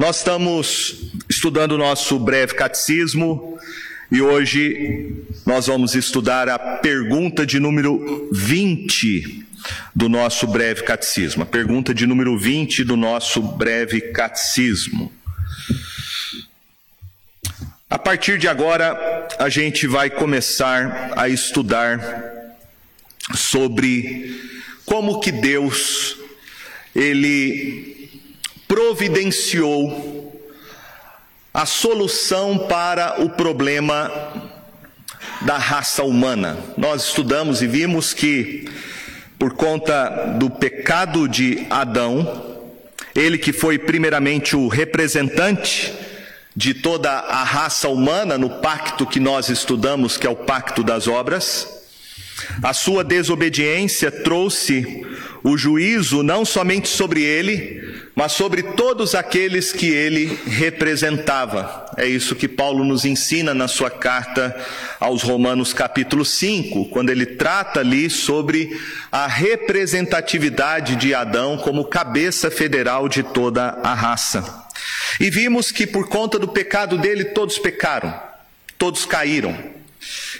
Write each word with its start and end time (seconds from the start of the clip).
Nós 0.00 0.16
estamos 0.16 1.12
estudando 1.28 1.72
o 1.72 1.76
nosso 1.76 2.18
breve 2.18 2.54
catecismo 2.54 3.58
e 4.10 4.22
hoje 4.22 5.26
nós 5.44 5.66
vamos 5.66 5.94
estudar 5.94 6.48
a 6.48 6.58
pergunta 6.58 7.44
de 7.44 7.60
número 7.60 8.26
20 8.32 9.44
do 9.94 10.08
nosso 10.08 10.46
breve 10.46 10.84
catecismo. 10.84 11.42
A 11.42 11.46
pergunta 11.46 11.92
de 11.92 12.06
número 12.06 12.38
20 12.38 12.82
do 12.82 12.96
nosso 12.96 13.42
breve 13.42 14.00
catecismo. 14.00 15.12
A 17.90 17.98
partir 17.98 18.38
de 18.38 18.48
agora, 18.48 19.28
a 19.38 19.50
gente 19.50 19.86
vai 19.86 20.08
começar 20.08 21.12
a 21.14 21.28
estudar 21.28 22.56
sobre 23.34 24.48
como 24.86 25.20
que 25.20 25.30
Deus 25.30 26.16
ele 26.96 27.99
providenciou 28.70 30.32
a 31.52 31.66
solução 31.66 32.68
para 32.68 33.20
o 33.20 33.30
problema 33.30 34.08
da 35.40 35.58
raça 35.58 36.04
humana. 36.04 36.56
Nós 36.78 37.06
estudamos 37.06 37.62
e 37.62 37.66
vimos 37.66 38.14
que 38.14 38.68
por 39.36 39.54
conta 39.54 40.36
do 40.38 40.48
pecado 40.48 41.28
de 41.28 41.66
Adão, 41.68 42.60
ele 43.12 43.38
que 43.38 43.52
foi 43.52 43.76
primeiramente 43.76 44.54
o 44.54 44.68
representante 44.68 45.92
de 46.54 46.72
toda 46.72 47.10
a 47.10 47.42
raça 47.42 47.88
humana 47.88 48.38
no 48.38 48.60
pacto 48.60 49.04
que 49.04 49.18
nós 49.18 49.48
estudamos, 49.48 50.16
que 50.16 50.28
é 50.28 50.30
o 50.30 50.36
pacto 50.36 50.84
das 50.84 51.08
obras. 51.08 51.66
A 52.62 52.72
sua 52.72 53.02
desobediência 53.02 54.12
trouxe 54.12 55.04
o 55.42 55.56
juízo 55.56 56.22
não 56.22 56.44
somente 56.44 56.88
sobre 56.88 57.22
ele, 57.22 57.99
mas 58.14 58.32
sobre 58.32 58.62
todos 58.62 59.14
aqueles 59.14 59.72
que 59.72 59.88
ele 59.88 60.38
representava. 60.46 61.86
É 61.96 62.06
isso 62.06 62.34
que 62.34 62.48
Paulo 62.48 62.84
nos 62.84 63.04
ensina 63.04 63.54
na 63.54 63.68
sua 63.68 63.90
carta 63.90 64.54
aos 64.98 65.22
Romanos, 65.22 65.72
capítulo 65.72 66.24
5, 66.24 66.86
quando 66.86 67.10
ele 67.10 67.24
trata 67.24 67.80
ali 67.80 68.10
sobre 68.10 68.78
a 69.10 69.26
representatividade 69.26 70.96
de 70.96 71.14
Adão 71.14 71.56
como 71.58 71.84
cabeça 71.84 72.50
federal 72.50 73.08
de 73.08 73.22
toda 73.22 73.78
a 73.82 73.94
raça. 73.94 74.66
E 75.18 75.30
vimos 75.30 75.70
que 75.70 75.86
por 75.86 76.08
conta 76.08 76.38
do 76.38 76.48
pecado 76.48 76.98
dele 76.98 77.26
todos 77.26 77.58
pecaram, 77.58 78.12
todos 78.76 79.04
caíram. 79.04 79.56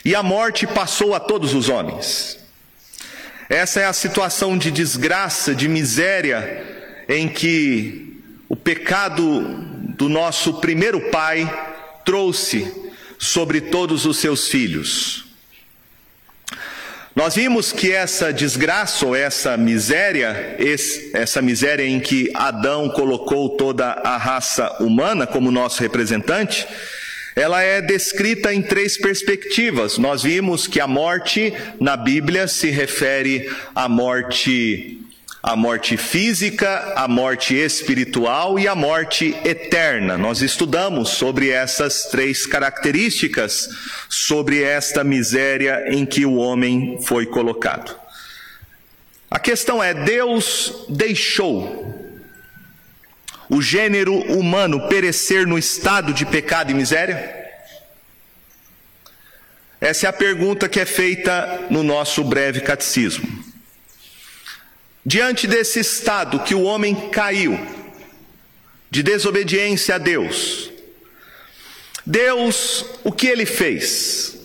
E 0.04 0.14
a 0.14 0.22
morte 0.22 0.66
passou 0.66 1.14
a 1.14 1.20
todos 1.20 1.54
os 1.54 1.68
homens. 1.68 2.38
Essa 3.48 3.80
é 3.80 3.84
a 3.84 3.92
situação 3.92 4.56
de 4.56 4.70
desgraça, 4.70 5.54
de 5.54 5.68
miséria, 5.68 6.79
em 7.10 7.28
que 7.28 8.22
o 8.48 8.54
pecado 8.54 9.42
do 9.96 10.08
nosso 10.08 10.60
primeiro 10.60 11.00
pai 11.10 11.44
trouxe 12.04 12.72
sobre 13.18 13.60
todos 13.60 14.06
os 14.06 14.18
seus 14.18 14.46
filhos. 14.46 15.24
Nós 17.14 17.34
vimos 17.34 17.72
que 17.72 17.90
essa 17.90 18.32
desgraça 18.32 19.04
ou 19.04 19.16
essa 19.16 19.56
miséria, 19.56 20.56
essa 21.12 21.42
miséria 21.42 21.84
em 21.84 21.98
que 21.98 22.30
Adão 22.32 22.88
colocou 22.88 23.56
toda 23.56 23.86
a 23.86 24.16
raça 24.16 24.76
humana 24.80 25.26
como 25.26 25.50
nosso 25.50 25.82
representante, 25.82 26.64
ela 27.34 27.60
é 27.60 27.82
descrita 27.82 28.54
em 28.54 28.62
três 28.62 28.96
perspectivas. 28.96 29.98
Nós 29.98 30.22
vimos 30.22 30.68
que 30.68 30.78
a 30.78 30.86
morte 30.86 31.52
na 31.80 31.96
Bíblia 31.96 32.46
se 32.46 32.70
refere 32.70 33.50
à 33.74 33.88
morte 33.88 34.99
a 35.50 35.56
morte 35.56 35.96
física, 35.96 36.92
a 36.94 37.08
morte 37.08 37.56
espiritual 37.56 38.56
e 38.56 38.68
a 38.68 38.74
morte 38.76 39.36
eterna. 39.44 40.16
Nós 40.16 40.42
estudamos 40.42 41.08
sobre 41.08 41.50
essas 41.50 42.04
três 42.04 42.46
características, 42.46 43.68
sobre 44.08 44.62
esta 44.62 45.02
miséria 45.02 45.86
em 45.88 46.06
que 46.06 46.24
o 46.24 46.36
homem 46.36 47.00
foi 47.02 47.26
colocado. 47.26 47.98
A 49.28 49.40
questão 49.40 49.82
é: 49.82 49.92
Deus 49.92 50.86
deixou 50.88 51.98
o 53.48 53.60
gênero 53.60 54.14
humano 54.32 54.86
perecer 54.86 55.48
no 55.48 55.58
estado 55.58 56.14
de 56.14 56.24
pecado 56.24 56.70
e 56.70 56.74
miséria? 56.74 57.38
Essa 59.80 60.06
é 60.06 60.10
a 60.10 60.12
pergunta 60.12 60.68
que 60.68 60.78
é 60.78 60.86
feita 60.86 61.66
no 61.70 61.82
nosso 61.82 62.22
breve 62.22 62.60
catecismo. 62.60 63.49
Diante 65.04 65.46
desse 65.46 65.80
estado 65.80 66.40
que 66.40 66.54
o 66.54 66.62
homem 66.62 67.08
caiu, 67.10 67.58
de 68.90 69.02
desobediência 69.02 69.94
a 69.94 69.98
Deus, 69.98 70.70
Deus, 72.04 72.84
o 73.04 73.12
que 73.12 73.26
ele 73.26 73.46
fez? 73.46 74.36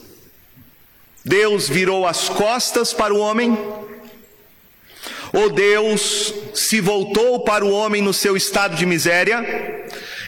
Deus 1.23 1.67
virou 1.67 2.05
as 2.05 2.29
costas 2.29 2.94
para 2.94 3.13
o 3.13 3.17
homem? 3.17 3.57
Ou 5.33 5.49
Deus 5.49 6.33
se 6.53 6.79
voltou 6.79 7.44
para 7.44 7.65
o 7.65 7.71
homem 7.71 8.01
no 8.01 8.13
seu 8.13 8.38
estado 8.38 8.75
de 8.75 8.85
miséria 8.85 9.44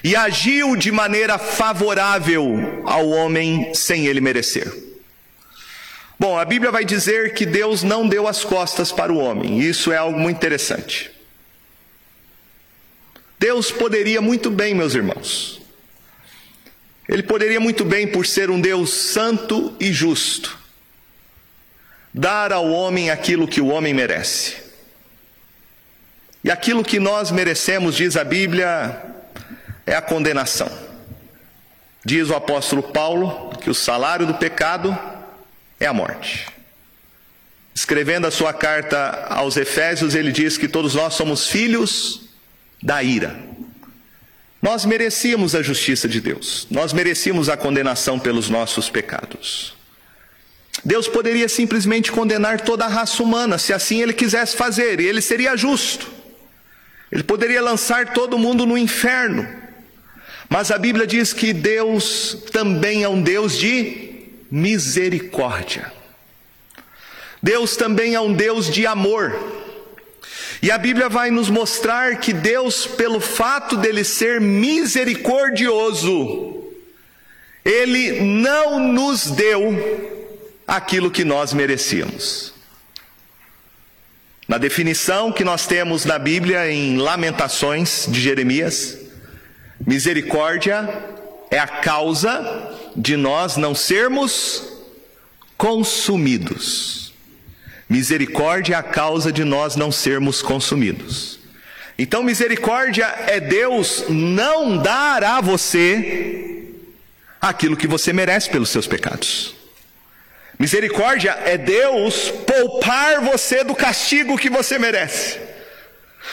e 0.04 0.16
agiu 0.16 0.76
de 0.76 0.92
maneira 0.92 1.38
favorável 1.38 2.84
ao 2.86 3.08
homem 3.10 3.74
sem 3.74 4.08
ele 4.08 4.20
merecer? 4.20 4.87
Bom, 6.20 6.38
a 6.38 6.46
Bíblia 6.46 6.72
vai 6.72 6.84
dizer 6.84 7.34
que 7.36 7.46
Deus 7.46 7.84
não 7.84 8.08
deu 8.08 8.28
as 8.28 8.44
costas 8.44 8.92
para 8.92 9.14
o 9.14 9.18
homem, 9.18 9.60
isso 9.60 9.92
é 9.92 9.98
algo 9.98 10.20
muito 10.20 10.38
interessante. 10.38 11.12
Deus 13.40 13.72
poderia 13.72 14.20
muito 14.20 14.50
bem, 14.50 14.74
meus 14.74 14.96
irmãos, 14.96 15.62
Ele 17.08 17.22
poderia 17.22 17.60
muito 17.60 17.86
bem, 17.86 18.08
por 18.08 18.26
ser 18.26 18.50
um 18.50 18.60
Deus 18.60 18.92
santo 18.92 19.76
e 19.80 19.94
justo, 19.94 20.58
dar 22.12 22.52
ao 22.52 22.68
homem 22.68 23.12
aquilo 23.12 23.48
que 23.48 23.62
o 23.62 23.68
homem 23.68 23.94
merece. 23.94 24.58
E 26.44 26.50
aquilo 26.50 26.84
que 26.84 27.00
nós 27.00 27.30
merecemos, 27.30 27.96
diz 27.96 28.18
a 28.18 28.24
Bíblia, 28.24 29.04
é 29.86 29.96
a 29.96 30.02
condenação. 30.02 30.72
Diz 32.04 32.30
o 32.30 32.36
apóstolo 32.36 32.82
Paulo 32.82 33.56
que 33.58 33.70
o 33.70 33.76
salário 33.76 34.26
do 34.26 34.34
pecado 34.34 34.98
é 35.80 35.86
a 35.86 35.94
morte. 35.94 36.48
Escrevendo 37.74 38.26
a 38.26 38.32
sua 38.32 38.54
carta 38.54 39.28
aos 39.30 39.56
Efésios, 39.56 40.16
ele 40.16 40.32
diz 40.32 40.58
que 40.58 40.68
todos 40.68 40.96
nós 40.96 41.14
somos 41.14 41.48
filhos 41.48 42.22
da 42.82 43.04
ira. 43.04 43.40
Nós 44.62 44.84
merecíamos 44.86 45.54
a 45.54 45.62
justiça 45.62 46.08
de 46.08 46.20
Deus, 46.20 46.68
nós 46.72 46.92
merecíamos 46.92 47.50
a 47.50 47.56
condenação 47.56 48.18
pelos 48.18 48.50
nossos 48.50 48.90
pecados. 48.90 49.76
Deus 50.84 51.08
poderia 51.08 51.48
simplesmente 51.48 52.12
condenar 52.12 52.62
toda 52.62 52.86
a 52.86 52.88
raça 52.88 53.22
humana, 53.22 53.58
se 53.58 53.74
assim 53.74 54.02
ele 54.02 54.14
quisesse 54.14 54.56
fazer, 54.56 55.00
e 55.00 55.06
ele 55.06 55.22
seria 55.22 55.56
justo. 55.56 56.10
Ele 57.12 57.24
poderia 57.24 57.62
lançar 57.62 58.14
todo 58.14 58.38
mundo 58.38 58.66
no 58.66 58.78
inferno. 58.78 59.48
Mas 60.50 60.72
a 60.72 60.78
Bíblia 60.78 61.06
diz 61.06 61.34
que 61.34 61.54
Deus 61.54 62.46
também 62.52 63.04
é 63.04 63.10
um 63.10 63.22
Deus 63.22 63.58
de 63.58 64.07
misericórdia. 64.52 65.92
Deus 67.42 67.76
também 67.76 68.14
é 68.16 68.20
um 68.20 68.34
Deus 68.34 68.70
de 68.70 68.86
amor. 68.86 69.34
E 70.62 70.70
a 70.72 70.78
Bíblia 70.78 71.10
vai 71.10 71.32
nos 71.32 71.50
mostrar 71.50 72.20
que 72.20 72.32
Deus, 72.34 72.86
pelo 72.86 73.20
fato 73.20 73.76
dele 73.78 74.04
ser 74.04 74.40
misericordioso, 74.42 76.64
ele 77.64 78.20
não 78.22 78.80
nos 78.80 79.30
deu 79.30 80.20
aquilo 80.66 81.12
que 81.12 81.24
nós 81.24 81.54
merecíamos. 81.54 82.52
Na 84.48 84.58
definição 84.58 85.32
que 85.32 85.44
nós 85.44 85.68
temos 85.68 86.06
na 86.06 86.18
Bíblia 86.18 86.72
em 86.72 86.98
Lamentações 86.98 88.08
de 88.08 88.20
Jeremias, 88.20 88.98
misericórdia 89.86 90.90
é 91.52 91.60
a 91.60 91.68
causa 91.68 92.76
de 92.98 93.16
nós 93.16 93.58
não 93.58 93.76
sermos 93.76 94.64
consumidos. 95.56 97.14
Misericórdia 97.88 98.74
é 98.74 98.78
a 98.78 98.84
causa 98.84 99.32
de 99.32 99.44
nós 99.44 99.76
não 99.76 99.92
sermos 99.92 100.42
consumidos. 100.42 101.40
Então, 101.98 102.24
misericórdia 102.24 103.06
é 103.28 103.40
Deus 103.40 104.06
não 104.10 104.78
dar 104.78 105.24
a 105.24 105.40
você 105.40 106.66
aquilo 107.40 107.78
que 107.78 107.88
você 107.88 108.12
merece 108.12 108.50
pelos 108.50 108.70
seus 108.70 108.88
pecados. 108.88 109.56
Misericórdia 110.60 111.32
é 111.46 111.58
Deus 111.58 112.30
poupar 112.30 113.22
você 113.22 113.64
do 113.64 113.76
castigo 113.76 114.38
que 114.38 114.50
você 114.50 114.80
merece, 114.80 115.40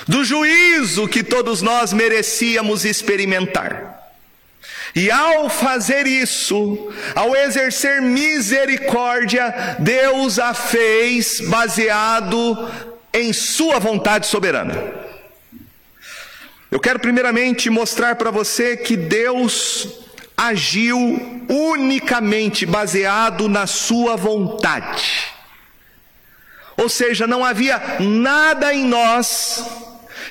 do 0.09 0.25
juízo 0.25 1.07
que 1.07 1.23
todos 1.23 1.61
nós 1.61 1.93
merecíamos 1.93 2.85
experimentar. 2.85 3.94
E 4.95 5.11
ao 5.11 5.51
fazer 5.51 6.07
isso, 6.07 6.93
ao 7.15 7.35
exercer 7.35 8.01
misericórdia, 8.01 9.77
Deus 9.81 10.39
a 10.39 10.55
fez 10.55 11.41
baseado 11.41 12.71
em 13.13 13.33
Sua 13.33 13.81
vontade 13.81 14.27
soberana. 14.27 14.75
Eu 16.71 16.79
quero 16.79 16.99
primeiramente 16.99 17.71
mostrar 17.71 18.17
para 18.17 18.31
você 18.31 18.77
que 18.77 18.97
Deus 18.97 19.89
agiu 20.37 21.47
unicamente 21.49 22.67
baseado 22.67 23.49
na 23.49 23.67
sua 23.67 24.17
vontade. 24.17 25.29
Ou 26.77 26.89
seja, 26.89 27.27
não 27.27 27.45
havia 27.45 27.81
nada 28.01 28.75
em 28.75 28.85
nós 28.85 29.65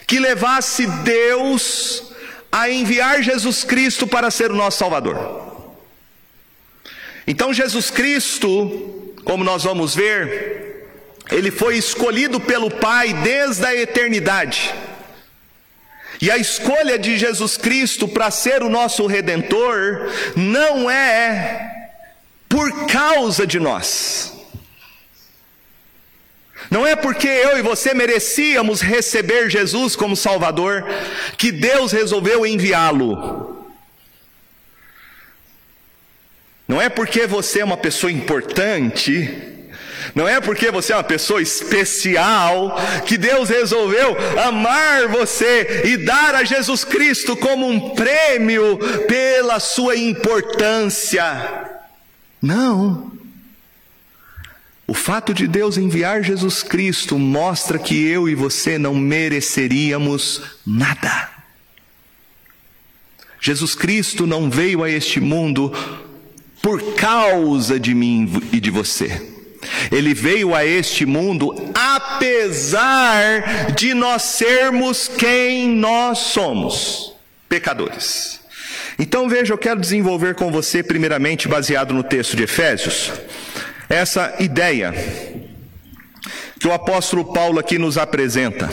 que 0.06 0.20
levasse 0.20 0.86
Deus 0.86 2.13
a 2.54 2.70
enviar 2.70 3.24
Jesus 3.24 3.64
Cristo 3.64 4.06
para 4.06 4.30
ser 4.30 4.52
o 4.52 4.56
nosso 4.56 4.78
Salvador. 4.78 5.42
Então, 7.26 7.52
Jesus 7.52 7.90
Cristo, 7.90 9.12
como 9.26 9.44
nós 9.44 9.64
vamos 9.64 9.96
ver, 9.96 10.88
ele 11.32 11.50
foi 11.50 11.78
escolhido 11.78 12.40
pelo 12.40 12.70
Pai 12.70 13.12
desde 13.12 13.66
a 13.66 13.76
eternidade. 13.76 14.72
E 16.22 16.30
a 16.30 16.38
escolha 16.38 17.00
de 17.00 17.18
Jesus 17.18 17.58
Cristo 17.58 18.08
para 18.08 18.30
ser 18.30 18.62
o 18.62 18.70
nosso 18.70 19.08
redentor 19.08 20.12
não 20.36 20.88
é 20.92 21.90
por 22.48 22.86
causa 22.86 23.48
de 23.48 23.60
nós. 23.60 24.32
Não 26.74 26.88
é 26.88 26.96
porque 26.96 27.28
eu 27.28 27.60
e 27.60 27.62
você 27.62 27.94
merecíamos 27.94 28.82
receber 28.82 29.48
Jesus 29.48 29.96
como 29.96 30.16
Salvador 30.16 30.84
que 31.38 31.52
Deus 31.52 31.92
resolveu 31.92 32.48
enviá-lo. 32.48 33.64
Não 36.68 36.82
é 36.82 36.90
porque 36.90 37.28
você 37.28 37.60
é 37.60 37.64
uma 37.64 37.78
pessoa 37.78 38.12
importante, 38.12 39.30
não 40.16 40.28
é 40.28 40.42
porque 40.42 40.72
você 40.72 40.94
é 40.94 40.96
uma 40.96 41.04
pessoa 41.04 41.44
especial 41.44 42.76
que 43.06 43.20
Deus 43.20 43.50
resolveu 43.50 44.18
amar 44.44 45.08
você 45.10 45.84
e 45.86 45.98
dar 45.98 46.34
a 46.34 46.44
Jesus 46.44 46.84
Cristo 46.84 47.38
como 47.38 47.68
um 47.68 47.92
prêmio 47.92 48.80
pela 49.08 49.60
sua 49.60 49.96
importância. 49.96 51.24
Não. 52.42 53.23
O 54.94 54.96
fato 54.96 55.34
de 55.34 55.48
Deus 55.48 55.76
enviar 55.76 56.22
Jesus 56.22 56.62
Cristo 56.62 57.18
mostra 57.18 57.80
que 57.80 58.06
eu 58.06 58.30
e 58.30 58.36
você 58.36 58.78
não 58.78 58.94
mereceríamos 58.94 60.44
nada. 60.64 61.32
Jesus 63.42 63.74
Cristo 63.74 64.28
não 64.28 64.52
veio 64.52 64.84
a 64.84 64.90
este 64.92 65.20
mundo 65.20 65.74
por 66.62 66.94
causa 66.94 67.80
de 67.80 67.96
mim 67.96 68.40
e 68.52 68.60
de 68.60 68.70
você. 68.70 69.20
Ele 69.92 70.14
veio 70.14 70.54
a 70.54 70.64
este 70.64 71.08
mundo 71.08 71.72
apesar 71.74 73.72
de 73.72 73.96
nós 73.96 74.22
sermos 74.22 75.08
quem 75.08 75.70
nós 75.70 76.20
somos, 76.20 77.16
pecadores. 77.50 78.42
Então 79.00 79.28
veja, 79.28 79.56
eu 79.56 79.58
quero 79.58 79.80
desenvolver 79.80 80.36
com 80.36 80.52
você, 80.52 80.84
primeiramente, 80.84 81.48
baseado 81.48 81.96
no 81.96 82.04
texto 82.04 82.38
de 82.38 82.44
Efésios, 82.44 83.12
essa 83.90 84.36
ideia 84.40 84.94
que 86.60 86.68
o 86.68 86.74
apóstolo 86.74 87.34
Paulo 87.34 87.60
aqui 87.60 87.78
nos 87.78 87.98
apresenta, 87.98 88.70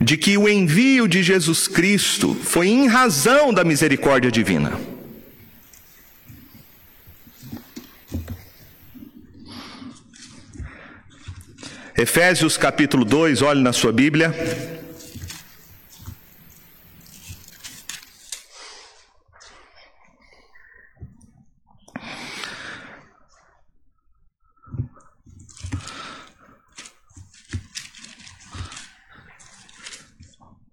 de 0.00 0.16
que 0.16 0.36
o 0.36 0.48
envio 0.48 1.08
de 1.08 1.22
Jesus 1.22 1.66
Cristo 1.66 2.34
foi 2.34 2.68
em 2.68 2.86
razão 2.86 3.52
da 3.52 3.64
misericórdia 3.64 4.30
divina. 4.30 4.78
Efésios 11.96 12.56
capítulo 12.56 13.04
2, 13.04 13.40
olhe 13.42 13.62
na 13.62 13.72
sua 13.72 13.92
Bíblia. 13.92 14.73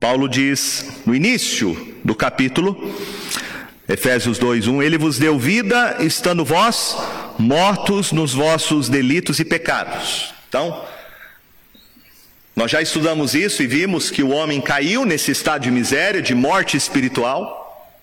Paulo 0.01 0.27
diz 0.27 0.87
no 1.05 1.13
início 1.13 1.95
do 2.03 2.15
capítulo, 2.15 2.91
Efésios 3.87 4.39
2:1, 4.39 4.81
ele 4.81 4.97
vos 4.97 5.19
deu 5.19 5.37
vida 5.37 5.97
estando 5.99 6.43
vós 6.43 6.97
mortos 7.37 8.11
nos 8.11 8.33
vossos 8.33 8.89
delitos 8.89 9.39
e 9.39 9.45
pecados. 9.45 10.33
Então, 10.49 10.83
nós 12.55 12.71
já 12.71 12.81
estudamos 12.81 13.35
isso 13.35 13.61
e 13.61 13.67
vimos 13.67 14.09
que 14.09 14.23
o 14.23 14.31
homem 14.31 14.59
caiu 14.59 15.05
nesse 15.05 15.29
estado 15.29 15.61
de 15.61 15.69
miséria, 15.69 16.19
de 16.19 16.33
morte 16.33 16.75
espiritual, 16.75 17.95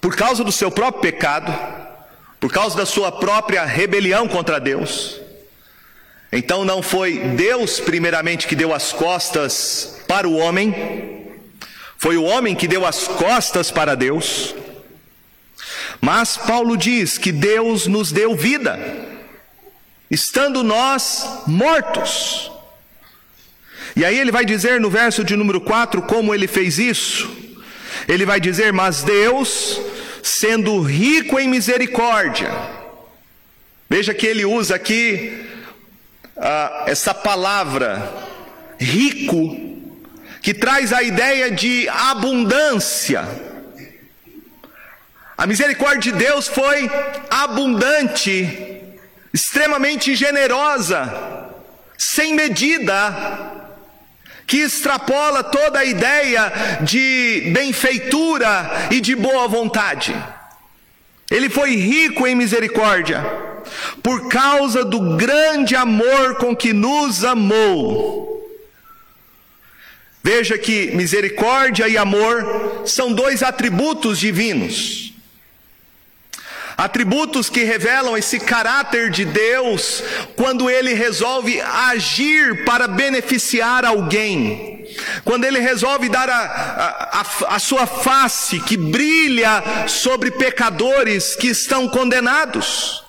por 0.00 0.16
causa 0.16 0.42
do 0.42 0.50
seu 0.50 0.70
próprio 0.70 1.02
pecado, 1.02 1.54
por 2.40 2.50
causa 2.50 2.74
da 2.74 2.86
sua 2.86 3.12
própria 3.12 3.62
rebelião 3.66 4.26
contra 4.26 4.58
Deus. 4.58 5.20
Então 6.32 6.64
não 6.64 6.82
foi 6.82 7.18
Deus, 7.18 7.78
primeiramente, 7.78 8.46
que 8.46 8.56
deu 8.56 8.72
as 8.72 8.90
costas 8.90 9.97
para 10.08 10.26
o 10.26 10.36
homem, 10.36 11.28
foi 11.98 12.16
o 12.16 12.24
homem 12.24 12.54
que 12.54 12.66
deu 12.66 12.86
as 12.86 13.06
costas 13.06 13.70
para 13.70 13.94
Deus. 13.94 14.54
Mas 16.00 16.36
Paulo 16.36 16.76
diz 16.76 17.18
que 17.18 17.30
Deus 17.30 17.86
nos 17.86 18.10
deu 18.10 18.34
vida, 18.34 18.78
estando 20.10 20.64
nós 20.64 21.42
mortos. 21.46 22.50
E 23.94 24.04
aí 24.04 24.18
ele 24.18 24.32
vai 24.32 24.44
dizer 24.44 24.80
no 24.80 24.88
verso 24.88 25.22
de 25.22 25.36
número 25.36 25.60
4 25.60 26.02
como 26.02 26.34
ele 26.34 26.46
fez 26.46 26.78
isso. 26.78 27.30
Ele 28.06 28.24
vai 28.24 28.40
dizer: 28.40 28.72
Mas 28.72 29.02
Deus, 29.02 29.80
sendo 30.22 30.80
rico 30.80 31.38
em 31.38 31.48
misericórdia, 31.48 32.50
veja 33.90 34.14
que 34.14 34.26
ele 34.26 34.44
usa 34.44 34.76
aqui 34.76 35.44
ah, 36.36 36.84
essa 36.86 37.12
palavra, 37.12 38.14
rico, 38.78 39.77
que 40.42 40.54
traz 40.54 40.92
a 40.92 41.02
ideia 41.02 41.50
de 41.50 41.88
abundância. 41.88 43.26
A 45.36 45.46
misericórdia 45.46 46.12
de 46.12 46.18
Deus 46.18 46.48
foi 46.48 46.90
abundante, 47.30 48.82
extremamente 49.32 50.16
generosa, 50.16 51.48
sem 51.96 52.34
medida, 52.34 53.56
que 54.46 54.56
extrapola 54.56 55.44
toda 55.44 55.80
a 55.80 55.84
ideia 55.84 56.52
de 56.80 57.50
benfeitura 57.54 58.88
e 58.90 59.00
de 59.00 59.14
boa 59.14 59.46
vontade. 59.46 60.16
Ele 61.30 61.50
foi 61.50 61.76
rico 61.76 62.26
em 62.26 62.34
misericórdia, 62.34 63.22
por 64.02 64.28
causa 64.28 64.84
do 64.84 65.16
grande 65.16 65.76
amor 65.76 66.36
com 66.36 66.56
que 66.56 66.72
nos 66.72 67.24
amou. 67.24 68.37
Veja 70.28 70.58
que 70.58 70.90
misericórdia 70.90 71.88
e 71.88 71.96
amor 71.96 72.82
são 72.84 73.14
dois 73.14 73.42
atributos 73.42 74.18
divinos. 74.18 75.14
Atributos 76.76 77.48
que 77.48 77.64
revelam 77.64 78.14
esse 78.14 78.38
caráter 78.38 79.08
de 79.10 79.24
Deus 79.24 80.02
quando 80.36 80.68
ele 80.68 80.92
resolve 80.92 81.58
agir 81.62 82.62
para 82.66 82.86
beneficiar 82.86 83.86
alguém. 83.86 84.86
Quando 85.24 85.46
ele 85.46 85.60
resolve 85.60 86.10
dar 86.10 86.28
a, 86.28 87.24
a, 87.48 87.54
a, 87.56 87.58
sua 87.58 87.86
face 87.86 88.60
que 88.60 88.76
brilha 88.76 89.88
sobre 89.88 90.30
pecadores 90.30 91.36
que 91.36 91.46
estão 91.46 91.88
condenados. 91.88 93.02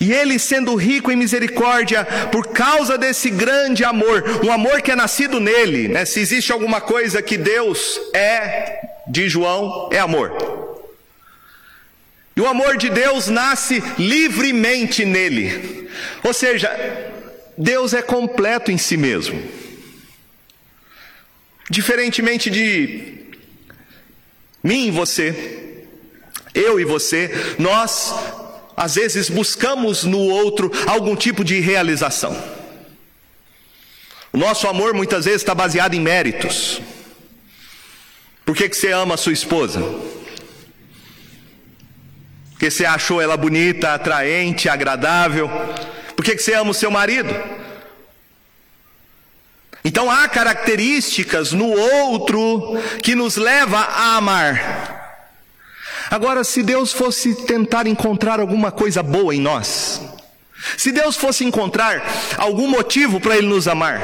E 0.00 0.10
ele, 0.12 0.38
sendo 0.38 0.74
rico 0.76 1.12
em 1.12 1.16
misericórdia, 1.16 2.06
por 2.32 2.48
causa 2.48 2.96
desse 2.96 3.28
grande 3.28 3.84
amor, 3.84 4.40
um 4.42 4.50
amor 4.50 4.80
que 4.80 4.90
é 4.90 4.96
nascido 4.96 5.38
nele, 5.38 5.88
né? 5.88 6.06
se 6.06 6.20
existe 6.20 6.50
alguma 6.50 6.80
coisa 6.80 7.20
que 7.20 7.36
Deus 7.36 8.00
é, 8.14 8.80
de 9.06 9.28
João, 9.28 9.90
é 9.92 9.98
amor. 9.98 10.70
E 12.34 12.40
o 12.40 12.46
amor 12.46 12.78
de 12.78 12.88
Deus 12.88 13.28
nasce 13.28 13.82
livremente 13.98 15.04
nele. 15.04 15.90
Ou 16.24 16.32
seja, 16.32 16.70
Deus 17.58 17.92
é 17.92 18.00
completo 18.00 18.72
em 18.72 18.78
si 18.78 18.96
mesmo. 18.96 19.42
Diferentemente 21.68 22.48
de 22.48 23.18
mim 24.64 24.86
e 24.86 24.90
você, 24.90 25.84
eu 26.54 26.80
e 26.80 26.84
você, 26.86 27.30
nós 27.58 28.14
às 28.76 28.94
vezes 28.94 29.28
buscamos 29.28 30.04
no 30.04 30.18
outro 30.18 30.70
algum 30.86 31.14
tipo 31.16 31.44
de 31.44 31.60
realização. 31.60 32.36
O 34.32 34.38
nosso 34.38 34.68
amor 34.68 34.94
muitas 34.94 35.24
vezes 35.24 35.42
está 35.42 35.54
baseado 35.54 35.94
em 35.94 36.00
méritos. 36.00 36.80
Por 38.44 38.56
que, 38.56 38.68
que 38.68 38.76
você 38.76 38.92
ama 38.92 39.14
a 39.14 39.18
sua 39.18 39.32
esposa? 39.32 39.80
Porque 42.50 42.70
você 42.70 42.84
achou 42.84 43.20
ela 43.20 43.36
bonita, 43.36 43.94
atraente, 43.94 44.68
agradável? 44.68 45.48
Por 46.14 46.24
que 46.24 46.36
você 46.36 46.54
ama 46.54 46.70
o 46.70 46.74
seu 46.74 46.90
marido? 46.90 47.34
Então 49.84 50.10
há 50.10 50.28
características 50.28 51.52
no 51.52 51.70
outro 51.70 52.78
que 53.02 53.14
nos 53.14 53.36
leva 53.36 53.78
a 53.78 54.16
amar. 54.16 54.99
Agora, 56.10 56.42
se 56.42 56.62
Deus 56.62 56.92
fosse 56.92 57.34
tentar 57.46 57.86
encontrar 57.86 58.40
alguma 58.40 58.72
coisa 58.72 59.00
boa 59.00 59.32
em 59.32 59.40
nós, 59.40 60.02
se 60.76 60.90
Deus 60.90 61.16
fosse 61.16 61.44
encontrar 61.44 62.02
algum 62.36 62.68
motivo 62.68 63.20
para 63.20 63.36
Ele 63.36 63.46
nos 63.46 63.68
amar, 63.68 64.02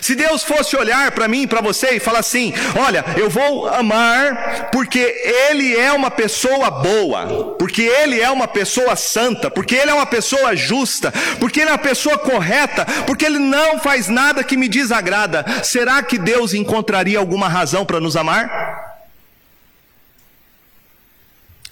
se 0.00 0.16
Deus 0.16 0.42
fosse 0.42 0.76
olhar 0.76 1.12
para 1.12 1.28
mim, 1.28 1.46
para 1.46 1.60
você 1.60 1.90
e 1.92 2.00
falar 2.00 2.18
assim: 2.18 2.52
olha, 2.76 3.04
eu 3.16 3.30
vou 3.30 3.68
amar 3.68 4.68
porque 4.72 4.98
Ele 4.98 5.76
é 5.76 5.92
uma 5.92 6.10
pessoa 6.10 6.70
boa, 6.70 7.54
porque 7.56 7.82
Ele 7.82 8.20
é 8.20 8.28
uma 8.28 8.48
pessoa 8.48 8.96
santa, 8.96 9.48
porque 9.48 9.76
Ele 9.76 9.92
é 9.92 9.94
uma 9.94 10.06
pessoa 10.06 10.56
justa, 10.56 11.12
porque 11.38 11.60
Ele 11.60 11.70
é 11.70 11.72
uma 11.72 11.78
pessoa 11.78 12.18
correta, 12.18 12.84
porque 13.06 13.24
Ele 13.24 13.38
não 13.38 13.78
faz 13.78 14.08
nada 14.08 14.42
que 14.42 14.56
me 14.56 14.68
desagrada, 14.68 15.44
será 15.62 16.02
que 16.02 16.18
Deus 16.18 16.52
encontraria 16.52 17.18
alguma 17.18 17.48
razão 17.48 17.86
para 17.86 18.00
nos 18.00 18.16
amar? 18.16 18.87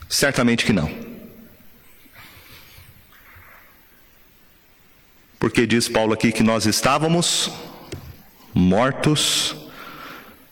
Certamente 0.08 0.64
que 0.64 0.72
não. 0.72 0.90
Porque 5.38 5.66
diz 5.66 5.88
Paulo 5.88 6.12
aqui 6.12 6.32
que 6.32 6.42
nós 6.42 6.66
estávamos 6.66 7.50
mortos 8.54 9.54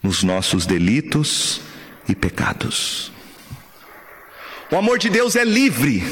nos 0.02 0.22
nossos 0.22 0.66
delitos 0.66 1.60
e 2.08 2.14
pecados. 2.14 3.10
O 4.70 4.76
amor 4.76 4.98
de 4.98 5.08
Deus 5.08 5.36
é 5.36 5.44
livre. 5.44 6.02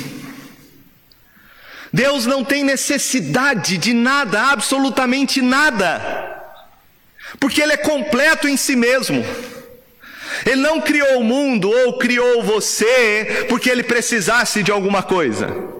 Deus 1.92 2.24
não 2.24 2.42
tem 2.42 2.64
necessidade 2.64 3.76
de 3.76 3.92
nada, 3.92 4.50
absolutamente 4.50 5.42
nada, 5.42 6.00
porque 7.38 7.60
Ele 7.60 7.74
é 7.74 7.76
completo 7.76 8.48
em 8.48 8.56
si 8.56 8.74
mesmo. 8.74 9.22
Ele 10.44 10.60
não 10.60 10.80
criou 10.80 11.20
o 11.20 11.24
mundo 11.24 11.70
ou 11.70 11.98
criou 11.98 12.42
você 12.42 13.46
porque 13.48 13.70
ele 13.70 13.82
precisasse 13.82 14.62
de 14.62 14.70
alguma 14.70 15.02
coisa. 15.02 15.72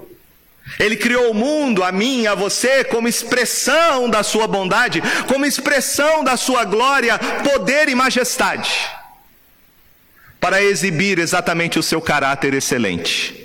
Ele 0.79 0.97
criou 0.97 1.31
o 1.31 1.35
mundo, 1.35 1.83
a 1.83 1.93
mim, 1.93 2.27
a 2.27 2.35
você, 2.35 2.85
como 2.85 3.09
expressão 3.09 4.09
da 4.09 4.23
sua 4.23 4.47
bondade, 4.47 5.03
como 5.27 5.45
expressão 5.45 6.25
da 6.25 6.37
sua 6.37 6.65
glória, 6.65 7.19
poder 7.19 7.89
e 7.89 7.95
majestade, 7.95 8.71
para 10.41 10.63
exibir 10.63 11.19
exatamente 11.19 11.79
o 11.79 11.83
seu 11.83 12.01
caráter 12.01 12.55
excelente. 12.55 13.43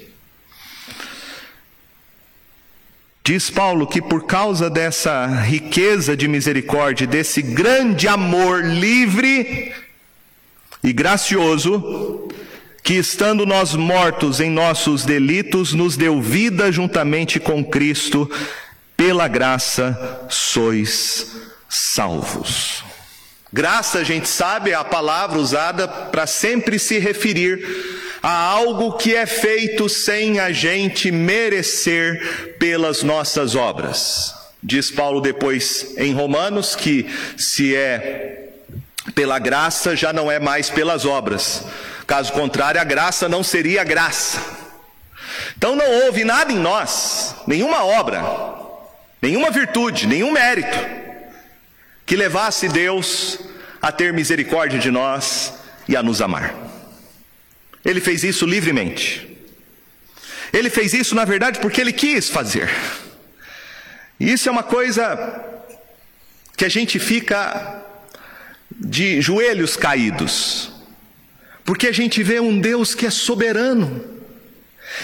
Diz 3.24 3.50
Paulo 3.50 3.86
que 3.86 4.02
por 4.02 4.26
causa 4.26 4.70
dessa 4.70 5.26
riqueza 5.26 6.16
de 6.16 6.30
misericórdia, 6.30 7.06
desse 7.06 7.42
grande 7.42 8.08
amor 8.08 8.64
livre, 8.64 9.74
e 10.84 10.94
gracioso, 10.94 12.30
que 12.84 12.94
estando 12.94 13.46
nós 13.46 13.76
mortos 13.76 14.40
em 14.40 14.50
nossos 14.50 15.04
delitos, 15.04 15.74
nos 15.74 15.98
deu 15.98 16.22
vida 16.22 16.72
juntamente 16.72 17.40
com 17.40 17.64
Cristo, 17.64 18.30
pela 18.96 19.28
graça 19.28 20.26
sois 20.30 21.36
salvos. 21.70 22.84
Graça, 23.52 24.00
a 24.00 24.04
gente 24.04 24.28
sabe, 24.28 24.72
é 24.72 24.74
a 24.74 24.84
palavra 24.84 25.38
usada 25.38 25.88
para 25.88 26.28
sempre 26.28 26.78
se 26.78 26.98
referir 26.98 27.66
a 28.22 28.32
algo 28.32 28.98
que 28.98 29.16
é 29.16 29.26
feito 29.26 29.88
sem 29.88 30.40
a 30.40 30.52
gente 30.52 31.12
merecer 31.12 32.56
pelas 32.60 33.04
nossas 33.04 33.56
obras. 33.56 34.34
Diz 34.62 34.92
Paulo 34.92 35.22
depois 35.22 35.94
em 35.98 36.14
Romanos 36.14 36.76
que 36.76 37.06
se 37.38 37.76
é 37.76 38.47
pela 39.14 39.40
graça 39.40 39.96
já 39.96 40.12
não 40.12 40.32
é 40.32 40.40
mais 40.40 40.70
pelas 40.70 41.06
obras. 41.06 41.64
Caso 42.06 42.32
contrário, 42.34 42.80
a 42.80 42.84
graça 42.84 43.28
não 43.28 43.44
seria 43.44 43.84
graça. 43.84 44.42
Então 45.58 45.76
não 45.76 46.06
houve 46.06 46.24
nada 46.24 46.52
em 46.52 46.58
nós, 46.58 47.36
nenhuma 47.46 47.84
obra, 47.84 48.24
nenhuma 49.22 49.52
virtude, 49.52 50.08
nenhum 50.08 50.32
mérito, 50.32 50.78
que 52.06 52.16
levasse 52.16 52.68
Deus 52.70 53.40
a 53.82 53.92
ter 53.92 54.14
misericórdia 54.14 54.80
de 54.80 54.90
nós 54.90 55.54
e 55.88 55.96
a 55.96 56.04
nos 56.04 56.22
amar. 56.22 56.54
Ele 57.84 58.02
fez 58.02 58.24
isso 58.24 58.46
livremente. 58.46 59.38
Ele 60.52 60.70
fez 60.70 60.94
isso, 60.94 61.14
na 61.14 61.26
verdade, 61.26 61.60
porque 61.60 61.82
ele 61.82 61.94
quis 61.94 62.30
fazer. 62.30 62.70
Isso 64.20 64.48
é 64.48 64.52
uma 64.52 64.64
coisa 64.64 65.44
que 66.56 66.66
a 66.66 66.70
gente 66.70 66.98
fica 66.98 67.86
de 68.80 69.22
joelhos 69.22 69.76
caídos, 69.76 70.72
porque 71.66 71.88
a 71.88 71.92
gente 71.92 72.22
vê 72.24 72.40
um 72.40 72.60
Deus 72.60 72.94
que 72.94 73.06
é 73.06 73.10
soberano 73.10 74.18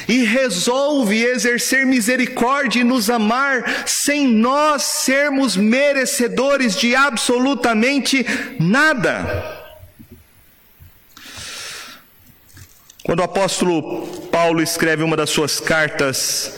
e 0.08 0.24
resolve 0.24 1.24
exercer 1.24 1.86
misericórdia 1.86 2.82
e 2.82 2.84
nos 2.84 3.10
amar 3.10 3.88
sem 3.88 4.28
nós 4.28 4.84
sermos 4.84 5.56
merecedores 5.56 6.76
de 6.76 6.96
absolutamente 6.96 8.26
nada. 8.60 9.62
Quando 13.04 13.20
o 13.20 13.24
apóstolo 13.24 14.08
Paulo 14.32 14.62
escreve 14.62 15.04
uma 15.04 15.18
das 15.18 15.30
suas 15.30 15.60
cartas 15.60 16.54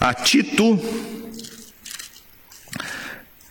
a 0.00 0.12
Tito, 0.12 0.78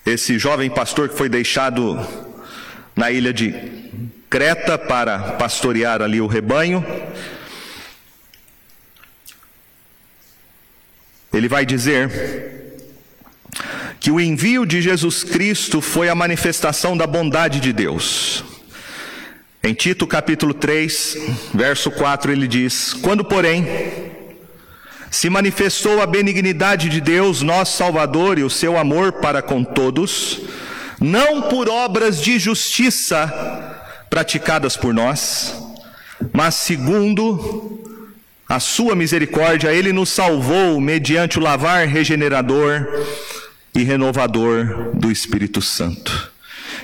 esse 0.06 0.38
jovem 0.38 0.70
pastor 0.70 1.08
que 1.08 1.18
foi 1.18 1.30
deixado 1.30 1.98
na 2.96 3.12
ilha 3.12 3.34
de 3.34 3.54
Creta 4.30 4.78
para 4.78 5.20
pastorear 5.34 6.02
ali 6.02 6.20
o 6.20 6.28
rebanho. 6.28 6.84
Ele 11.32 11.48
vai 11.48 11.66
dizer 11.66 12.74
que 14.00 14.12
o 14.12 14.20
envio 14.20 14.66
de 14.66 14.82
Jesus 14.82 15.24
Cristo 15.24 15.82
foi 15.82 16.10
a 16.10 16.16
manifestação 16.16 16.98
da 16.98 17.08
bondade 17.08 17.60
de 17.60 17.72
Deus. 17.72 18.44
Em 19.64 19.74
Tito 19.74 20.06
capítulo 20.06 20.54
3, 20.54 21.18
verso 21.54 21.90
4, 21.90 22.32
ele 22.32 22.48
diz: 22.48 22.94
Quando, 22.94 23.24
porém, 23.24 23.66
se 25.10 25.30
manifestou 25.30 26.02
a 26.02 26.06
benignidade 26.06 26.90
de 26.90 27.00
Deus, 27.00 27.42
nosso 27.42 27.78
Salvador, 27.78 28.38
e 28.38 28.44
o 28.44 28.50
seu 28.50 28.78
amor 28.78 29.14
para 29.14 29.42
com 29.42 29.64
todos, 29.64 30.42
não 31.04 31.42
por 31.42 31.68
obras 31.68 32.22
de 32.22 32.40
justiça 32.40 33.28
praticadas 34.10 34.78
por 34.78 34.94
nós, 34.94 35.54
mas 36.32 36.56
segundo 36.56 37.84
a 38.48 38.58
sua 38.62 38.96
misericórdia, 38.96 39.74
ele 39.74 39.92
nos 39.92 40.08
salvou 40.08 40.80
mediante 40.80 41.38
o 41.38 41.42
lavar 41.42 41.86
regenerador 41.86 42.88
e 43.76 43.84
renovador 43.84 44.92
do 44.94 45.12
Espírito 45.12 45.62
Santo, 45.62 46.32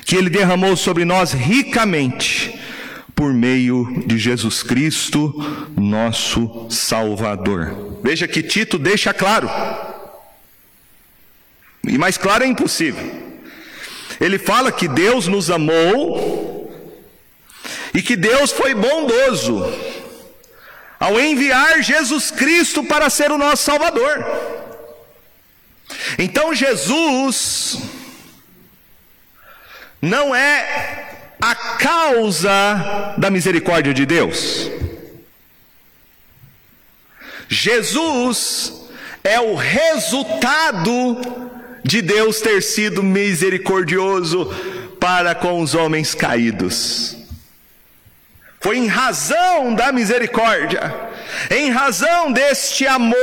que 0.03 0.17
ele 0.17 0.29
derramou 0.29 0.75
sobre 0.75 1.05
nós 1.05 1.31
ricamente 1.31 2.59
por 3.15 3.33
meio 3.33 4.03
de 4.05 4.17
Jesus 4.17 4.61
Cristo, 4.61 5.33
nosso 5.77 6.67
Salvador. 6.69 8.01
Veja 8.03 8.27
que 8.27 8.43
Tito 8.43 8.77
deixa 8.77 9.13
claro, 9.13 9.49
e 11.88 11.97
mais 11.97 12.17
claro 12.17 12.43
é 12.43 12.47
impossível. 12.47 13.28
Ele 14.19 14.38
fala 14.38 14.71
que 14.71 14.88
Deus 14.88 15.27
nos 15.27 15.49
amou 15.49 16.69
e 17.93 18.01
que 18.01 18.15
Deus 18.15 18.51
foi 18.51 18.73
bondoso 18.73 19.63
ao 20.99 21.19
enviar 21.19 21.81
Jesus 21.81 22.29
Cristo 22.29 22.83
para 22.83 23.09
ser 23.09 23.31
o 23.31 23.38
nosso 23.38 23.63
Salvador. 23.63 24.25
Então 26.17 26.53
Jesus 26.53 27.77
não 30.01 30.35
é 30.35 31.07
a 31.41 31.55
causa 31.55 33.15
da 33.17 33.29
misericórdia 33.29 33.93
de 33.93 34.05
Deus. 34.05 34.69
Jesus 37.47 38.73
é 39.23 39.39
o 39.39 39.55
resultado 39.55 41.17
de 41.89 42.03
Deus 42.03 42.39
ter 42.39 42.62
sido 42.62 43.01
misericordioso 43.01 44.46
para 45.00 45.34
com 45.34 45.60
os 45.60 45.74
homens 45.74 46.13
caídos. 46.13 47.17
Foi 48.62 48.77
em 48.77 48.86
razão 48.86 49.74
da 49.74 49.91
misericórdia, 49.91 50.93
em 51.50 51.72
razão 51.72 52.31
deste 52.31 52.86
amor, 52.86 53.15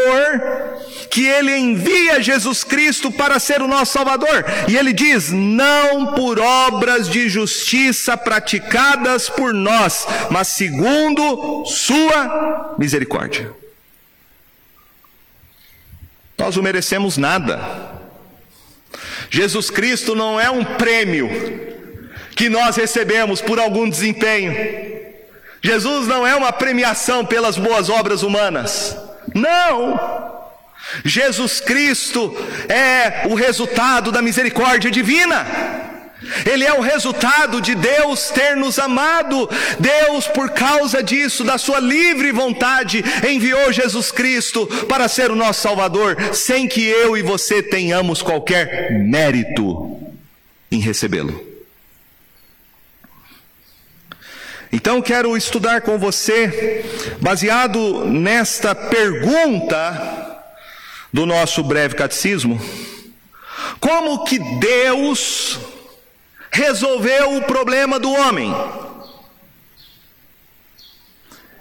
que 1.10 1.24
ele 1.26 1.54
envia 1.56 2.20
Jesus 2.20 2.64
Cristo 2.64 3.12
para 3.12 3.38
ser 3.38 3.62
o 3.62 3.68
nosso 3.68 3.92
Salvador. 3.92 4.44
E 4.66 4.76
ele 4.76 4.92
diz: 4.92 5.30
não 5.30 6.14
por 6.14 6.40
obras 6.40 7.08
de 7.08 7.28
justiça 7.28 8.16
praticadas 8.16 9.28
por 9.28 9.54
nós, 9.54 10.08
mas 10.28 10.48
segundo 10.48 11.64
Sua 11.66 12.74
misericórdia. 12.76 13.52
Nós 16.36 16.56
não 16.56 16.62
merecemos 16.62 17.16
nada, 17.16 17.95
Jesus 19.30 19.70
Cristo 19.70 20.14
não 20.14 20.40
é 20.40 20.50
um 20.50 20.64
prêmio 20.64 21.28
que 22.34 22.48
nós 22.48 22.76
recebemos 22.76 23.40
por 23.40 23.58
algum 23.58 23.88
desempenho. 23.88 24.54
Jesus 25.62 26.06
não 26.06 26.26
é 26.26 26.34
uma 26.36 26.52
premiação 26.52 27.24
pelas 27.24 27.56
boas 27.56 27.88
obras 27.88 28.22
humanas. 28.22 28.96
Não! 29.34 30.36
Jesus 31.04 31.60
Cristo 31.60 32.36
é 32.68 33.26
o 33.26 33.34
resultado 33.34 34.12
da 34.12 34.22
misericórdia 34.22 34.90
divina. 34.90 35.44
Ele 36.44 36.64
é 36.64 36.72
o 36.72 36.80
resultado 36.80 37.60
de 37.60 37.74
Deus 37.74 38.30
ter 38.30 38.56
nos 38.56 38.78
amado. 38.78 39.48
Deus, 39.78 40.26
por 40.28 40.50
causa 40.50 41.02
disso, 41.02 41.44
da 41.44 41.58
sua 41.58 41.80
livre 41.80 42.32
vontade, 42.32 43.04
enviou 43.28 43.72
Jesus 43.72 44.10
Cristo 44.10 44.66
para 44.88 45.08
ser 45.08 45.30
o 45.30 45.36
nosso 45.36 45.62
Salvador, 45.62 46.16
sem 46.34 46.66
que 46.66 46.84
eu 46.84 47.16
e 47.16 47.22
você 47.22 47.62
tenhamos 47.62 48.22
qualquer 48.22 48.92
mérito 48.92 50.00
em 50.70 50.80
recebê-lo. 50.80 51.44
Então 54.72 55.00
quero 55.00 55.36
estudar 55.36 55.80
com 55.80 55.96
você, 55.96 56.84
baseado 57.20 58.04
nesta 58.04 58.74
pergunta 58.74 60.42
do 61.12 61.24
nosso 61.24 61.62
breve 61.62 61.94
catecismo, 61.94 62.60
como 63.80 64.24
que 64.24 64.38
Deus 64.58 65.58
resolveu 66.56 67.36
o 67.36 67.42
problema 67.42 67.98
do 67.98 68.10
homem? 68.10 68.54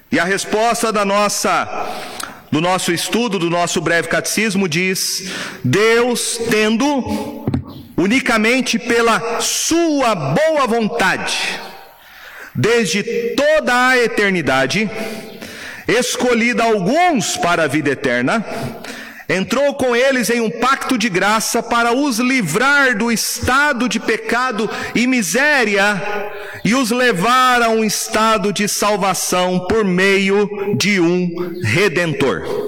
E 0.09 0.17
a 0.17 0.23
resposta 0.23 0.91
da 0.93 1.03
nossa 1.03 1.67
do 2.49 2.61
nosso 2.61 2.93
estudo, 2.93 3.37
do 3.37 3.49
nosso 3.49 3.81
breve 3.81 4.07
catecismo 4.07 4.69
diz: 4.69 5.29
Deus 5.61 6.39
tendo 6.49 7.45
unicamente 7.97 8.79
pela 8.79 9.41
sua 9.41 10.15
boa 10.15 10.65
vontade, 10.65 11.59
desde 12.53 13.03
toda 13.35 13.89
a 13.89 13.97
eternidade, 13.97 14.89
escolhida 15.85 16.63
alguns 16.63 17.35
para 17.35 17.63
a 17.63 17.67
vida 17.67 17.89
eterna, 17.89 18.45
entrou 19.27 19.73
com 19.73 19.95
eles 19.95 20.29
em 20.29 20.39
um 20.39 20.49
pacto 20.49 20.97
de 20.97 21.09
graça 21.09 21.61
para 21.61 21.91
os 21.91 22.19
livrar 22.19 22.97
do 22.97 23.11
estado 23.11 23.89
de 23.89 23.99
pecado 23.99 24.69
e 24.93 25.07
miséria 25.07 26.01
e 26.63 26.75
os 26.75 26.91
levar 26.91 27.61
a 27.61 27.69
um 27.69 27.83
estado 27.83 28.53
de 28.53 28.67
salvação 28.67 29.65
por 29.67 29.83
meio 29.83 30.75
de 30.77 30.99
um 30.99 31.59
redentor. 31.63 32.65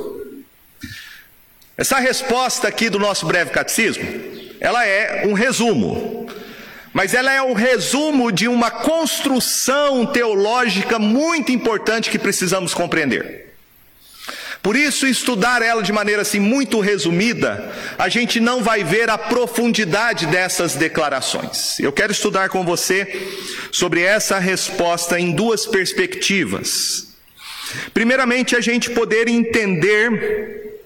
Essa 1.77 1.99
resposta 1.99 2.67
aqui 2.67 2.89
do 2.89 2.97
nosso 2.97 3.27
breve 3.27 3.51
catecismo, 3.51 4.03
ela 4.59 4.83
é 4.85 5.27
um 5.27 5.33
resumo, 5.33 6.27
mas 6.91 7.13
ela 7.13 7.31
é 7.31 7.39
um 7.39 7.53
resumo 7.53 8.31
de 8.31 8.47
uma 8.47 8.71
construção 8.71 10.03
teológica 10.07 10.97
muito 10.97 11.51
importante 11.51 12.09
que 12.09 12.17
precisamos 12.17 12.73
compreender. 12.73 13.46
Por 14.67 14.75
isso, 14.75 15.07
estudar 15.07 15.61
ela 15.61 15.81
de 15.81 15.93
maneira 15.93 16.23
assim 16.23 16.41
muito 16.41 16.81
resumida, 16.81 17.73
a 17.97 18.09
gente 18.09 18.37
não 18.37 18.61
vai 18.61 18.83
ver 18.83 19.09
a 19.09 19.17
profundidade 19.17 20.25
dessas 20.25 20.75
declarações. 20.75 21.79
Eu 21.79 21.93
quero 21.93 22.11
estudar 22.11 22.49
com 22.49 22.65
você 22.65 23.29
sobre 23.71 24.01
essa 24.01 24.39
resposta 24.39 25.17
em 25.17 25.31
duas 25.31 25.65
perspectivas. 25.65 27.13
Primeiramente, 27.93 28.57
a 28.57 28.59
gente 28.59 28.89
poder 28.89 29.29
entender 29.29 30.81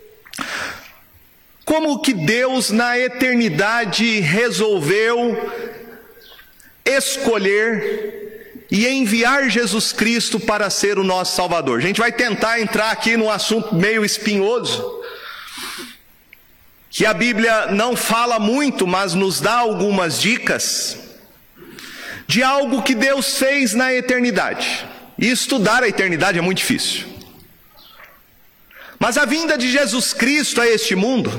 como 1.66 2.04
que 2.04 2.14
Deus 2.14 2.70
na 2.70 3.00
eternidade 3.00 4.20
resolveu 4.20 5.52
escolher 6.86 8.21
e 8.72 8.88
enviar 8.88 9.50
Jesus 9.50 9.92
Cristo 9.92 10.40
para 10.40 10.70
ser 10.70 10.98
o 10.98 11.04
nosso 11.04 11.36
Salvador. 11.36 11.80
A 11.80 11.82
gente 11.82 12.00
vai 12.00 12.10
tentar 12.10 12.62
entrar 12.62 12.90
aqui 12.90 13.18
num 13.18 13.30
assunto 13.30 13.76
meio 13.76 14.06
espinhoso, 14.06 15.02
que 16.90 17.06
a 17.06 17.14
Bíblia 17.14 17.68
não 17.68 17.98
fala 17.98 18.40
muito, 18.40 18.88
mas 18.88 19.14
nos 19.14 19.42
dá 19.42 19.56
algumas 19.56 20.22
dicas 20.22 20.98
de 22.28 22.42
algo 22.42 22.82
que 22.82 22.96
Deus 22.96 23.38
fez 23.38 23.74
na 23.74 23.94
eternidade. 23.94 24.88
E 25.20 25.30
estudar 25.30 25.84
a 25.84 25.88
eternidade 25.90 26.40
é 26.40 26.42
muito 26.42 26.60
difícil. 26.60 27.06
Mas 28.98 29.18
a 29.18 29.26
vinda 29.26 29.58
de 29.58 29.70
Jesus 29.70 30.14
Cristo 30.14 30.62
a 30.62 30.68
este 30.68 30.96
mundo 30.96 31.30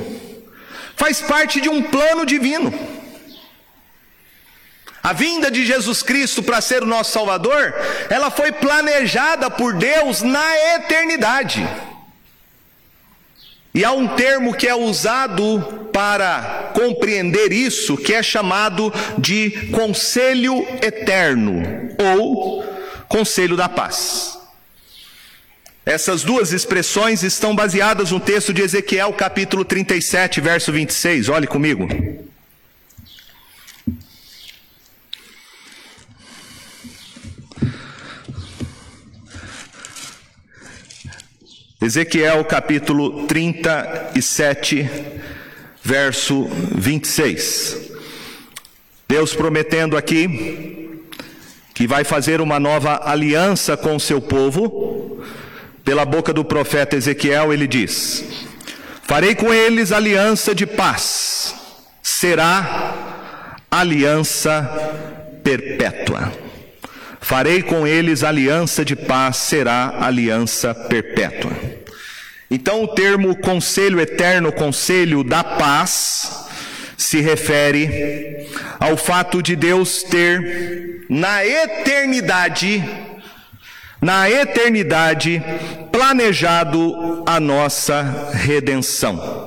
faz 0.96 1.22
parte 1.22 1.62
de 1.62 1.68
um 1.70 1.82
plano 1.82 2.26
divino. 2.26 2.91
A 5.02 5.12
vinda 5.12 5.50
de 5.50 5.66
Jesus 5.66 6.02
Cristo 6.02 6.42
para 6.42 6.60
ser 6.60 6.82
o 6.82 6.86
nosso 6.86 7.10
Salvador, 7.10 7.74
ela 8.08 8.30
foi 8.30 8.52
planejada 8.52 9.50
por 9.50 9.74
Deus 9.74 10.22
na 10.22 10.76
eternidade. 10.76 11.68
E 13.74 13.84
há 13.84 13.90
um 13.90 14.06
termo 14.06 14.54
que 14.54 14.68
é 14.68 14.74
usado 14.74 15.88
para 15.92 16.70
compreender 16.74 17.52
isso, 17.52 17.96
que 17.96 18.14
é 18.14 18.22
chamado 18.22 18.92
de 19.18 19.68
conselho 19.72 20.64
eterno 20.82 21.62
ou 21.98 22.62
conselho 23.08 23.56
da 23.56 23.68
paz. 23.68 24.38
Essas 25.84 26.22
duas 26.22 26.52
expressões 26.52 27.24
estão 27.24 27.56
baseadas 27.56 28.12
no 28.12 28.20
texto 28.20 28.52
de 28.52 28.62
Ezequiel, 28.62 29.12
capítulo 29.14 29.64
37, 29.64 30.40
verso 30.40 30.70
26. 30.70 31.28
Olhe 31.28 31.46
comigo. 31.46 31.88
Ezequiel 41.82 42.44
capítulo 42.44 43.26
37, 43.26 44.88
verso 45.82 46.48
26. 46.76 47.90
Deus 49.08 49.34
prometendo 49.34 49.96
aqui 49.96 51.00
que 51.74 51.84
vai 51.88 52.04
fazer 52.04 52.40
uma 52.40 52.60
nova 52.60 53.00
aliança 53.04 53.76
com 53.76 53.96
o 53.96 54.00
seu 54.00 54.20
povo, 54.20 55.24
pela 55.84 56.04
boca 56.04 56.32
do 56.32 56.44
profeta 56.44 56.94
Ezequiel, 56.94 57.52
ele 57.52 57.66
diz: 57.66 58.24
Farei 59.02 59.34
com 59.34 59.52
eles 59.52 59.90
aliança 59.90 60.54
de 60.54 60.64
paz, 60.64 61.52
será 62.00 63.56
aliança 63.68 64.62
perpétua. 65.42 66.32
Farei 67.22 67.62
com 67.62 67.86
eles 67.86 68.24
aliança 68.24 68.84
de 68.84 68.96
paz, 68.96 69.36
será 69.36 69.94
aliança 70.00 70.74
perpétua. 70.74 71.52
Então, 72.50 72.82
o 72.82 72.88
termo 72.88 73.36
conselho 73.36 74.00
eterno, 74.00 74.52
conselho 74.52 75.22
da 75.22 75.42
paz, 75.42 76.46
se 76.98 77.20
refere 77.20 78.50
ao 78.78 78.96
fato 78.96 79.40
de 79.40 79.54
Deus 79.54 80.02
ter, 80.02 81.06
na 81.08 81.46
eternidade, 81.46 82.84
na 84.00 84.28
eternidade, 84.28 85.40
planejado 85.92 87.22
a 87.24 87.38
nossa 87.38 88.30
redenção. 88.32 89.41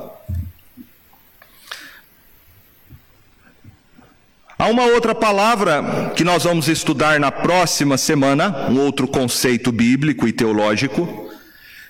Há 4.58 4.68
uma 4.68 4.86
outra 4.86 5.14
palavra 5.14 6.12
que 6.16 6.24
nós 6.24 6.44
vamos 6.44 6.66
estudar 6.66 7.20
na 7.20 7.30
próxima 7.30 7.98
semana, 7.98 8.68
um 8.70 8.80
outro 8.80 9.06
conceito 9.06 9.70
bíblico 9.70 10.26
e 10.26 10.32
teológico, 10.32 11.30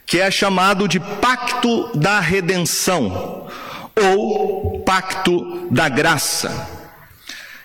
que 0.05 0.19
é 0.19 0.29
chamado 0.33 0.89
de 0.89 0.99
pacto 0.99 1.97
da 1.97 2.19
redenção 2.19 3.47
ou 3.95 4.81
pacto 4.81 5.69
da 5.71 5.89
graça. 5.89 6.69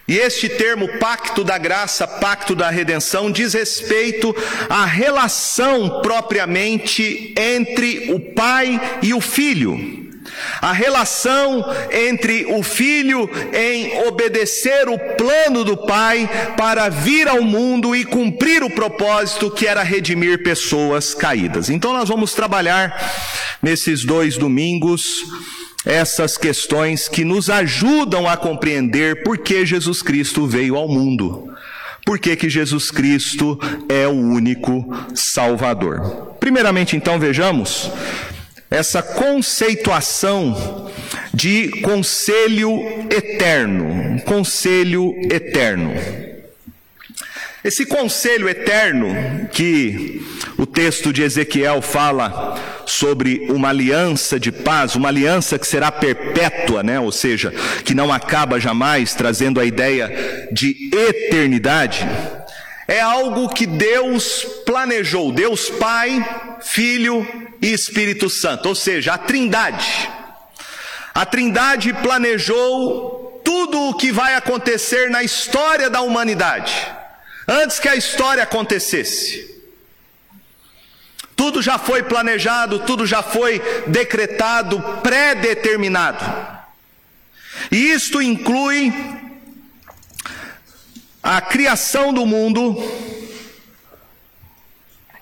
E 0.08 0.18
este 0.18 0.48
termo 0.48 0.88
pacto 1.00 1.44
da 1.44 1.58
graça, 1.58 2.08
pacto 2.08 2.54
da 2.54 2.70
redenção, 2.70 3.32
diz 3.32 3.56
respeito 3.56 4.36
à 4.70 4.86
relação 4.86 6.02
propriamente 6.04 7.34
entre 7.36 8.14
o 8.14 8.20
pai 8.20 8.80
e 9.02 9.16
o 9.16 9.22
filho. 9.22 10.01
A 10.62 10.72
relação 10.72 11.66
entre 11.92 12.46
o 12.46 12.62
filho 12.64 13.30
em 13.54 14.08
obedecer 14.08 14.88
o 14.88 14.98
plano 15.16 15.64
do 15.64 15.78
pai 15.78 16.30
para 16.58 16.90
vir 16.90 17.28
ao 17.28 17.42
mundo 17.42 17.96
e 17.96 18.06
cumprir 18.06 18.64
o 18.64 18.70
propósito 18.70 19.52
que 19.52 19.68
era 19.68 19.84
redimir 19.84 20.44
pessoas 20.44 21.14
caídas. 21.14 21.70
Então 21.70 21.94
nós 21.94 22.10
vamos 22.10 22.34
trabalhar 22.34 22.96
nesses 23.62 24.04
dois 24.04 24.38
domingos 24.38 25.26
essas 25.86 26.38
questões 26.38 27.08
que 27.08 27.24
nos 27.24 27.50
ajudam 27.50 28.28
a 28.28 28.38
compreender 28.38 29.24
por 29.24 29.38
que 29.40 29.66
Jesus 29.66 30.02
Cristo 30.04 30.46
veio 30.46 30.76
ao 30.76 30.88
mundo. 30.88 31.52
Por 32.06 32.20
que, 32.20 32.36
que 32.36 32.50
Jesus 32.50 32.90
Cristo 32.90 33.60
é 33.88 34.08
o 34.08 34.12
único 34.12 34.86
Salvador? 35.14 36.36
Primeiramente, 36.40 36.96
então, 36.96 37.20
vejamos 37.20 37.92
essa 38.72 39.04
conceituação 39.04 40.90
de 41.34 41.82
conselho 41.82 42.72
eterno, 43.10 44.22
conselho 44.22 45.14
eterno. 45.30 45.94
Esse 47.64 47.86
conselho 47.86 48.50
eterno 48.50 49.14
que 49.52 50.26
o 50.58 50.66
texto 50.66 51.12
de 51.12 51.22
Ezequiel 51.22 51.82
fala 51.82 52.58
sobre 52.88 53.46
uma 53.50 53.70
aliança 53.70 54.40
de 54.40 54.52
paz, 54.52 54.96
uma 54.96 55.10
aliança 55.10 55.60
que 55.60 55.68
será 55.68 55.92
perpétua, 55.92 56.82
né? 56.82 57.00
Ou 57.00 57.12
seja, 57.12 57.54
que 57.84 57.94
não 57.94 58.12
acaba 58.12 58.60
jamais, 58.60 59.14
trazendo 59.14 59.60
a 59.60 59.66
ideia 59.66 60.48
de 60.52 60.90
eternidade. 60.92 62.08
É 62.88 63.00
algo 63.00 63.50
que 63.50 63.66
Deus 63.66 64.44
planejou, 64.66 65.32
Deus 65.32 65.70
Pai, 65.70 66.20
Filho 66.62 67.26
e 67.62 67.72
Espírito 67.72 68.30
Santo, 68.30 68.70
ou 68.70 68.76
seja, 68.76 69.14
a 69.14 69.18
Trindade. 69.18 70.10
A 71.14 71.26
Trindade 71.26 71.94
planejou 71.94 73.42
tudo 73.44 73.90
o 73.90 73.94
que 73.96 74.12
vai 74.12 74.36
acontecer 74.36 75.10
na 75.10 75.24
história 75.24 75.90
da 75.90 76.02
humanidade 76.02 76.74
antes 77.48 77.80
que 77.80 77.90
a 77.90 77.96
história 77.96 78.44
acontecesse. 78.44 79.50
Tudo 81.36 81.62
já 81.62 81.78
foi 81.78 82.04
planejado, 82.04 82.80
tudo 82.80 83.06
já 83.06 83.24
foi 83.24 83.60
decretado, 83.88 84.80
pré-determinado. 85.02 86.24
E 87.72 87.92
isto 87.92 88.22
inclui 88.22 88.94
a 91.22 91.42
criação 91.42 92.14
do 92.14 92.26
mundo, 92.26 92.76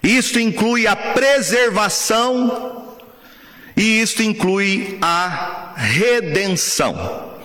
isto 0.03 0.39
inclui 0.39 0.87
a 0.87 0.95
preservação 0.95 2.95
e 3.75 4.01
isto 4.01 4.23
inclui 4.23 4.97
a 5.01 5.73
redenção. 5.75 7.37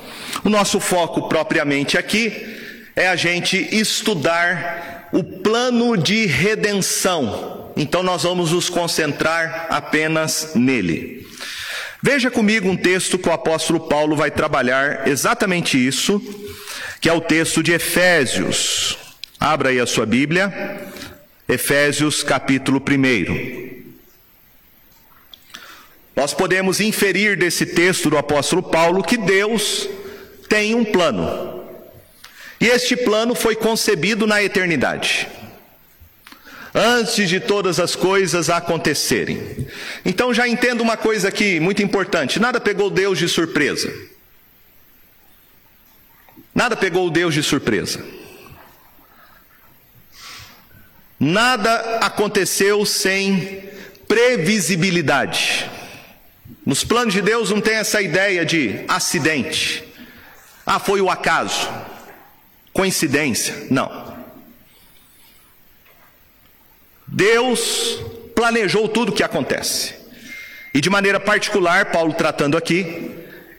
O 0.45 0.49
nosso 0.49 0.81
foco 0.81 1.29
propriamente 1.29 1.97
aqui 1.97 2.55
é 2.97 3.09
a 3.09 3.17
gente 3.17 3.57
estudar 3.75 5.09
o 5.12 5.23
plano 5.23 5.97
de 5.97 6.27
redenção. 6.27 7.73
Então 7.77 8.03
nós 8.03 8.23
vamos 8.23 8.53
nos 8.53 8.69
concentrar 8.69 9.67
apenas 9.71 10.53
nele. 10.55 11.27
Veja 12.03 12.31
comigo 12.31 12.69
um 12.69 12.77
texto 12.77 13.19
que 13.19 13.29
o 13.29 13.33
apóstolo 13.33 13.81
Paulo 13.81 14.14
vai 14.14 14.31
trabalhar 14.31 15.09
exatamente 15.09 15.79
isso, 15.79 16.21
que 17.01 17.09
é 17.09 17.12
o 17.12 17.21
texto 17.21 17.62
de 17.62 17.73
Efésios. 17.73 18.99
Abra 19.40 19.71
aí 19.71 19.81
a 19.81 19.87
sua 19.87 20.05
Bíblia, 20.05 20.53
Efésios 21.48 22.22
capítulo 22.22 22.80
1. 22.80 23.85
Nós 26.16 26.33
podemos 26.33 26.80
inferir 26.80 27.37
desse 27.37 27.66
texto 27.66 28.09
do 28.09 28.16
apóstolo 28.16 28.62
Paulo 28.62 29.02
que 29.02 29.18
Deus 29.18 29.88
tem 30.48 30.74
um 30.74 30.85
plano. 30.85 31.64
E 32.59 32.66
este 32.66 32.96
plano 32.96 33.35
foi 33.35 33.54
concebido 33.54 34.26
na 34.26 34.42
eternidade, 34.42 35.28
antes 36.74 37.28
de 37.28 37.38
todas 37.40 37.78
as 37.78 37.94
coisas 37.94 38.48
acontecerem. 38.48 39.68
Então 40.02 40.33
já 40.33 40.48
entendo 40.48 40.80
uma 40.80 40.96
coisa 40.96 41.28
aqui 41.28 41.61
muito 41.61 41.83
importante: 41.83 42.40
nada 42.40 42.59
pegou 42.59 42.88
Deus 42.88 43.18
de 43.18 43.28
surpresa. 43.28 43.92
Nada 46.54 46.74
pegou 46.74 47.11
Deus 47.11 47.35
de 47.35 47.42
surpresa. 47.42 48.02
Nada 51.25 52.01
aconteceu 52.03 52.85
sem 52.85 53.65
previsibilidade. 54.07 55.71
Nos 56.67 56.85
planos 56.85 57.15
de 57.15 57.23
Deus 57.23 57.49
não 57.49 57.63
tem 57.63 57.77
essa 57.77 58.03
ideia 58.03 58.45
de 58.45 58.85
acidente. 58.87 59.83
Ah, 60.67 60.79
foi 60.79 61.01
o 61.01 61.09
acaso. 61.09 61.67
Coincidência? 62.75 63.69
Não. 63.71 64.15
Deus 67.09 68.03
planejou 68.35 68.87
tudo 68.87 69.09
o 69.09 69.15
que 69.15 69.23
acontece. 69.23 69.95
E 70.75 70.81
de 70.81 70.91
maneira 70.91 71.19
particular, 71.19 71.87
Paulo 71.87 72.13
tratando 72.13 72.55
aqui, 72.55 73.13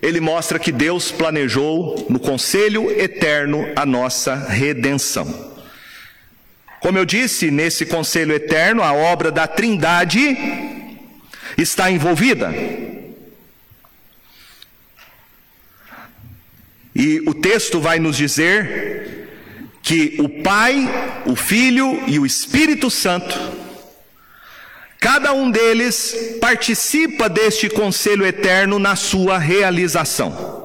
ele 0.04 0.21
mostra 0.21 0.60
que 0.60 0.71
Deus 0.71 1.12
planejou 1.12 2.06
no 2.12 2.19
conselho 2.19 2.91
eterno 2.91 3.67
a 3.75 3.88
nossa 3.88 4.36
redenção. 4.36 5.54
Como 6.85 6.99
eu 6.99 7.05
disse, 7.05 7.49
nesse 7.49 7.83
conselho 7.83 8.31
eterno, 8.31 8.83
a 8.83 8.93
obra 8.93 9.31
da 9.31 9.47
Trindade 9.47 10.37
está 11.57 11.89
envolvida. 11.89 12.53
E 16.95 17.23
o 17.25 17.33
texto 17.33 17.79
vai 17.79 17.97
nos 17.97 18.15
dizer 18.15 19.31
que 19.81 20.17
o 20.19 20.43
Pai, 20.43 20.87
o 21.25 21.35
Filho 21.35 22.03
e 22.05 22.19
o 22.19 22.25
Espírito 22.25 22.91
Santo, 22.91 23.35
cada 24.99 25.33
um 25.33 25.49
deles 25.49 26.37
participa 26.39 27.27
deste 27.27 27.67
conselho 27.67 28.23
eterno 28.23 28.77
na 28.77 28.95
sua 28.95 29.39
realização. 29.39 30.64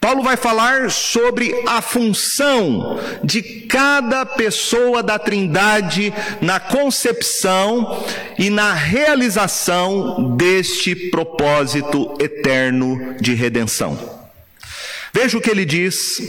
Paulo 0.00 0.22
vai 0.22 0.36
falar 0.36 0.90
sobre 0.90 1.52
a 1.66 1.82
função 1.82 3.00
de 3.24 3.42
cada 3.42 4.24
pessoa 4.24 5.02
da 5.02 5.18
Trindade 5.18 6.14
na 6.40 6.60
concepção 6.60 8.04
e 8.38 8.48
na 8.48 8.72
realização 8.72 10.36
deste 10.36 10.94
propósito 11.10 12.16
eterno 12.20 13.16
de 13.20 13.34
redenção. 13.34 13.98
Veja 15.12 15.36
o 15.36 15.40
que 15.40 15.50
ele 15.50 15.64
diz 15.64 16.22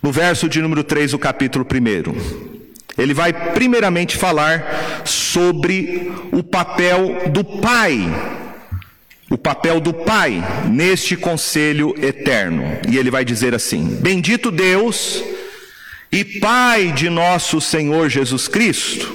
no 0.00 0.12
verso 0.12 0.48
de 0.48 0.62
número 0.62 0.84
3 0.84 1.10
do 1.10 1.18
capítulo 1.18 1.66
1. 1.66 2.54
Ele 2.96 3.12
vai 3.12 3.32
primeiramente 3.52 4.16
falar 4.16 5.02
sobre 5.04 6.12
o 6.30 6.42
papel 6.42 7.30
do 7.30 7.42
Pai, 7.42 7.98
o 9.34 9.38
papel 9.38 9.80
do 9.80 9.92
Pai 9.92 10.40
neste 10.70 11.16
conselho 11.16 11.92
eterno. 12.00 12.78
E 12.88 12.96
ele 12.96 13.10
vai 13.10 13.24
dizer 13.24 13.52
assim: 13.52 13.98
Bendito 14.00 14.48
Deus 14.48 15.22
e 16.10 16.24
Pai 16.24 16.92
de 16.92 17.10
nosso 17.10 17.60
Senhor 17.60 18.08
Jesus 18.08 18.46
Cristo, 18.46 19.12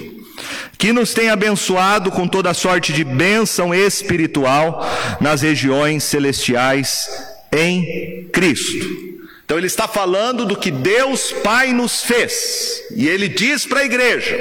que 0.77 0.91
nos 0.91 1.13
tem 1.13 1.29
abençoado 1.29 2.11
com 2.11 2.27
toda 2.27 2.53
sorte 2.53 2.91
de 2.91 3.05
bênção 3.05 3.73
espiritual 3.73 4.85
nas 5.21 5.41
regiões 5.41 6.03
celestiais 6.03 7.07
em 7.49 8.27
Cristo. 8.33 9.07
Então 9.45 9.57
ele 9.57 9.67
está 9.67 9.87
falando 9.87 10.45
do 10.45 10.57
que 10.57 10.69
Deus 10.69 11.31
Pai 11.31 11.71
nos 11.71 12.03
fez. 12.03 12.83
E 12.93 13.07
ele 13.07 13.29
diz 13.29 13.65
para 13.65 13.79
a 13.79 13.85
igreja: 13.85 14.37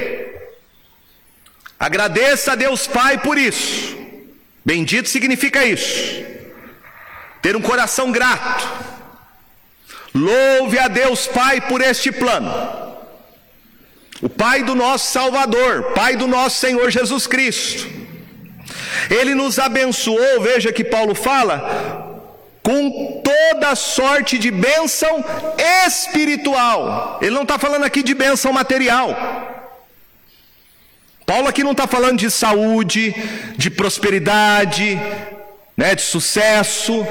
agradeça 1.79 2.53
a 2.53 2.57
Deus 2.57 2.89
Pai 2.89 3.17
por 3.19 3.39
isso. 3.39 3.98
Bendito 4.65 5.09
significa 5.09 5.65
isso. 5.65 6.25
Ter 7.41 7.57
um 7.57 7.63
coração 7.63 8.11
grato. 8.13 8.69
Louve 10.15 10.79
a 10.79 10.89
Deus 10.89 11.27
Pai 11.27 11.61
por 11.61 11.81
este 11.81 12.11
plano. 12.11 12.51
O 14.21 14.29
Pai 14.29 14.63
do 14.65 14.75
nosso 14.75 15.13
Salvador, 15.13 15.93
Pai 15.95 16.17
do 16.17 16.27
nosso 16.27 16.57
Senhor 16.57 16.91
Jesus 16.91 17.27
Cristo. 17.27 17.87
Ele 19.09 19.35
nos 19.35 19.59
abençoou, 19.59 20.41
veja 20.41 20.73
que 20.73 20.85
Paulo 20.85 21.15
fala, 21.15 22.09
com 22.63 23.23
toda 23.23 23.75
sorte 23.77 24.37
de 24.37 24.51
bênção 24.51 25.25
espiritual. 25.87 27.19
Ele 27.23 27.31
não 27.31 27.43
está 27.43 27.59
falando 27.59 27.85
aqui 27.85 28.03
de 28.03 28.15
bênção 28.15 28.53
material. 28.53 29.48
Paulo 31.29 31.47
aqui 31.47 31.63
não 31.63 31.73
está 31.73 31.87
falando 31.87 32.19
de 32.19 32.31
saúde, 32.31 33.15
de 33.55 33.69
prosperidade, 33.69 34.99
né, 35.77 35.95
de 35.95 36.01
sucesso. 36.01 37.07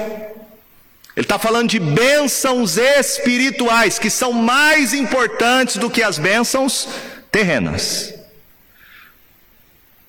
Ele 1.16 1.24
está 1.24 1.38
falando 1.38 1.70
de 1.70 1.80
bênçãos 1.80 2.78
espirituais, 2.78 4.00
que 4.00 4.10
são 4.10 4.34
mais 4.34 4.92
importantes 4.92 5.78
do 5.78 5.88
que 5.88 6.02
as 6.02 6.18
bênçãos 6.18 6.90
terrenas. 7.32 8.12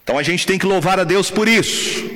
Então 0.03 0.17
a 0.17 0.23
gente 0.23 0.47
tem 0.47 0.59
que 0.59 0.65
louvar 0.65 0.99
a 0.99 1.05
Deus 1.05 1.31
por 1.31 1.47
isso. 1.47 2.11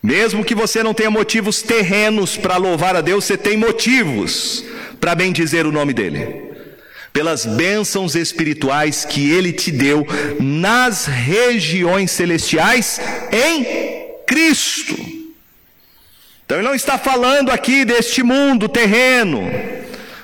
Mesmo 0.00 0.44
que 0.44 0.54
você 0.54 0.84
não 0.84 0.94
tenha 0.94 1.10
motivos 1.10 1.62
terrenos 1.62 2.36
para 2.36 2.56
louvar 2.56 2.94
a 2.94 3.00
Deus, 3.00 3.24
você 3.24 3.36
tem 3.36 3.56
motivos 3.56 4.64
para 5.00 5.16
bendizer 5.16 5.66
o 5.66 5.72
nome 5.72 5.92
dEle. 5.92 6.47
Pelas 7.18 7.44
bênçãos 7.44 8.14
espirituais 8.14 9.04
que 9.04 9.28
Ele 9.28 9.52
te 9.52 9.72
deu 9.72 10.06
nas 10.38 11.06
regiões 11.06 12.12
celestiais 12.12 13.00
em 13.32 13.64
Cristo. 14.24 14.94
Então, 16.44 16.58
Ele 16.58 16.68
não 16.68 16.76
está 16.76 16.96
falando 16.96 17.50
aqui 17.50 17.84
deste 17.84 18.22
mundo 18.22 18.68
terreno, 18.68 19.40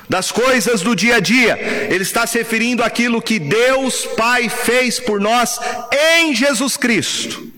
das 0.09 0.31
coisas 0.31 0.83
do 0.83 0.95
dia 0.95 1.17
a 1.17 1.19
dia, 1.19 1.59
Ele 1.91 2.05
está 2.05 2.29
se 2.29 2.39
referindo 2.39 2.81
àquilo 2.81 3.21
que 3.21 3.41
Deus 3.41 4.07
Pai 4.17 4.49
fez 4.49 5.01
por 5.01 5.21
nós 5.21 5.59
em 5.93 6.33
Jesus 6.33 6.77
Cristo. 6.77 7.51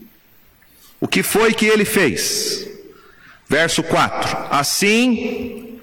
O 0.99 1.07
que 1.07 1.23
foi 1.23 1.53
que 1.53 1.67
ele 1.67 1.85
fez? 1.85 2.67
Verso 3.47 3.83
4: 3.83 4.47
Assim 4.51 5.79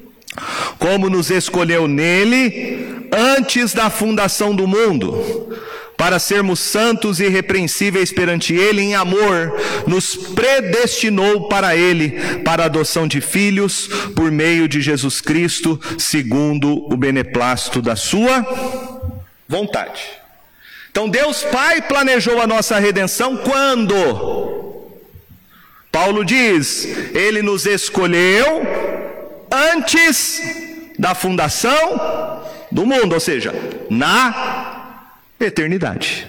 como 0.79 1.07
nos 1.07 1.29
escolheu 1.29 1.87
nele 1.87 3.02
antes 3.13 3.73
da 3.73 3.89
fundação 3.89 4.55
do 4.55 4.67
mundo, 4.67 5.57
para 5.95 6.19
sermos 6.19 6.59
santos 6.59 7.19
e 7.19 7.25
irrepreensíveis 7.25 8.11
perante 8.11 8.53
Ele 8.53 8.81
em 8.81 8.95
amor, 8.95 9.53
nos 9.87 10.15
predestinou 10.15 11.47
para 11.47 11.75
Ele, 11.75 12.39
para 12.43 12.63
a 12.63 12.65
adoção 12.65 13.07
de 13.07 13.21
filhos, 13.21 13.87
por 14.15 14.31
meio 14.31 14.67
de 14.67 14.81
Jesus 14.81 15.21
Cristo, 15.21 15.79
segundo 15.97 16.91
o 16.91 16.97
beneplácito 16.97 17.81
da 17.81 17.95
Sua 17.95 18.45
vontade. 19.47 20.01
Então 20.91 21.09
Deus 21.09 21.43
Pai 21.43 21.81
planejou 21.81 22.41
a 22.41 22.47
nossa 22.47 22.77
redenção 22.79 23.37
quando? 23.37 24.73
Paulo 25.91 26.25
diz: 26.25 26.85
Ele 27.13 27.41
nos 27.41 27.65
escolheu 27.65 28.61
antes 29.51 30.41
da 30.97 31.15
fundação 31.15 32.42
do 32.73 32.87
mundo, 32.87 33.13
ou 33.13 33.19
seja, 33.19 33.53
na 33.89 35.05
eternidade. 35.39 36.27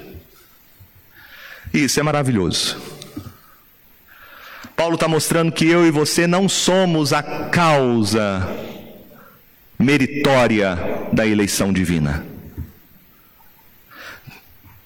Isso 1.72 1.98
é 1.98 2.02
maravilhoso. 2.02 2.76
Paulo 4.76 4.96
está 4.96 5.08
mostrando 5.08 5.50
que 5.50 5.66
eu 5.66 5.86
e 5.86 5.90
você 5.90 6.26
não 6.26 6.48
somos 6.48 7.12
a 7.12 7.22
causa 7.22 8.46
meritória 9.78 10.78
da 11.12 11.26
eleição 11.26 11.72
divina. 11.72 12.26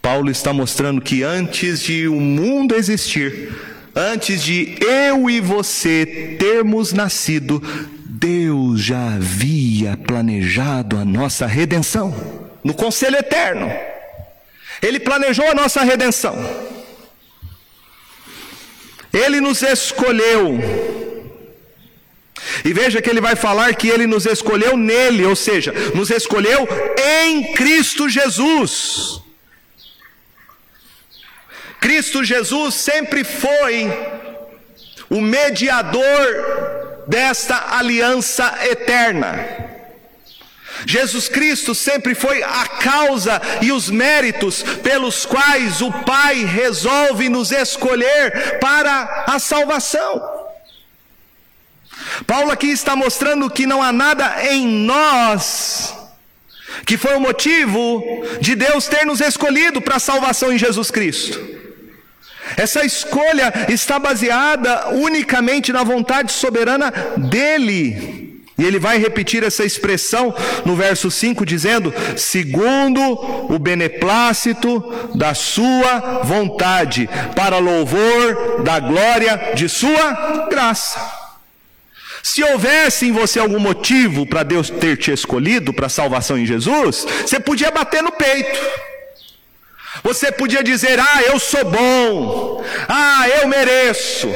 Paulo 0.01 0.31
está 0.31 0.53
mostrando 0.53 1.01
que 1.01 1.25
antes 1.25 1.81
de 1.81 2.07
o 2.07 2.21
mundo 2.21 2.75
existir, 2.75 3.53
antes 3.94 4.44
de 4.44 4.79
eu 4.81 5.29
e 5.29 5.40
você 5.40 6.37
termos 6.38 6.92
nascido, 6.92 7.61
Deus 8.18 8.81
já 8.81 9.14
havia 9.14 9.96
planejado 9.96 10.96
a 10.96 11.04
nossa 11.04 11.46
redenção 11.46 12.12
no 12.64 12.74
conselho 12.74 13.16
eterno. 13.16 13.70
Ele 14.83 14.98
planejou 14.98 15.46
a 15.48 15.54
nossa 15.54 15.83
redenção. 15.83 16.35
Ele 19.12 19.40
nos 19.40 19.62
escolheu. 19.62 20.59
E 22.64 22.72
veja 22.72 23.00
que 23.00 23.09
ele 23.09 23.20
vai 23.20 23.37
falar 23.37 23.74
que 23.76 23.88
ele 23.88 24.07
nos 24.07 24.26
escolheu 24.26 24.76
nele, 24.76 25.24
ou 25.24 25.37
seja, 25.37 25.72
nos 25.94 26.11
escolheu 26.11 26.68
em 27.24 27.52
Cristo 27.52 28.09
Jesus. 28.09 29.20
Cristo 31.81 32.24
Jesus 32.24 32.74
sempre 32.74 33.22
foi 33.22 33.88
o 35.09 35.20
mediador 35.20 36.88
desta 37.09 37.77
aliança 37.77 38.59
eterna. 38.71 39.66
Jesus 40.87 41.29
Cristo 41.29 41.75
sempre 41.75 42.14
foi 42.14 42.42
a 42.42 42.66
causa 42.66 43.40
e 43.61 43.73
os 43.73 43.90
méritos 43.90 44.62
pelos 44.62 45.27
quais 45.27 45.81
o 45.81 45.90
Pai 45.90 46.44
resolve 46.44 47.29
nos 47.29 47.51
escolher 47.51 48.59
para 48.61 49.25
a 49.27 49.38
salvação. 49.38 50.38
Paulo 52.27 52.51
aqui 52.53 52.68
está 52.68 52.94
mostrando 52.94 53.51
que 53.51 53.66
não 53.66 53.83
há 53.83 53.90
nada 53.90 54.44
em 54.44 54.66
nós 54.66 55.94
que 56.85 56.97
foi 56.97 57.16
o 57.16 57.21
motivo 57.21 58.03
de 58.40 58.55
Deus 58.55 58.87
ter 58.87 59.05
nos 59.05 59.21
escolhido 59.21 59.81
para 59.81 59.97
a 59.97 60.01
salvação 60.01 60.53
em 60.53 60.59
Jesus 60.59 60.90
Cristo. 60.90 61.67
Essa 62.56 62.84
escolha 62.84 63.52
está 63.68 63.98
baseada 63.98 64.88
unicamente 64.90 65.72
na 65.72 65.82
vontade 65.82 66.32
soberana 66.32 66.92
dele. 67.16 68.28
E 68.58 68.64
ele 68.64 68.80
vai 68.80 68.98
repetir 68.98 69.44
essa 69.44 69.64
expressão 69.64 70.34
no 70.64 70.74
verso 70.74 71.11
5, 71.11 71.46
dizendo: 71.46 71.94
segundo 72.16 73.00
o 73.00 73.56
beneplácito 73.56 74.82
da 75.14 75.32
sua 75.32 76.22
vontade, 76.24 77.08
para 77.37 77.58
louvor 77.58 78.62
da 78.64 78.80
glória 78.80 79.52
de 79.54 79.68
sua 79.68 80.46
graça. 80.50 81.18
Se 82.20 82.42
houvesse 82.42 83.06
em 83.06 83.12
você 83.12 83.38
algum 83.38 83.61
motivo 83.61 84.26
para 84.26 84.42
Deus 84.42 84.68
ter 84.68 84.96
te 84.96 85.12
escolhido 85.12 85.72
para 85.72 85.87
a 85.87 85.90
salvação 85.90 86.37
em 86.37 86.44
Jesus, 86.44 87.06
você 87.24 87.38
podia 87.38 87.70
bater 87.70 88.02
no 88.02 88.11
peito. 88.11 88.58
Você 90.02 90.30
podia 90.32 90.62
dizer: 90.62 90.98
Ah, 91.00 91.22
eu 91.22 91.38
sou 91.38 91.64
bom. 91.64 92.64
Ah, 92.88 93.28
eu 93.28 93.48
mereço. 93.48 94.28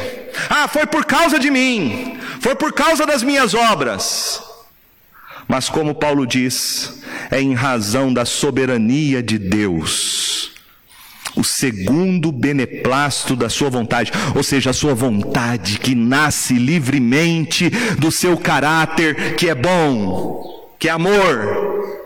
Ah, 0.49 0.69
foi 0.69 0.87
por 0.87 1.05
causa 1.05 1.39
de 1.39 1.51
mim. 1.51 2.19
Foi 2.41 2.55
por 2.55 2.73
causa 2.73 3.07
das 3.07 3.23
minhas 3.23 3.55
obras. 3.55 4.43
Mas, 5.47 5.69
como 5.69 5.95
Paulo 5.95 6.27
diz, 6.27 7.03
é 7.31 7.41
em 7.41 7.55
razão 7.55 8.13
da 8.13 8.25
soberania 8.25 9.23
de 9.23 9.39
Deus. 9.39 10.53
O 11.35 11.43
segundo 11.43 12.31
beneplácito 12.31 13.35
da 13.35 13.49
sua 13.49 13.71
vontade, 13.71 14.13
ou 14.35 14.43
seja, 14.43 14.71
a 14.71 14.75
sua 14.75 14.95
vontade 14.95 15.79
que 15.79 15.95
nasce 15.95 16.55
livremente 16.55 17.71
do 17.99 18.11
seu 18.11 18.37
caráter, 18.37 19.35
que 19.37 19.49
é 19.49 19.55
bom, 19.55 20.75
que 20.79 20.89
é 20.89 20.93
amor. 20.93 22.01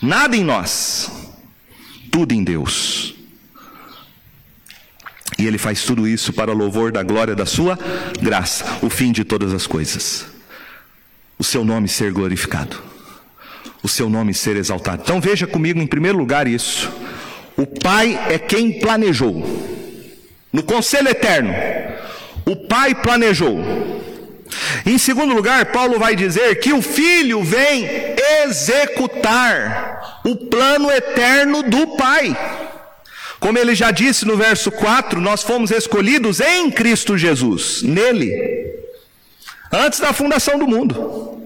Nada 0.00 0.36
em 0.36 0.44
nós 0.44 1.17
tudo 2.10 2.32
em 2.32 2.42
Deus. 2.42 3.14
E 5.38 5.46
Ele 5.46 5.58
faz 5.58 5.84
tudo 5.84 6.08
isso 6.08 6.32
para 6.32 6.52
louvor 6.52 6.90
da 6.90 7.02
glória 7.02 7.34
da 7.34 7.46
Sua 7.46 7.78
graça, 8.20 8.78
o 8.82 8.90
fim 8.90 9.12
de 9.12 9.24
todas 9.24 9.52
as 9.52 9.66
coisas. 9.66 10.26
O 11.38 11.44
Seu 11.44 11.64
nome 11.64 11.88
ser 11.88 12.12
glorificado, 12.12 12.76
o 13.82 13.88
Seu 13.88 14.10
nome 14.10 14.34
ser 14.34 14.56
exaltado. 14.56 15.02
Então 15.04 15.20
veja 15.20 15.46
comigo, 15.46 15.78
em 15.80 15.86
primeiro 15.86 16.18
lugar, 16.18 16.48
isso. 16.48 16.90
O 17.56 17.66
Pai 17.66 18.18
é 18.28 18.38
quem 18.38 18.80
planejou. 18.80 19.44
No 20.52 20.62
conselho 20.62 21.08
eterno, 21.08 21.52
o 22.44 22.56
Pai 22.66 22.94
planejou. 22.94 23.58
Em 24.84 24.98
segundo 24.98 25.34
lugar, 25.34 25.66
Paulo 25.66 25.98
vai 25.98 26.16
dizer 26.16 26.58
que 26.60 26.72
o 26.72 26.82
Filho 26.82 27.42
vem 27.42 27.86
executar 28.44 30.20
o 30.24 30.36
plano 30.36 30.90
eterno 30.90 31.62
do 31.62 31.88
Pai. 31.96 32.36
Como 33.38 33.58
ele 33.58 33.74
já 33.74 33.90
disse 33.90 34.24
no 34.24 34.36
verso 34.36 34.70
4, 34.70 35.20
nós 35.20 35.42
fomos 35.42 35.70
escolhidos 35.70 36.40
em 36.40 36.70
Cristo 36.70 37.16
Jesus, 37.16 37.82
nele, 37.82 38.32
antes 39.72 40.00
da 40.00 40.12
fundação 40.12 40.58
do 40.58 40.66
mundo. 40.66 41.36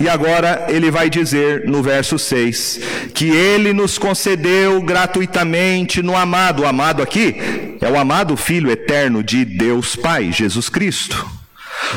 E 0.00 0.08
agora 0.08 0.66
ele 0.68 0.92
vai 0.92 1.10
dizer 1.10 1.66
no 1.66 1.82
verso 1.82 2.18
6 2.20 2.80
que 3.12 3.30
ele 3.30 3.72
nos 3.72 3.98
concedeu 3.98 4.80
gratuitamente 4.80 6.00
no 6.02 6.16
amado. 6.16 6.62
O 6.62 6.66
amado 6.66 7.02
aqui 7.02 7.34
é 7.80 7.90
o 7.90 7.98
amado 7.98 8.36
Filho 8.36 8.70
eterno 8.70 9.24
de 9.24 9.44
Deus 9.44 9.96
Pai, 9.96 10.30
Jesus 10.32 10.68
Cristo 10.68 11.37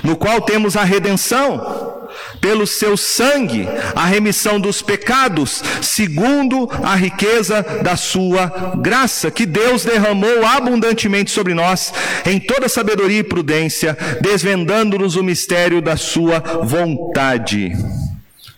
no 0.04 0.16
qual 0.16 0.42
temos 0.42 0.76
a 0.76 0.84
redenção 0.84 2.00
pelo 2.40 2.66
seu 2.66 2.98
sangue, 2.98 3.68
a 3.96 4.06
remissão 4.06 4.60
dos 4.60 4.82
pecados, 4.82 5.64
segundo 5.82 6.70
a 6.84 6.96
riqueza 6.96 7.62
da 7.84 7.96
sua 7.96 8.74
graça, 8.78 9.32
que 9.32 9.46
Deus 9.46 9.86
derramou 9.86 10.46
abundantemente 10.46 11.32
sobre 11.32 11.54
nós, 11.54 11.94
em 12.26 12.40
toda 12.40 12.68
sabedoria 12.68 13.20
e 13.20 13.24
prudência, 13.24 13.98
desvendando-nos 14.22 15.16
o 15.16 15.24
mistério 15.24 15.82
da 15.82 15.96
sua 15.96 16.40
vontade 16.64 17.74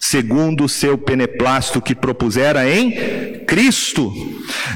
segundo 0.03 0.65
o 0.65 0.69
seu 0.69 0.97
beneplácito 0.97 1.81
que 1.81 1.95
propusera 1.95 2.69
em 2.69 2.91
Cristo, 3.47 4.11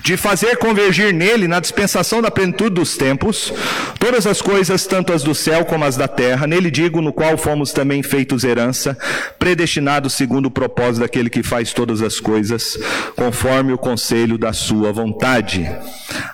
de 0.01 0.15
fazer 0.15 0.55
convergir 0.55 1.13
nele, 1.13 1.49
na 1.49 1.59
dispensação 1.59 2.21
da 2.21 2.31
plenitude 2.31 2.75
dos 2.75 2.95
tempos, 2.95 3.53
todas 3.99 4.25
as 4.25 4.41
coisas, 4.41 4.85
tanto 4.85 5.11
as 5.11 5.23
do 5.23 5.35
céu 5.35 5.65
como 5.65 5.83
as 5.83 5.97
da 5.97 6.07
terra, 6.07 6.47
nele 6.47 6.71
digo, 6.71 7.01
no 7.01 7.11
qual 7.11 7.37
fomos 7.37 7.73
também 7.73 8.01
feitos 8.01 8.45
herança, 8.45 8.97
predestinados 9.37 10.13
segundo 10.13 10.45
o 10.45 10.51
propósito 10.51 11.01
daquele 11.01 11.29
que 11.29 11.43
faz 11.43 11.73
todas 11.73 12.01
as 12.01 12.21
coisas, 12.21 12.79
conforme 13.13 13.73
o 13.73 13.77
conselho 13.77 14.37
da 14.37 14.53
sua 14.53 14.93
vontade, 14.93 15.69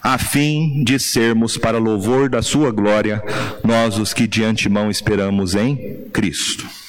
a 0.03 0.19
fim 0.19 0.84
de 0.84 0.99
sermos 0.99 1.58
para 1.58 1.79
louvor 1.79 2.29
da 2.29 2.43
sua 2.43 2.69
glória, 2.69 3.23
nós 3.63 3.97
os 3.97 4.13
que 4.13 4.27
de 4.27 4.43
antemão 4.43 4.91
esperamos 4.91 5.56
em 5.56 6.06
Cristo. 6.13 6.83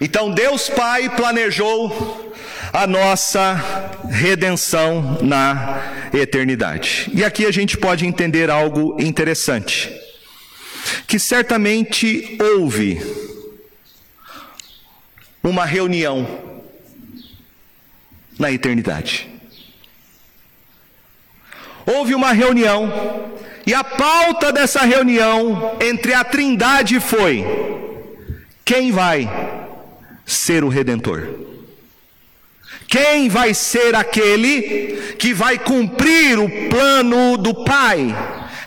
Então 0.00 0.30
Deus 0.30 0.70
Pai 0.70 1.10
planejou 1.10 2.32
a 2.72 2.86
nossa 2.86 3.54
redenção 4.08 5.18
na 5.20 6.08
eternidade. 6.14 7.10
E 7.12 7.22
aqui 7.22 7.44
a 7.44 7.50
gente 7.50 7.76
pode 7.76 8.06
entender 8.06 8.48
algo 8.48 8.96
interessante. 8.98 9.92
Que 11.06 11.18
certamente 11.18 12.38
houve 12.40 12.98
uma 15.42 15.66
reunião 15.66 16.26
na 18.38 18.50
eternidade. 18.50 19.28
Houve 21.84 22.14
uma 22.14 22.32
reunião, 22.32 23.32
e 23.66 23.74
a 23.74 23.82
pauta 23.84 24.52
dessa 24.52 24.82
reunião 24.82 25.76
entre 25.80 26.14
a 26.14 26.24
Trindade 26.24 27.00
foi: 27.00 27.44
quem 28.64 28.92
vai 28.92 29.59
ser 30.32 30.64
o 30.64 30.68
redentor. 30.68 31.28
Quem 32.88 33.28
vai 33.28 33.54
ser 33.54 33.94
aquele 33.94 35.14
que 35.18 35.32
vai 35.32 35.58
cumprir 35.58 36.38
o 36.38 36.48
plano 36.68 37.36
do 37.36 37.64
Pai? 37.64 38.14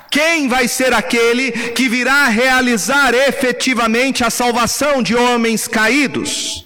Quem 0.10 0.48
vai 0.48 0.68
ser 0.68 0.94
aquele 0.94 1.52
que 1.52 1.90
virá 1.90 2.28
realizar 2.30 3.14
efetivamente 3.14 4.24
a 4.24 4.30
salvação 4.30 5.04
de 5.04 5.16
homens 5.16 5.68
caídos? 5.68 6.66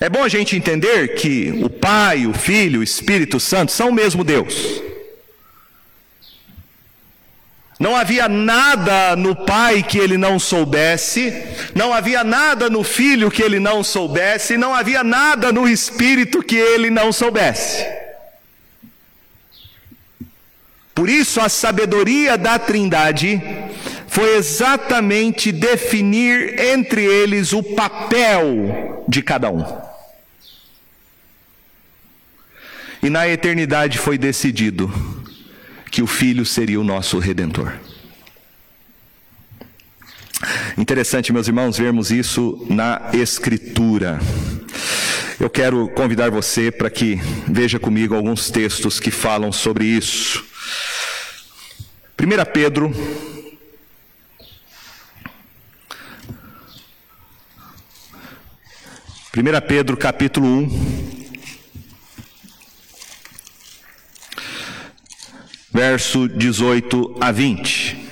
É 0.00 0.08
bom 0.08 0.22
a 0.22 0.28
gente 0.28 0.54
entender 0.54 1.16
que 1.16 1.50
o 1.60 1.68
Pai, 1.68 2.24
o 2.24 2.32
Filho, 2.32 2.80
o 2.80 2.84
Espírito 2.84 3.40
Santo 3.40 3.72
são 3.72 3.88
o 3.88 3.92
mesmo 3.92 4.22
Deus. 4.22 4.87
Não 7.78 7.94
havia 7.94 8.28
nada 8.28 9.14
no 9.14 9.36
pai 9.36 9.84
que 9.84 9.98
ele 9.98 10.18
não 10.18 10.36
soubesse, 10.38 11.32
não 11.76 11.94
havia 11.94 12.24
nada 12.24 12.68
no 12.68 12.82
filho 12.82 13.30
que 13.30 13.40
ele 13.40 13.60
não 13.60 13.84
soubesse, 13.84 14.56
não 14.56 14.74
havia 14.74 15.04
nada 15.04 15.52
no 15.52 15.68
espírito 15.68 16.42
que 16.42 16.56
ele 16.56 16.90
não 16.90 17.12
soubesse. 17.12 17.86
Por 20.92 21.08
isso, 21.08 21.40
a 21.40 21.48
sabedoria 21.48 22.36
da 22.36 22.58
Trindade 22.58 23.40
foi 24.08 24.34
exatamente 24.36 25.52
definir 25.52 26.58
entre 26.58 27.04
eles 27.04 27.52
o 27.52 27.62
papel 27.62 29.04
de 29.06 29.22
cada 29.22 29.48
um. 29.48 29.64
E 33.00 33.08
na 33.08 33.28
eternidade 33.28 33.96
foi 33.98 34.18
decidido 34.18 34.92
que 35.90 36.02
o 36.02 36.06
Filho 36.06 36.44
seria 36.44 36.80
o 36.80 36.84
nosso 36.84 37.18
redentor. 37.18 37.72
Interessante, 40.76 41.32
meus 41.32 41.48
irmãos, 41.48 41.76
vermos 41.76 42.10
isso 42.10 42.64
na 42.70 43.10
Escritura. 43.12 44.20
Eu 45.40 45.50
quero 45.50 45.88
convidar 45.88 46.30
você 46.30 46.70
para 46.70 46.90
que 46.90 47.16
veja 47.46 47.78
comigo 47.78 48.14
alguns 48.14 48.50
textos 48.50 49.00
que 49.00 49.10
falam 49.10 49.50
sobre 49.52 49.84
isso. 49.84 50.44
1 52.20 52.52
Pedro. 52.52 52.92
Primeira 59.30 59.60
Pedro 59.60 59.96
capítulo 59.96 60.48
1, 60.48 61.07
verso 65.98 66.28
18 66.28 67.16
a 67.20 67.32
20. 67.32 68.08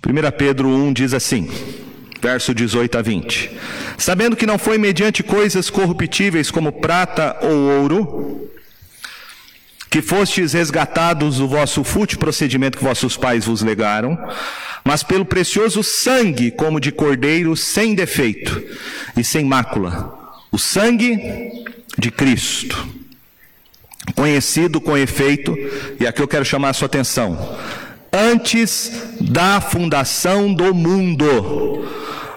Primeira 0.00 0.32
Pedro 0.32 0.66
1 0.66 0.94
diz 0.94 1.12
assim, 1.12 1.50
verso 2.22 2.54
18 2.54 2.96
a 2.96 3.02
20: 3.02 3.50
Sabendo 3.98 4.34
que 4.34 4.46
não 4.46 4.56
foi 4.56 4.78
mediante 4.78 5.22
coisas 5.22 5.68
corruptíveis 5.68 6.50
como 6.50 6.72
prata 6.72 7.36
ou 7.42 7.82
ouro, 7.82 8.50
que 9.90 10.00
fostes 10.00 10.54
resgatados 10.54 11.36
do 11.36 11.46
vosso 11.46 11.84
fútil 11.84 12.18
procedimento 12.18 12.78
que 12.78 12.84
vossos 12.84 13.14
pais 13.14 13.44
vos 13.44 13.60
legaram, 13.60 14.18
mas 14.84 15.02
pelo 15.02 15.24
precioso 15.24 15.82
sangue, 15.82 16.50
como 16.50 16.80
de 16.80 16.90
cordeiro, 16.90 17.56
sem 17.56 17.94
defeito 17.94 18.62
e 19.16 19.22
sem 19.22 19.44
mácula, 19.44 20.18
o 20.50 20.58
sangue 20.58 21.18
de 21.96 22.10
Cristo, 22.10 22.86
conhecido 24.14 24.80
com 24.80 24.96
efeito, 24.96 25.56
e 26.00 26.06
aqui 26.06 26.20
eu 26.20 26.28
quero 26.28 26.44
chamar 26.44 26.70
a 26.70 26.72
sua 26.72 26.86
atenção, 26.86 27.56
antes 28.12 28.90
da 29.20 29.60
fundação 29.60 30.52
do 30.52 30.74
mundo, 30.74 31.86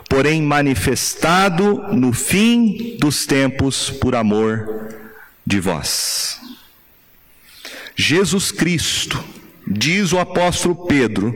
porém 0.08 0.42
manifestado 0.42 1.94
no 1.94 2.14
fim 2.14 2.96
dos 3.00 3.26
tempos 3.26 3.90
por 3.90 4.16
amor 4.16 4.94
de 5.46 5.60
vós. 5.60 6.40
Jesus 7.96 8.52
Cristo, 8.52 9.24
diz 9.68 10.14
o 10.14 10.20
apóstolo 10.20 10.86
Pedro, 10.86 11.34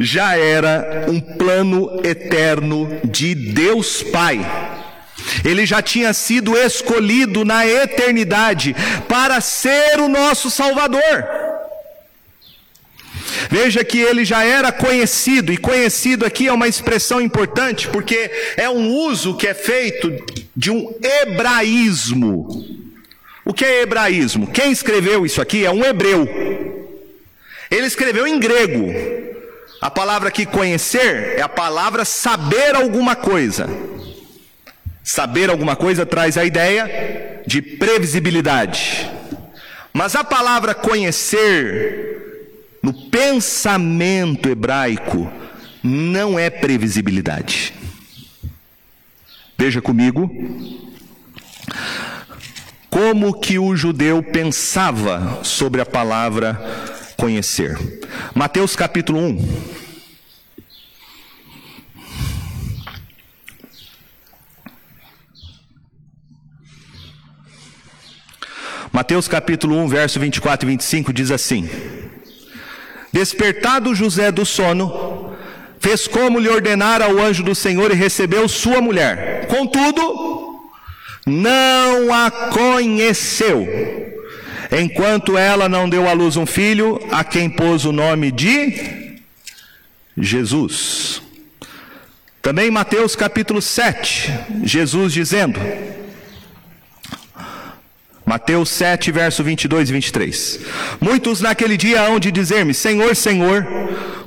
já 0.00 0.34
era 0.36 1.04
um 1.08 1.20
plano 1.20 2.00
eterno 2.02 3.00
de 3.04 3.34
Deus 3.34 4.02
Pai. 4.02 4.40
Ele 5.44 5.66
já 5.66 5.82
tinha 5.82 6.14
sido 6.14 6.56
escolhido 6.56 7.44
na 7.44 7.66
eternidade 7.66 8.74
para 9.06 9.40
ser 9.42 10.00
o 10.00 10.08
nosso 10.08 10.50
Salvador. 10.50 11.02
Veja 13.50 13.84
que 13.84 13.98
ele 13.98 14.24
já 14.24 14.42
era 14.42 14.72
conhecido, 14.72 15.52
e 15.52 15.56
conhecido 15.56 16.24
aqui 16.24 16.48
é 16.48 16.52
uma 16.52 16.66
expressão 16.68 17.20
importante, 17.20 17.88
porque 17.88 18.30
é 18.56 18.68
um 18.68 18.88
uso 18.88 19.36
que 19.36 19.46
é 19.46 19.54
feito 19.54 20.12
de 20.56 20.70
um 20.70 20.94
hebraísmo. 21.02 22.48
O 23.44 23.52
que 23.52 23.64
é 23.64 23.82
hebraísmo? 23.82 24.46
Quem 24.46 24.72
escreveu 24.72 25.26
isso 25.26 25.40
aqui 25.40 25.64
é 25.64 25.70
um 25.70 25.84
hebreu. 25.84 26.28
Ele 27.70 27.86
escreveu 27.86 28.26
em 28.26 28.38
grego, 28.38 29.19
a 29.80 29.90
palavra 29.90 30.28
aqui 30.28 30.44
conhecer 30.44 31.38
é 31.38 31.42
a 31.42 31.48
palavra 31.48 32.04
saber 32.04 32.74
alguma 32.74 33.16
coisa. 33.16 33.66
Saber 35.02 35.48
alguma 35.48 35.74
coisa 35.74 36.04
traz 36.04 36.36
a 36.36 36.44
ideia 36.44 37.42
de 37.46 37.62
previsibilidade. 37.62 39.10
Mas 39.92 40.14
a 40.14 40.22
palavra 40.22 40.74
conhecer, 40.74 42.76
no 42.82 42.92
pensamento 43.08 44.48
hebraico, 44.48 45.32
não 45.82 46.38
é 46.38 46.50
previsibilidade. 46.50 47.72
Veja 49.56 49.80
comigo 49.80 50.30
como 52.90 53.40
que 53.40 53.58
o 53.58 53.74
judeu 53.74 54.22
pensava 54.22 55.42
sobre 55.42 55.80
a 55.80 55.86
palavra 55.86 56.99
conhecer. 57.20 57.76
Mateus 58.34 58.74
capítulo 58.74 59.20
1. 59.20 59.80
Mateus 68.90 69.28
capítulo 69.28 69.76
1, 69.76 69.88
verso 69.88 70.18
24 70.18 70.66
e 70.66 70.70
25 70.70 71.12
diz 71.12 71.30
assim: 71.30 71.68
Despertado 73.12 73.94
José 73.94 74.32
do 74.32 74.46
sono, 74.46 75.36
fez 75.78 76.08
como 76.08 76.38
lhe 76.38 76.48
ordenara 76.48 77.14
o 77.14 77.20
anjo 77.20 77.42
do 77.42 77.54
Senhor 77.54 77.90
e 77.90 77.94
recebeu 77.94 78.48
sua 78.48 78.80
mulher. 78.80 79.46
Contudo, 79.46 80.70
não 81.26 82.12
a 82.12 82.30
conheceu 82.50 84.09
enquanto 84.72 85.36
ela 85.36 85.68
não 85.68 85.88
deu 85.88 86.08
à 86.08 86.12
luz 86.12 86.36
um 86.36 86.46
filho, 86.46 87.00
a 87.10 87.24
quem 87.24 87.50
pôs 87.50 87.84
o 87.84 87.92
nome 87.92 88.30
de 88.30 89.18
Jesus. 90.16 91.22
Também 92.40 92.70
Mateus 92.70 93.16
capítulo 93.16 93.60
7, 93.60 94.32
Jesus 94.62 95.12
dizendo, 95.12 95.60
Mateus 98.24 98.68
7, 98.70 99.10
verso 99.10 99.42
22 99.42 99.90
e 99.90 99.92
23. 99.92 100.60
Muitos 101.00 101.40
naquele 101.40 101.76
dia 101.76 102.02
hão 102.02 102.20
de 102.20 102.30
dizer-me: 102.30 102.72
Senhor, 102.72 103.16
Senhor, 103.16 103.66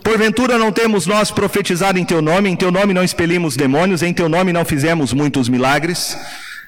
porventura 0.04 0.58
não 0.58 0.74
temos 0.74 1.08
nós 1.08 1.32
profetizado 1.32 1.98
em 1.98 2.04
teu 2.04 2.22
nome, 2.22 2.50
em 2.50 2.56
teu 2.56 2.70
nome 2.70 2.94
não 2.94 3.02
expelimos 3.02 3.56
demônios, 3.56 4.04
em 4.04 4.14
teu 4.14 4.28
nome 4.28 4.52
não 4.52 4.66
fizemos 4.66 5.14
muitos 5.14 5.48
milagres? 5.48 6.18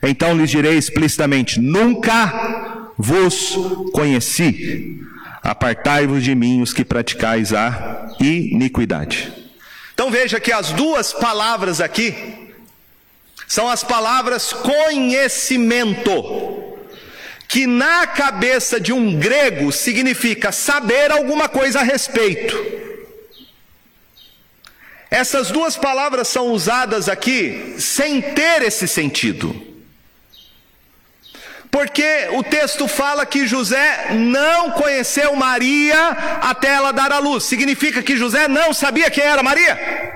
Então 0.02 0.34
lhes 0.34 0.50
direi 0.50 0.78
explicitamente: 0.78 1.60
Nunca 1.60 2.85
vos 2.98 3.56
conheci. 3.94 5.02
Apartai-vos 5.42 6.24
de 6.24 6.34
mim 6.34 6.62
os 6.62 6.74
que 6.74 6.84
praticais 6.84 7.54
a 7.54 8.10
iniquidade. 8.20 9.32
Então 9.94 10.10
veja 10.10 10.40
que 10.40 10.52
as 10.52 10.72
duas 10.72 11.14
palavras 11.14 11.80
aqui 11.80 12.14
são 13.48 13.70
as 13.70 13.84
palavras 13.84 14.52
conhecimento, 14.52 16.12
que 17.48 17.68
na 17.68 18.08
cabeça 18.08 18.80
de 18.80 18.92
um 18.92 19.18
grego 19.20 19.72
significa 19.72 20.52
saber 20.52 21.12
alguma 21.12 21.48
coisa 21.48 21.80
a 21.82 21.84
respeito. 21.84 22.56
Essas 25.12 25.52
duas 25.52 25.78
palavras 25.78 26.28
são 26.28 26.52
usadas 26.52 27.08
aqui 27.08 27.76
sem 27.78 28.20
ter 28.22 28.64
esse 28.64 28.88
sentido. 28.88 29.75
Porque 31.76 32.30
o 32.32 32.42
texto 32.42 32.88
fala 32.88 33.26
que 33.26 33.46
José 33.46 34.14
não 34.14 34.72
conheceu 34.72 35.36
Maria 35.36 36.12
até 36.42 36.70
ela 36.70 36.94
dar 36.94 37.12
a 37.12 37.20
luz. 37.20 37.44
Significa 37.44 38.02
que 38.02 38.16
José 38.16 38.48
não 38.48 38.74
sabia 38.74 39.12
quem 39.12 39.26
era 39.26 39.44
Maria? 39.44 40.14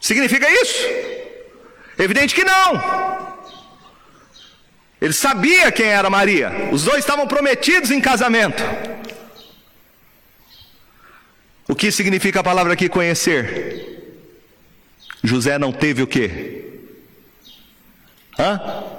Significa 0.00 0.48
isso? 0.48 0.88
Evidente 1.98 2.34
que 2.34 2.44
não. 2.44 3.36
Ele 4.98 5.12
sabia 5.12 5.70
quem 5.70 5.88
era 5.88 6.08
Maria. 6.08 6.70
Os 6.72 6.84
dois 6.84 7.00
estavam 7.00 7.26
prometidos 7.26 7.90
em 7.90 8.00
casamento. 8.00 8.62
O 11.68 11.74
que 11.74 11.92
significa 11.92 12.40
a 12.40 12.44
palavra 12.44 12.72
aqui 12.72 12.88
conhecer? 12.88 14.16
José 15.22 15.58
não 15.58 15.72
teve 15.72 16.02
o 16.02 16.06
quê? 16.06 16.80
Hã? 18.38 18.93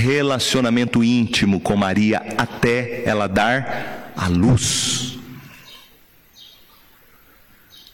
Relacionamento 0.00 1.04
íntimo 1.04 1.60
com 1.60 1.76
Maria 1.76 2.22
até 2.38 3.02
ela 3.04 3.26
dar 3.26 4.12
a 4.16 4.28
luz. 4.28 5.18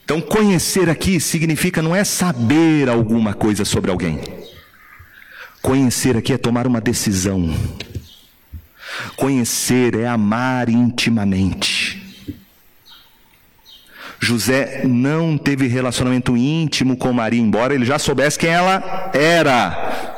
Então, 0.05 0.21
conhecer 0.21 0.89
aqui 0.89 1.19
significa 1.19 1.81
não 1.81 1.93
é 1.93 2.05
saber 2.05 2.87
alguma 2.87 3.33
coisa 3.33 3.65
sobre 3.65 3.91
alguém. 3.91 4.21
Conhecer 5.61 6.15
aqui 6.15 6.31
é 6.31 6.37
tomar 6.37 6.65
uma 6.65 6.79
decisão. 6.79 7.53
Conhecer 9.17 9.93
é 9.99 10.07
amar 10.07 10.69
intimamente. 10.69 12.01
José 14.17 14.83
não 14.85 15.37
teve 15.37 15.67
relacionamento 15.67 16.37
íntimo 16.37 16.95
com 16.95 17.11
Maria, 17.11 17.41
embora 17.41 17.75
ele 17.75 17.83
já 17.83 17.99
soubesse 17.99 18.39
quem 18.39 18.49
ela 18.49 19.11
era. 19.13 20.16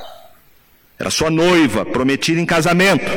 Era 1.00 1.10
sua 1.10 1.30
noiva, 1.30 1.86
prometida 1.86 2.42
em 2.42 2.46
casamento. 2.46 3.10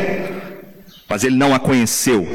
Mas 1.08 1.24
ele 1.24 1.36
não 1.36 1.52
a 1.52 1.58
conheceu. 1.58 2.26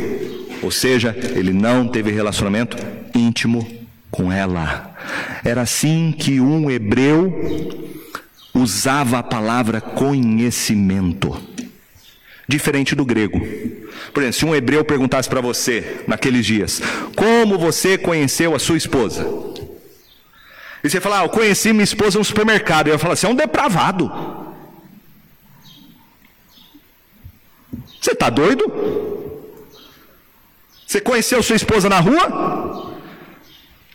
Ou 0.61 0.69
seja, 0.69 1.15
ele 1.35 1.53
não 1.53 1.87
teve 1.87 2.11
relacionamento 2.11 2.77
íntimo 3.15 3.65
com 4.11 4.31
ela. 4.31 4.93
Era 5.45 5.61
assim 5.61 6.13
que 6.17 6.41
um 6.41 6.69
hebreu 6.69 7.87
usava 8.53 9.19
a 9.19 9.23
palavra 9.23 9.79
conhecimento, 9.79 11.39
diferente 12.47 12.95
do 12.95 13.05
grego. 13.05 13.39
Por 14.13 14.23
exemplo, 14.23 14.39
se 14.39 14.45
um 14.45 14.55
hebreu 14.55 14.83
perguntasse 14.83 15.29
para 15.29 15.41
você 15.41 16.01
naqueles 16.07 16.45
dias, 16.45 16.81
como 17.15 17.57
você 17.57 17.97
conheceu 17.97 18.55
a 18.55 18.59
sua 18.59 18.77
esposa? 18.77 19.25
E 20.83 20.89
você 20.89 20.99
falar, 20.99 21.21
ah, 21.21 21.25
eu 21.25 21.29
conheci 21.29 21.71
minha 21.71 21.83
esposa 21.83 22.19
no 22.19 22.25
supermercado. 22.25 22.87
Eu 22.87 22.93
ia 22.93 22.99
falar, 22.99 23.15
você 23.15 23.25
é 23.25 23.29
um 23.29 23.35
depravado. 23.35 24.46
Você 28.01 28.11
está 28.11 28.30
doido? 28.30 28.63
Você 30.86 31.01
conheceu 31.01 31.43
sua 31.43 31.55
esposa 31.55 31.89
na 31.89 31.99
rua? 31.99 32.95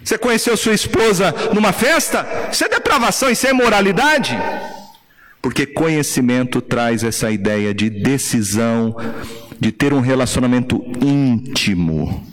Você 0.05 0.19
conheceu 0.19 0.57
sua 0.57 0.75
esposa 0.75 1.35
numa 1.55 1.73
festa? 1.73 2.27
Isso 2.51 2.65
é 2.65 2.69
depravação, 2.69 3.31
isso 3.31 3.47
é 3.47 3.51
imoralidade. 3.51 4.37
Porque 5.41 5.67
conhecimento 5.67 6.61
traz 6.61 7.03
essa 7.03 7.31
ideia 7.31 7.73
de 7.73 7.89
decisão, 7.89 8.97
de 9.59 9.73
ter 9.73 9.93
um 9.93 10.01
relacionamento 10.01 10.85
íntimo. 11.01 12.27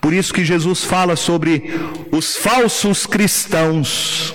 Por 0.00 0.12
isso 0.12 0.32
que 0.32 0.44
Jesus 0.44 0.84
fala 0.84 1.16
sobre 1.16 1.64
os 2.12 2.36
falsos 2.36 3.06
cristãos. 3.06 4.34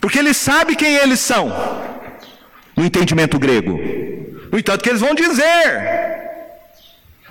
Porque 0.00 0.18
ele 0.18 0.34
sabe 0.34 0.74
quem 0.74 0.96
eles 0.96 1.20
são, 1.20 1.52
no 2.76 2.84
entendimento 2.84 3.38
grego. 3.38 3.78
No 4.56 4.60
entanto, 4.60 4.82
que 4.82 4.88
eles 4.88 5.02
vão 5.02 5.14
dizer: 5.14 6.24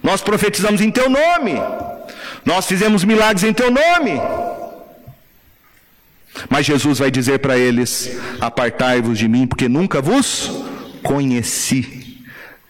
Nós 0.03 0.21
profetizamos 0.21 0.80
em 0.80 0.91
teu 0.91 1.09
nome. 1.09 1.53
Nós 2.45 2.67
fizemos 2.67 3.03
milagres 3.03 3.43
em 3.43 3.51
teu 3.51 3.71
nome. 3.71 4.21
Mas 6.47 6.67
Jesus 6.67 6.99
vai 6.99 7.09
dizer 7.09 7.39
para 7.39 7.57
eles: 7.57 8.15
Apartai-vos 8.39 9.17
de 9.17 9.28
mim, 9.28 9.47
porque 9.47 9.67
nunca 9.67 10.03
vos 10.03 10.51
conheci. 11.01 12.23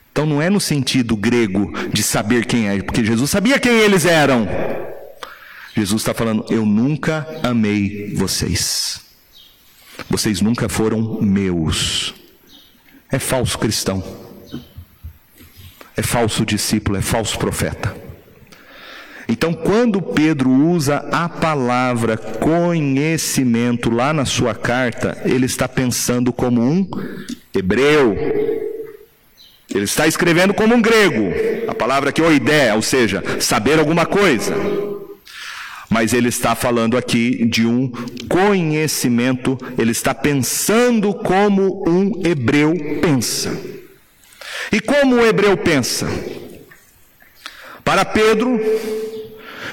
Então 0.09 0.25
não 0.25 0.41
é 0.41 0.49
no 0.49 0.61
sentido 0.61 1.17
grego 1.17 1.73
de 1.89 2.01
saber 2.01 2.45
quem 2.45 2.69
é, 2.69 2.81
porque 2.81 3.03
Jesus 3.03 3.29
sabia 3.29 3.59
quem 3.59 3.73
eles 3.73 4.05
eram. 4.05 4.47
Jesus 5.75 6.01
está 6.01 6.13
falando: 6.13 6.45
Eu 6.49 6.65
nunca 6.65 7.27
amei 7.43 8.13
vocês. 8.15 9.01
Vocês 10.09 10.39
nunca 10.39 10.69
foram 10.69 11.19
meus. 11.21 12.13
É 13.11 13.19
falso 13.19 13.59
cristão. 13.59 14.24
É 15.97 16.01
falso 16.01 16.45
discípulo, 16.45 16.97
é 16.97 17.01
falso 17.01 17.37
profeta. 17.37 17.95
Então, 19.27 19.53
quando 19.53 20.01
Pedro 20.01 20.51
usa 20.51 20.97
a 21.11 21.27
palavra 21.27 22.15
conhecimento 22.15 23.89
lá 23.89 24.13
na 24.13 24.23
sua 24.23 24.53
carta, 24.53 25.17
ele 25.25 25.45
está 25.45 25.67
pensando 25.67 26.31
como 26.31 26.61
um 26.61 26.87
hebreu. 27.53 28.15
Ele 29.73 29.83
está 29.83 30.05
escrevendo 30.05 30.53
como 30.53 30.75
um 30.75 30.81
grego. 30.81 31.33
A 31.67 31.73
palavra 31.73 32.09
aqui, 32.09 32.21
oidé, 32.21 32.73
ou 32.73 32.81
seja, 32.81 33.23
saber 33.39 33.79
alguma 33.79 34.05
coisa. 34.05 34.55
Mas 35.89 36.13
ele 36.13 36.29
está 36.29 36.53
falando 36.55 36.97
aqui 36.97 37.45
de 37.45 37.65
um 37.65 37.91
conhecimento, 38.29 39.57
ele 39.77 39.91
está 39.91 40.13
pensando 40.13 41.13
como 41.13 41.83
um 41.87 42.21
hebreu 42.25 42.73
pensa. 43.01 43.57
E 44.71 44.79
como 44.79 45.15
o 45.15 45.25
hebreu 45.25 45.55
pensa? 45.57 46.07
Para 47.83 48.03
Pedro, 48.03 48.59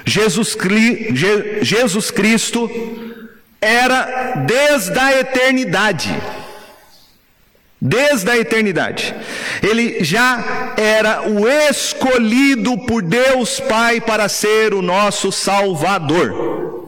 Jesus, 0.04 0.56
Jesus 1.62 2.10
Cristo 2.10 2.70
era 3.60 4.44
desde 4.46 4.98
a 4.98 5.20
eternidade. 5.20 6.10
Desde 7.80 8.30
a 8.30 8.36
eternidade. 8.36 9.14
Ele 9.62 10.04
já 10.04 10.74
era 10.76 11.28
o 11.28 11.48
escolhido 11.48 12.78
por 12.86 13.02
Deus 13.02 13.58
Pai 13.60 14.00
para 14.00 14.28
ser 14.28 14.74
o 14.74 14.82
nosso 14.82 15.32
Salvador. 15.32 16.86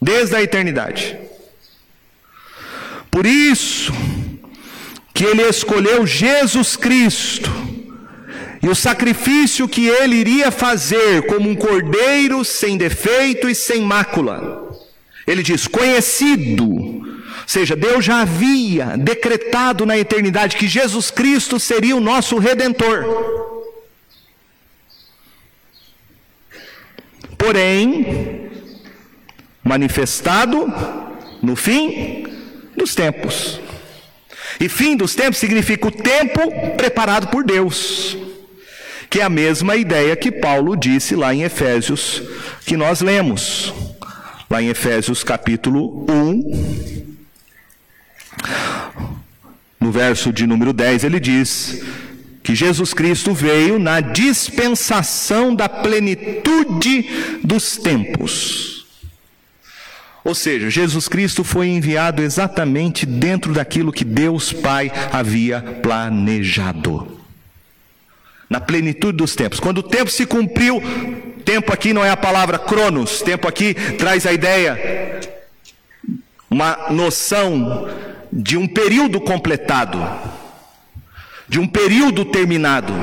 Desde 0.00 0.36
a 0.36 0.42
eternidade. 0.42 1.18
Por 3.10 3.26
isso 3.26 3.92
que 5.14 5.24
ele 5.24 5.42
escolheu 5.42 6.04
Jesus 6.04 6.74
Cristo 6.74 7.48
e 8.60 8.68
o 8.68 8.74
sacrifício 8.74 9.68
que 9.68 9.86
ele 9.86 10.16
iria 10.16 10.50
fazer 10.50 11.22
como 11.26 11.48
um 11.48 11.54
cordeiro 11.54 12.44
sem 12.44 12.76
defeito 12.76 13.48
e 13.48 13.54
sem 13.54 13.80
mácula. 13.80 14.76
Ele 15.26 15.42
diz: 15.42 15.68
conhecido. 15.68 16.66
Ou 16.66 17.48
seja, 17.48 17.76
Deus 17.76 18.04
já 18.04 18.22
havia 18.22 18.96
decretado 18.96 19.86
na 19.86 19.96
eternidade 19.98 20.56
que 20.56 20.66
Jesus 20.66 21.10
Cristo 21.10 21.60
seria 21.60 21.94
o 21.94 22.00
nosso 22.00 22.38
redentor. 22.38 23.04
Porém, 27.36 28.50
manifestado 29.62 30.72
no 31.42 31.54
fim 31.54 32.26
dos 32.74 32.94
tempos. 32.94 33.60
E 34.60 34.68
fim 34.68 34.96
dos 34.96 35.14
tempos 35.14 35.38
significa 35.38 35.88
o 35.88 35.90
tempo 35.90 36.40
preparado 36.76 37.28
por 37.28 37.44
Deus 37.44 38.16
que 39.14 39.20
é 39.20 39.22
a 39.22 39.30
mesma 39.30 39.76
ideia 39.76 40.16
que 40.16 40.32
Paulo 40.32 40.74
disse 40.74 41.14
lá 41.14 41.32
em 41.32 41.44
Efésios, 41.44 42.20
que 42.66 42.76
nós 42.76 43.00
lemos, 43.00 43.72
lá 44.50 44.60
em 44.60 44.70
Efésios 44.70 45.22
capítulo 45.22 46.04
1, 46.10 47.04
no 49.78 49.92
verso 49.92 50.32
de 50.32 50.48
número 50.48 50.72
10, 50.72 51.04
ele 51.04 51.20
diz 51.20 51.80
que 52.42 52.56
Jesus 52.56 52.92
Cristo 52.92 53.32
veio 53.32 53.78
na 53.78 54.00
dispensação 54.00 55.54
da 55.54 55.68
plenitude 55.68 57.38
dos 57.44 57.76
tempos. 57.76 58.73
Ou 60.24 60.34
seja, 60.34 60.70
Jesus 60.70 61.06
Cristo 61.06 61.44
foi 61.44 61.68
enviado 61.68 62.22
exatamente 62.22 63.04
dentro 63.04 63.52
daquilo 63.52 63.92
que 63.92 64.04
Deus 64.04 64.52
Pai 64.52 64.90
havia 65.12 65.60
planejado 65.60 67.20
na 68.48 68.60
plenitude 68.60 69.18
dos 69.18 69.34
tempos. 69.34 69.60
Quando 69.60 69.78
o 69.78 69.82
tempo 69.82 70.10
se 70.10 70.24
cumpriu, 70.24 70.80
tempo 71.44 71.72
aqui 71.72 71.92
não 71.92 72.04
é 72.04 72.10
a 72.10 72.16
palavra 72.16 72.58
cronos, 72.58 73.20
tempo 73.20 73.46
aqui 73.46 73.74
traz 73.74 74.26
a 74.26 74.32
ideia, 74.32 75.20
uma 76.50 76.88
noção 76.90 77.88
de 78.32 78.56
um 78.56 78.66
período 78.66 79.20
completado, 79.20 80.00
de 81.48 81.58
um 81.58 81.66
período 81.66 82.24
terminado. 82.24 82.94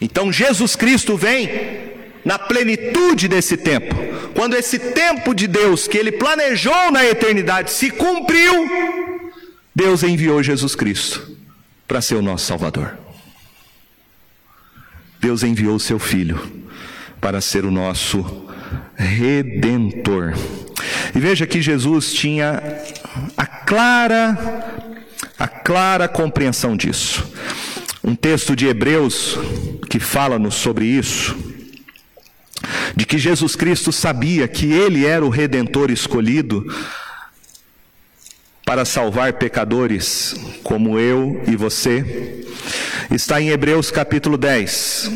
Então 0.00 0.32
Jesus 0.32 0.76
Cristo 0.76 1.16
vem 1.16 1.95
na 2.26 2.40
plenitude 2.40 3.28
desse 3.28 3.56
tempo. 3.56 3.94
Quando 4.34 4.56
esse 4.56 4.80
tempo 4.80 5.32
de 5.32 5.46
Deus 5.46 5.86
que 5.86 5.96
ele 5.96 6.10
planejou 6.10 6.90
na 6.90 7.06
eternidade 7.06 7.70
se 7.70 7.88
cumpriu, 7.88 8.68
Deus 9.72 10.02
enviou 10.02 10.42
Jesus 10.42 10.74
Cristo 10.74 11.36
para 11.86 12.00
ser 12.00 12.16
o 12.16 12.22
nosso 12.22 12.44
Salvador. 12.44 12.98
Deus 15.20 15.44
enviou 15.44 15.76
o 15.76 15.80
seu 15.80 16.00
Filho 16.00 16.64
para 17.20 17.40
ser 17.40 17.64
o 17.64 17.70
nosso 17.70 18.48
redentor. 18.96 20.34
E 21.14 21.20
veja 21.20 21.46
que 21.46 21.62
Jesus 21.62 22.12
tinha 22.12 22.60
a 23.36 23.46
clara 23.46 24.74
a 25.38 25.46
clara 25.46 26.08
compreensão 26.08 26.76
disso. 26.76 27.30
Um 28.02 28.16
texto 28.16 28.56
de 28.56 28.66
Hebreus 28.66 29.38
que 29.88 30.00
fala-nos 30.00 30.54
sobre 30.54 30.86
isso, 30.86 31.55
de 32.94 33.04
que 33.04 33.18
Jesus 33.18 33.56
Cristo 33.56 33.92
sabia 33.92 34.46
que 34.48 34.72
Ele 34.72 35.06
era 35.06 35.24
o 35.24 35.30
redentor 35.30 35.90
escolhido 35.90 36.66
para 38.64 38.84
salvar 38.84 39.34
pecadores 39.34 40.34
como 40.64 40.98
eu 40.98 41.40
e 41.46 41.54
você, 41.54 42.44
está 43.10 43.40
em 43.40 43.50
Hebreus 43.50 43.92
capítulo 43.92 44.36
10. 44.36 45.10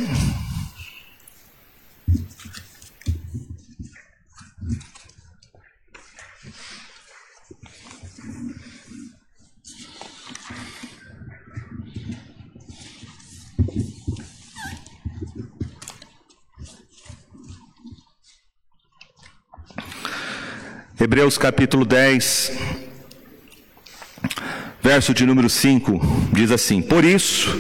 Hebreus 21.03 21.39
capítulo 21.39 21.87
10, 21.87 22.53
verso 24.83 25.15
de 25.15 25.25
número 25.25 25.49
5, 25.49 26.29
diz 26.31 26.51
assim: 26.51 26.83
Por 26.83 27.07
isso, 27.07 27.59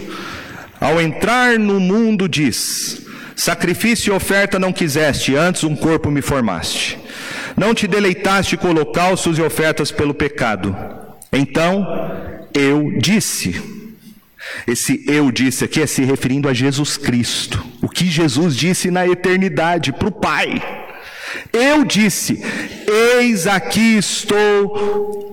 ao 0.78 1.00
entrar 1.00 1.58
no 1.58 1.80
mundo, 1.80 2.28
diz: 2.28 3.00
Sacrifício 3.34 4.12
e 4.12 4.14
oferta 4.14 4.58
não 4.58 4.74
quiseste, 4.74 5.36
antes 5.36 5.64
um 5.64 5.74
corpo 5.74 6.10
me 6.10 6.20
formaste. 6.20 6.98
Não 7.56 7.72
te 7.72 7.86
deleitaste 7.86 8.58
com 8.58 8.68
holocaustos 8.68 9.38
e 9.38 9.42
ofertas 9.42 9.90
pelo 9.90 10.12
pecado. 10.12 10.76
Então 11.32 11.86
eu 12.52 12.92
disse. 12.98 13.80
Esse 14.66 15.02
eu 15.06 15.30
disse 15.30 15.64
aqui 15.64 15.80
é 15.80 15.86
se 15.86 16.02
referindo 16.02 16.46
a 16.46 16.52
Jesus 16.52 16.98
Cristo. 16.98 17.64
O 17.80 17.88
que 17.88 18.04
Jesus 18.04 18.54
disse 18.54 18.90
na 18.90 19.06
eternidade 19.06 19.92
para 19.92 20.08
o 20.08 20.12
Pai. 20.12 20.62
Eu 21.52 21.84
disse: 21.84 22.42
Eis 22.90 23.46
aqui 23.46 23.96
estou. 23.96 25.30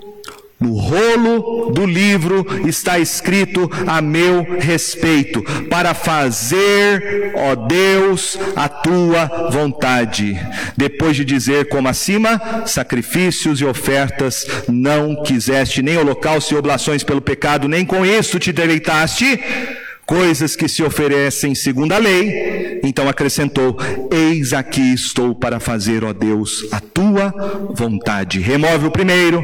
No 0.60 0.76
rolo 0.76 1.72
do 1.72 1.86
livro 1.86 2.46
está 2.68 2.98
escrito 2.98 3.70
a 3.86 4.02
meu 4.02 4.58
respeito, 4.60 5.44
para 5.70 5.94
fazer, 5.94 7.34
ó 7.36 7.54
Deus, 7.54 8.40
a 8.56 8.68
tua 8.68 9.50
vontade. 9.52 10.36
Depois 10.76 11.16
de 11.16 11.24
dizer, 11.24 11.70
como 11.70 11.88
acima, 11.88 12.64
sacrifícios 12.66 13.62
e 13.62 13.66
ofertas 13.66 14.48
não 14.68 15.22
quiseste, 15.22 15.84
nem 15.84 15.98
holocausto 15.98 16.56
e 16.56 16.58
oblações 16.58 17.04
pelo 17.04 17.22
pecado, 17.22 17.68
nem 17.68 17.86
com 17.86 18.04
isso 18.04 18.40
te 18.40 18.52
deleitaste 18.52 19.40
coisas 20.08 20.56
que 20.56 20.70
se 20.70 20.82
oferecem 20.82 21.54
segundo 21.54 21.92
a 21.92 21.98
lei. 21.98 22.80
Então 22.82 23.10
acrescentou: 23.10 23.78
Eis 24.10 24.54
aqui 24.54 24.94
estou 24.94 25.36
para 25.36 25.60
fazer, 25.60 26.04
ó 26.04 26.14
Deus, 26.14 26.66
a 26.72 26.80
tua 26.80 27.30
vontade. 27.76 28.40
Remove 28.40 28.88
o 28.88 28.92
primeiro 28.92 29.44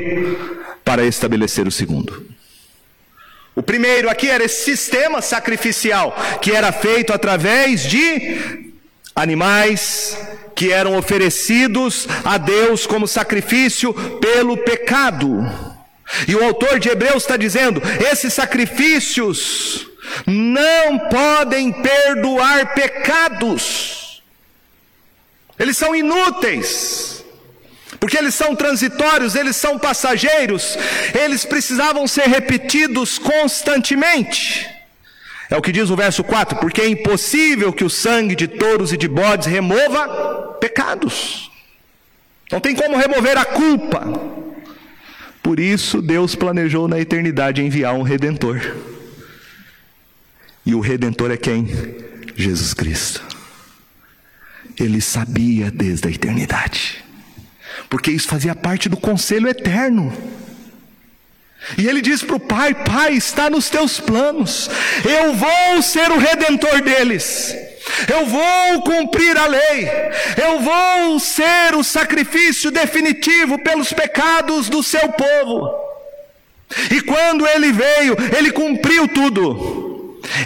para 0.83 1.05
estabelecer 1.05 1.67
o 1.67 1.71
segundo. 1.71 2.25
O 3.55 3.61
primeiro 3.61 4.09
aqui 4.09 4.29
era 4.29 4.43
esse 4.43 4.63
sistema 4.63 5.21
sacrificial 5.21 6.15
que 6.41 6.51
era 6.51 6.71
feito 6.71 7.13
através 7.13 7.83
de 7.83 8.73
animais 9.15 10.17
que 10.55 10.71
eram 10.71 10.97
oferecidos 10.97 12.07
a 12.23 12.37
Deus 12.37 12.87
como 12.87 13.07
sacrifício 13.07 13.93
pelo 14.19 14.57
pecado. 14.57 15.29
E 16.27 16.35
o 16.35 16.43
autor 16.43 16.79
de 16.79 16.89
Hebreus 16.89 17.23
está 17.23 17.37
dizendo: 17.37 17.81
esses 18.11 18.33
sacrifícios 18.33 19.92
não 20.25 20.99
podem 21.09 21.71
perdoar 21.71 22.73
pecados. 22.73 24.21
Eles 25.57 25.77
são 25.77 25.95
inúteis. 25.95 27.23
Porque 27.99 28.17
eles 28.17 28.35
são 28.35 28.55
transitórios, 28.55 29.33
eles 29.33 29.55
são 29.55 29.79
passageiros, 29.79 30.77
eles 31.13 31.45
precisavam 31.45 32.05
ser 32.05 32.27
repetidos 32.27 33.17
constantemente. 33.17 34.69
É 35.49 35.55
o 35.55 35.61
que 35.61 35.71
diz 35.71 35.89
o 35.89 35.95
verso 35.95 36.23
4: 36.23 36.57
porque 36.57 36.81
é 36.81 36.89
impossível 36.89 37.71
que 37.71 37.83
o 37.83 37.89
sangue 37.89 38.35
de 38.35 38.47
touros 38.47 38.91
e 38.91 38.97
de 38.97 39.07
bodes 39.07 39.47
remova 39.47 40.57
pecados. 40.59 41.49
Não 42.51 42.59
tem 42.59 42.75
como 42.75 42.97
remover 42.97 43.37
a 43.37 43.45
culpa. 43.45 44.03
Por 45.41 45.59
isso 45.59 46.01
Deus 46.01 46.35
planejou 46.35 46.87
na 46.87 46.99
eternidade 46.99 47.61
enviar 47.61 47.93
um 47.93 48.01
redentor. 48.01 48.59
E 50.65 50.73
o 50.73 50.79
redentor 50.79 51.31
é 51.31 51.37
quem? 51.37 51.67
Jesus 52.35 52.73
Cristo. 52.73 53.21
Ele 54.79 55.01
sabia 55.01 55.69
desde 55.69 56.07
a 56.07 56.11
eternidade, 56.11 57.03
porque 57.89 58.09
isso 58.09 58.27
fazia 58.27 58.55
parte 58.55 58.89
do 58.89 58.97
conselho 58.97 59.47
eterno. 59.47 60.11
E 61.77 61.87
ele 61.87 62.01
diz 62.01 62.23
para 62.23 62.35
o 62.35 62.39
pai: 62.39 62.73
Pai, 62.73 63.13
está 63.13 63.49
nos 63.49 63.69
teus 63.69 63.99
planos, 63.99 64.69
eu 65.05 65.33
vou 65.33 65.81
ser 65.81 66.11
o 66.11 66.17
redentor 66.17 66.81
deles, 66.81 67.55
eu 68.11 68.25
vou 68.25 68.81
cumprir 68.83 69.37
a 69.37 69.45
lei, 69.45 69.89
eu 70.43 70.59
vou 70.61 71.19
ser 71.19 71.75
o 71.75 71.83
sacrifício 71.83 72.71
definitivo 72.71 73.59
pelos 73.59 73.93
pecados 73.93 74.69
do 74.69 74.81
seu 74.81 75.09
povo. 75.09 75.69
E 76.89 77.01
quando 77.01 77.45
ele 77.47 77.71
veio, 77.71 78.17
ele 78.35 78.51
cumpriu 78.51 79.07
tudo. 79.07 79.82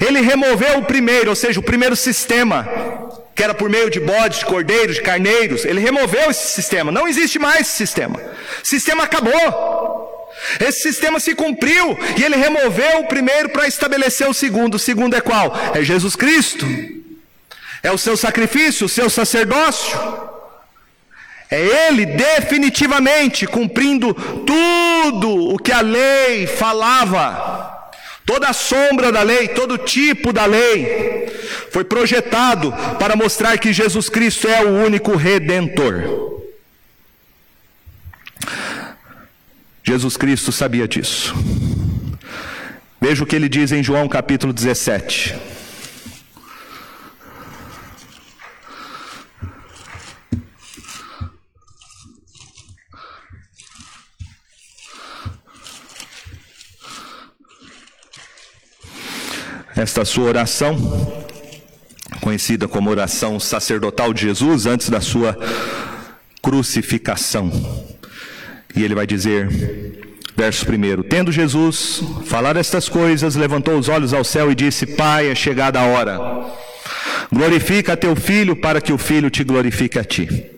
Ele 0.06 0.22
removeu 0.22 0.80
o 0.80 0.86
primeiro, 0.86 1.30
ou 1.30 1.36
seja, 1.36 1.60
o 1.60 1.64
primeiro 1.64 1.96
sistema, 1.96 2.68
que 3.34 3.44
era 3.44 3.54
por 3.54 3.70
meio 3.70 3.90
de 3.90 4.00
bodes, 4.00 4.40
de 4.40 4.46
cordeiros, 4.46 4.96
de 4.96 5.02
carneiros. 5.02 5.66
Ele 5.66 5.80
removeu 5.80 6.30
esse 6.30 6.48
sistema. 6.48 6.92
Não 6.92 7.08
existe 7.08 7.40
mais 7.40 7.62
esse 7.62 7.78
sistema. 7.78 8.20
O 8.64 8.68
sistema 8.68 9.04
acabou. 9.04 10.18
Esse 10.60 10.82
sistema 10.82 11.20
se 11.20 11.34
cumpriu 11.34 11.98
e 12.18 12.24
ele 12.24 12.36
removeu 12.36 13.00
o 13.00 13.08
primeiro 13.08 13.50
para 13.50 13.68
estabelecer 13.68 14.28
o 14.28 14.34
segundo. 14.34 14.76
O 14.76 14.80
segundo 14.80 15.16
é 15.16 15.22
qual? 15.22 15.54
É 15.74 15.84
Jesus 15.84 16.16
Cristo. 16.16 16.66
É 17.82 17.92
o 17.92 17.98
seu 17.98 18.18
sacrifício, 18.18 18.86
o 18.86 18.90
seu 18.90 19.10
sacerdócio. 19.10 19.98
É 21.50 21.88
Ele 21.88 22.06
definitivamente 22.06 23.48
cumprindo 23.48 24.14
tudo 24.14 25.54
o 25.54 25.58
que 25.58 25.72
a 25.72 25.82
lei 25.82 26.46
falava. 26.46 27.77
Toda 28.28 28.50
a 28.50 28.54
sombra 28.54 29.10
da 29.10 29.24
lei, 29.24 29.48
todo 29.48 29.78
tipo 29.78 30.34
da 30.34 30.46
lei, 30.46 31.28
foi 31.72 31.86
projetado 31.86 32.74
para 33.00 33.16
mostrar 33.16 33.58
que 33.58 33.72
Jesus 33.72 34.10
Cristo 34.10 34.50
é 34.50 34.66
o 34.66 34.84
único 34.84 35.16
redentor. 35.16 36.44
Jesus 39.82 40.18
Cristo 40.18 40.52
sabia 40.52 40.86
disso. 40.90 41.34
Veja 43.00 43.24
o 43.24 43.26
que 43.26 43.34
ele 43.34 43.48
diz 43.48 43.72
em 43.72 43.82
João 43.82 44.10
capítulo 44.10 44.52
17. 44.52 45.34
Esta 59.78 60.04
sua 60.04 60.26
oração, 60.26 60.76
conhecida 62.20 62.68
como 62.68 62.90
oração 62.90 63.40
sacerdotal 63.40 64.12
de 64.12 64.22
Jesus, 64.22 64.66
antes 64.66 64.90
da 64.90 65.00
sua 65.00 65.38
crucificação. 66.42 67.52
E 68.76 68.84
ele 68.84 68.96
vai 68.96 69.06
dizer, 69.06 69.48
verso 70.36 70.66
1: 70.66 71.04
Tendo 71.04 71.32
Jesus 71.32 72.02
falado 72.26 72.58
estas 72.58 72.90
coisas, 72.90 73.36
levantou 73.36 73.78
os 73.78 73.88
olhos 73.88 74.14
ao 74.14 74.24
céu 74.24 74.52
e 74.52 74.56
disse: 74.56 74.86
Pai, 74.86 75.30
é 75.30 75.36
chegada 75.36 75.80
a 75.80 75.84
hora. 75.84 76.20
Glorifica 77.32 77.96
teu 77.96 78.16
filho, 78.16 78.56
para 78.56 78.82
que 78.82 78.92
o 78.92 78.98
filho 78.98 79.30
te 79.30 79.44
glorifique 79.44 80.00
a 80.00 80.04
ti. 80.04 80.52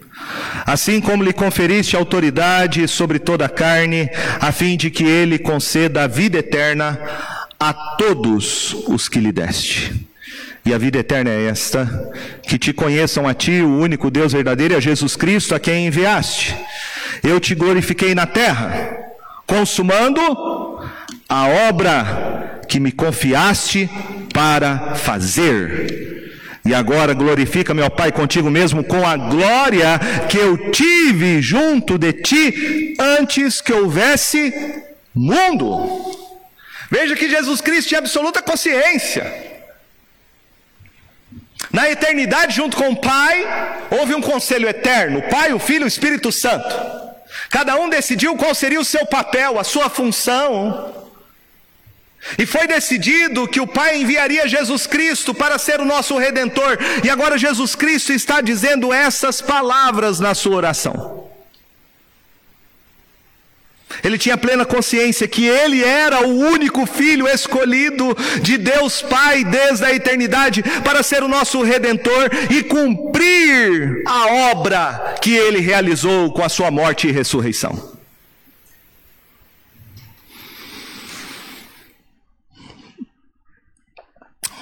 Assim 0.65 1.01
como 1.01 1.23
lhe 1.23 1.33
conferiste 1.33 1.95
autoridade 1.95 2.87
sobre 2.87 3.19
toda 3.19 3.45
a 3.45 3.49
carne, 3.49 4.09
a 4.39 4.51
fim 4.51 4.77
de 4.77 4.89
que 4.89 5.03
ele 5.03 5.39
conceda 5.39 6.03
a 6.03 6.07
vida 6.07 6.37
eterna 6.37 6.99
a 7.59 7.73
todos 7.73 8.73
os 8.87 9.09
que 9.09 9.19
lhe 9.19 9.31
deste. 9.31 10.07
E 10.65 10.73
a 10.73 10.77
vida 10.77 10.99
eterna 10.99 11.31
é 11.31 11.47
esta: 11.47 12.11
que 12.43 12.57
te 12.57 12.71
conheçam 12.71 13.27
a 13.27 13.33
ti, 13.33 13.61
o 13.61 13.79
único 13.79 14.09
Deus 14.09 14.33
verdadeiro, 14.33 14.73
e 14.73 14.77
a 14.77 14.79
Jesus 14.79 15.15
Cristo, 15.15 15.55
a 15.55 15.59
quem 15.59 15.87
enviaste. 15.87 16.55
Eu 17.23 17.39
te 17.39 17.55
glorifiquei 17.55 18.15
na 18.15 18.25
terra, 18.25 18.97
consumando 19.45 20.21
a 21.27 21.47
obra 21.69 22.61
que 22.67 22.79
me 22.79 22.91
confiaste 22.91 23.89
para 24.33 24.95
fazer. 24.95 26.19
E 26.65 26.73
agora 26.73 27.13
glorifica, 27.13 27.73
meu 27.73 27.89
Pai, 27.89 28.11
contigo 28.11 28.49
mesmo 28.49 28.83
com 28.83 29.05
a 29.07 29.17
glória 29.17 29.99
que 30.29 30.37
eu 30.37 30.71
tive 30.71 31.41
junto 31.41 31.97
de 31.97 32.13
ti 32.13 32.95
antes 32.99 33.59
que 33.59 33.73
houvesse 33.73 34.53
mundo. 35.15 36.28
Veja 36.89 37.15
que 37.15 37.29
Jesus 37.29 37.61
Cristo 37.61 37.89
tinha 37.89 37.99
absoluta 37.99 38.41
consciência. 38.41 39.49
Na 41.71 41.89
eternidade, 41.89 42.55
junto 42.55 42.75
com 42.75 42.89
o 42.89 42.95
Pai, 42.95 43.45
houve 43.91 44.15
um 44.15 44.21
conselho 44.21 44.67
eterno: 44.67 45.19
o 45.19 45.29
Pai, 45.29 45.53
o 45.53 45.59
Filho 45.59 45.83
e 45.83 45.85
o 45.85 45.87
Espírito 45.87 46.31
Santo. 46.31 46.75
Cada 47.49 47.75
um 47.75 47.89
decidiu 47.89 48.35
qual 48.35 48.55
seria 48.55 48.79
o 48.79 48.85
seu 48.85 49.05
papel, 49.05 49.59
a 49.59 49.63
sua 49.63 49.89
função. 49.89 50.95
E 52.37 52.45
foi 52.45 52.67
decidido 52.67 53.47
que 53.47 53.61
o 53.61 53.67
Pai 53.67 53.97
enviaria 53.97 54.47
Jesus 54.47 54.85
Cristo 54.85 55.33
para 55.33 55.57
ser 55.57 55.79
o 55.79 55.85
nosso 55.85 56.17
redentor. 56.17 56.77
E 57.03 57.09
agora 57.09 57.37
Jesus 57.37 57.75
Cristo 57.75 58.11
está 58.11 58.41
dizendo 58.41 58.91
essas 58.91 59.41
palavras 59.41 60.19
na 60.19 60.33
sua 60.33 60.55
oração. 60.55 61.28
Ele 64.03 64.17
tinha 64.17 64.37
plena 64.37 64.65
consciência 64.65 65.27
que 65.27 65.45
ele 65.45 65.83
era 65.83 66.25
o 66.25 66.37
único 66.37 66.85
filho 66.85 67.27
escolhido 67.27 68.15
de 68.41 68.57
Deus 68.57 69.01
Pai 69.01 69.43
desde 69.43 69.85
a 69.85 69.93
eternidade 69.93 70.63
para 70.83 71.03
ser 71.03 71.23
o 71.23 71.27
nosso 71.27 71.61
redentor 71.61 72.29
e 72.49 72.63
cumprir 72.63 74.03
a 74.05 74.51
obra 74.51 75.15
que 75.21 75.35
ele 75.35 75.59
realizou 75.59 76.31
com 76.31 76.43
a 76.43 76.49
sua 76.49 76.71
morte 76.71 77.07
e 77.07 77.11
ressurreição. 77.11 77.97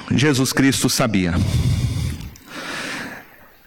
Jesus 0.10 0.54
Cristo 0.54 0.90
sabia. 0.90 1.34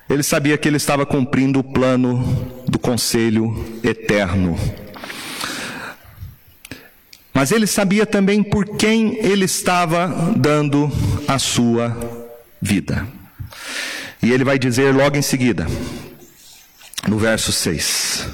Ele 0.09 0.23
sabia 0.23 0.59
que 0.59 0.67
ele 0.67 0.79
estava 0.79 1.07
cumprindo 1.07 1.61
o 1.61 1.65
plano 1.65 2.19
do 2.67 2.79
conselho 2.79 3.55
eterno 3.85 4.59
mas 7.41 7.53
ele 7.53 7.67
sabia 7.67 8.05
também 8.05 8.43
por 8.43 8.77
quem 8.77 9.17
ele 9.17 9.47
estava 9.47 10.35
dando 10.37 10.93
a 11.27 11.39
sua 11.39 11.97
vida. 12.61 13.09
E 14.23 14.31
ele 14.31 14.45
vai 14.45 14.59
dizer 14.59 14.95
logo 14.95 15.17
em 15.17 15.23
seguida, 15.23 15.67
no 17.09 17.17
verso 17.19 17.51
6: 17.51 18.29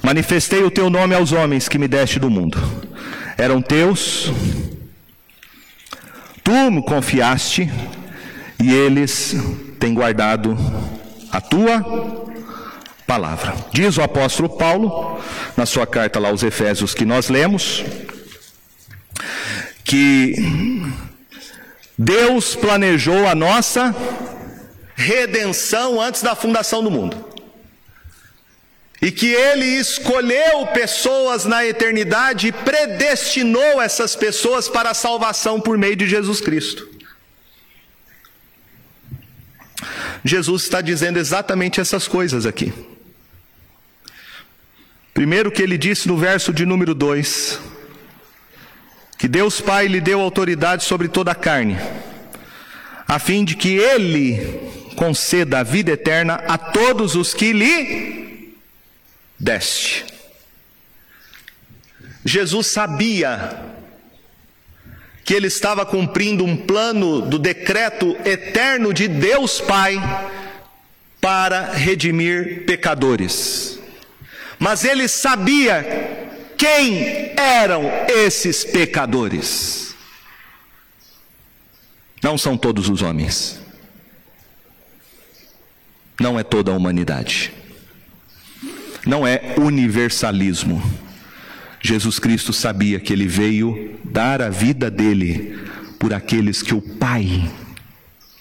Manifestei 0.00 0.62
o 0.62 0.70
teu 0.70 0.88
nome 0.88 1.12
aos 1.12 1.32
homens 1.32 1.68
que 1.68 1.76
me 1.76 1.88
deste 1.88 2.20
do 2.20 2.30
mundo. 2.30 2.56
Eram 3.36 3.60
teus, 3.60 4.30
tu 6.44 6.70
me 6.70 6.84
confiaste, 6.84 7.68
e 8.62 8.72
eles 8.72 9.34
têm 9.80 9.92
guardado 9.92 10.56
a 11.32 11.40
tua 11.40 12.24
palavra. 13.06 13.54
Diz 13.72 13.96
o 13.96 14.02
apóstolo 14.02 14.48
Paulo, 14.48 15.20
na 15.56 15.66
sua 15.66 15.86
carta 15.86 16.18
lá 16.18 16.28
aos 16.28 16.42
Efésios 16.42 16.94
que 16.94 17.04
nós 17.04 17.28
lemos, 17.28 17.84
que 19.84 20.34
Deus 21.98 22.54
planejou 22.56 23.26
a 23.26 23.34
nossa 23.34 23.94
redenção 24.94 26.00
antes 26.00 26.22
da 26.22 26.34
fundação 26.34 26.82
do 26.82 26.90
mundo. 26.90 27.32
E 29.02 29.10
que 29.10 29.32
Ele 29.32 29.66
escolheu 29.66 30.66
pessoas 30.68 31.44
na 31.44 31.64
eternidade 31.64 32.48
e 32.48 32.52
predestinou 32.52 33.80
essas 33.80 34.16
pessoas 34.16 34.68
para 34.68 34.90
a 34.90 34.94
salvação 34.94 35.60
por 35.60 35.76
meio 35.76 35.94
de 35.94 36.06
Jesus 36.06 36.40
Cristo. 36.40 36.88
Jesus 40.24 40.62
está 40.62 40.80
dizendo 40.80 41.18
exatamente 41.18 41.80
essas 41.80 42.08
coisas 42.08 42.46
aqui. 42.46 42.72
Primeiro 45.12 45.52
que 45.52 45.62
ele 45.62 45.76
disse 45.76 46.08
no 46.08 46.16
verso 46.16 46.52
de 46.52 46.64
número 46.64 46.94
2, 46.94 47.60
que 49.24 49.28
Deus 49.28 49.58
Pai 49.58 49.86
lhe 49.86 50.02
deu 50.02 50.20
autoridade 50.20 50.84
sobre 50.84 51.08
toda 51.08 51.30
a 51.30 51.34
carne, 51.34 51.78
a 53.08 53.18
fim 53.18 53.42
de 53.42 53.56
que 53.56 53.74
ele 53.74 54.60
conceda 54.96 55.60
a 55.60 55.62
vida 55.62 55.92
eterna 55.92 56.34
a 56.46 56.58
todos 56.58 57.14
os 57.14 57.32
que 57.32 57.50
lhe 57.50 58.54
deste. 59.40 60.04
Jesus 62.22 62.66
sabia 62.66 63.62
que 65.24 65.32
ele 65.32 65.46
estava 65.46 65.86
cumprindo 65.86 66.44
um 66.44 66.54
plano 66.54 67.22
do 67.22 67.38
decreto 67.38 68.14
eterno 68.26 68.92
de 68.92 69.08
Deus 69.08 69.58
Pai 69.58 69.96
para 71.18 71.72
redimir 71.72 72.66
pecadores 72.66 73.74
mas 74.58 74.84
ele 74.84 75.08
sabia 75.08 76.23
quem 76.56 77.32
eram 77.36 77.84
esses 78.08 78.64
pecadores. 78.64 79.94
Não 82.22 82.38
são 82.38 82.56
todos 82.56 82.88
os 82.88 83.02
homens, 83.02 83.60
não 86.18 86.38
é 86.38 86.42
toda 86.42 86.70
a 86.70 86.74
humanidade, 86.74 87.52
não 89.06 89.26
é 89.26 89.54
universalismo. 89.58 90.82
Jesus 91.82 92.18
Cristo 92.18 92.50
sabia 92.50 92.98
que 92.98 93.12
ele 93.12 93.26
veio 93.26 93.98
dar 94.02 94.40
a 94.40 94.48
vida 94.48 94.90
dele 94.90 95.58
por 95.98 96.14
aqueles 96.14 96.62
que 96.62 96.72
o 96.72 96.80
Pai 96.80 97.50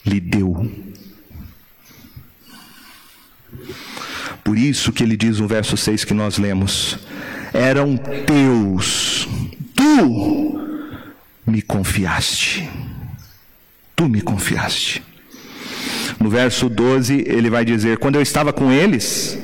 lhe 0.05 0.19
deu 0.21 0.71
Por 4.43 4.57
isso 4.57 4.91
que 4.91 5.03
ele 5.03 5.15
diz 5.15 5.39
no 5.39 5.47
verso 5.47 5.77
6 5.77 6.03
que 6.03 6.13
nós 6.13 6.37
lemos: 6.37 6.99
eram 7.53 7.95
teus, 7.95 9.27
tu 9.75 10.59
me 11.45 11.61
confiaste. 11.61 12.67
Tu 13.95 14.09
me 14.09 14.21
confiaste. 14.21 15.03
No 16.19 16.29
verso 16.29 16.67
12, 16.67 17.25
ele 17.27 17.49
vai 17.49 17.63
dizer: 17.63 17.97
Quando 17.97 18.15
eu 18.15 18.21
estava 18.21 18.51
com 18.51 18.71
eles, 18.71 19.37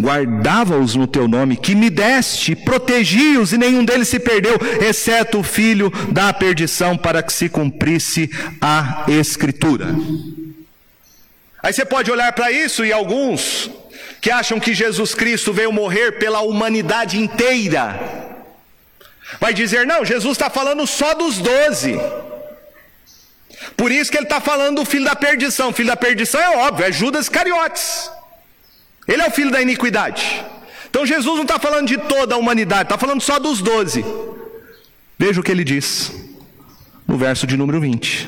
guardava-os 0.00 0.94
no 0.94 1.06
teu 1.06 1.26
nome, 1.26 1.56
que 1.56 1.74
me 1.74 1.88
deste, 1.88 2.54
protegi-os 2.54 3.52
e 3.52 3.58
nenhum 3.58 3.84
deles 3.84 4.08
se 4.08 4.18
perdeu, 4.18 4.58
exceto 4.86 5.38
o 5.38 5.42
filho 5.42 5.90
da 6.10 6.32
perdição, 6.32 6.96
para 6.96 7.22
que 7.22 7.32
se 7.32 7.48
cumprisse 7.48 8.30
a 8.60 9.06
Escritura. 9.08 9.94
Aí 11.62 11.72
você 11.72 11.84
pode 11.84 12.10
olhar 12.10 12.30
para 12.32 12.52
isso 12.52 12.84
e 12.84 12.92
alguns 12.92 13.70
que 14.24 14.30
acham 14.30 14.58
que 14.58 14.72
Jesus 14.72 15.14
Cristo 15.14 15.52
veio 15.52 15.70
morrer 15.70 16.12
pela 16.12 16.40
humanidade 16.40 17.18
inteira, 17.18 18.00
vai 19.38 19.52
dizer: 19.52 19.86
não, 19.86 20.02
Jesus 20.02 20.32
está 20.32 20.48
falando 20.48 20.86
só 20.86 21.12
dos 21.12 21.36
doze. 21.36 22.00
Por 23.76 23.92
isso 23.92 24.10
que 24.10 24.16
ele 24.16 24.24
está 24.24 24.40
falando 24.40 24.76
do 24.76 24.86
filho 24.86 25.04
da 25.04 25.14
perdição. 25.14 25.68
O 25.68 25.72
filho 25.74 25.88
da 25.88 25.96
perdição 25.96 26.40
é 26.40 26.56
óbvio, 26.56 26.86
é 26.86 26.90
Judas 26.90 27.28
Cariotes. 27.28 28.10
Ele 29.06 29.20
é 29.20 29.28
o 29.28 29.30
filho 29.30 29.50
da 29.50 29.60
iniquidade. 29.60 30.42
Então 30.88 31.04
Jesus 31.04 31.34
não 31.34 31.42
está 31.42 31.58
falando 31.58 31.88
de 31.88 31.98
toda 31.98 32.34
a 32.34 32.38
humanidade, 32.38 32.84
está 32.84 32.96
falando 32.96 33.20
só 33.20 33.38
dos 33.38 33.60
doze. 33.60 34.02
Veja 35.18 35.38
o 35.38 35.44
que 35.44 35.52
ele 35.52 35.64
diz 35.64 36.10
no 37.06 37.18
verso 37.18 37.46
de 37.46 37.58
número 37.58 37.78
20: 37.78 38.26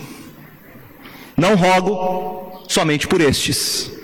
Não 1.38 1.55
rogo 1.55 2.66
somente 2.68 3.09
por 3.09 3.22
estes 3.22 3.95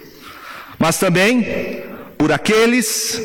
mas 0.82 0.98
também 0.98 1.80
por 2.18 2.32
aqueles 2.32 3.22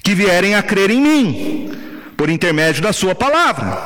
que 0.00 0.14
vierem 0.14 0.54
a 0.54 0.62
crer 0.62 0.92
em 0.92 1.00
mim, 1.00 1.72
por 2.16 2.30
intermédio 2.30 2.80
da 2.80 2.92
Sua 2.92 3.16
palavra, 3.16 3.82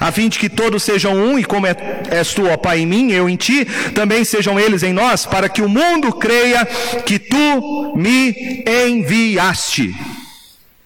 a 0.00 0.10
fim 0.10 0.28
de 0.28 0.36
que 0.36 0.48
todos 0.48 0.82
sejam 0.82 1.14
um, 1.14 1.38
e 1.38 1.44
como 1.44 1.68
é, 1.68 1.76
és 2.10 2.34
tu, 2.34 2.48
ó 2.48 2.56
Pai, 2.56 2.80
em 2.80 2.86
mim, 2.86 3.12
eu 3.12 3.28
em 3.28 3.36
ti, 3.36 3.64
também 3.94 4.24
sejam 4.24 4.58
eles 4.58 4.82
em 4.82 4.92
nós, 4.92 5.24
para 5.24 5.48
que 5.48 5.62
o 5.62 5.68
mundo 5.68 6.12
creia 6.12 6.66
que 7.06 7.16
tu 7.16 7.94
me 7.94 8.64
enviaste. 8.66 9.94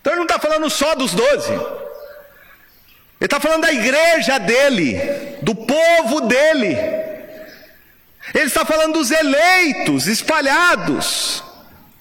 Então 0.02 0.12
ele 0.12 0.16
não 0.16 0.24
está 0.24 0.38
falando 0.38 0.68
só 0.68 0.94
dos 0.94 1.14
doze, 1.14 1.52
ele 1.52 1.62
está 3.22 3.40
falando 3.40 3.62
da 3.62 3.72
igreja 3.72 4.36
dele, 4.36 5.00
do 5.40 5.54
povo 5.54 6.20
dele. 6.20 7.13
Ele 8.32 8.44
está 8.44 8.64
falando 8.64 8.94
dos 8.94 9.10
eleitos 9.10 10.06
espalhados 10.06 11.42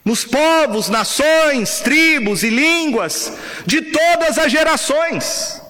nos 0.05 0.25
povos, 0.25 0.89
nações, 0.89 1.79
tribos 1.79 2.43
e 2.43 2.49
línguas 2.49 3.33
de 3.65 3.81
todas 3.81 4.37
as 4.37 4.51
gerações. 4.51 5.61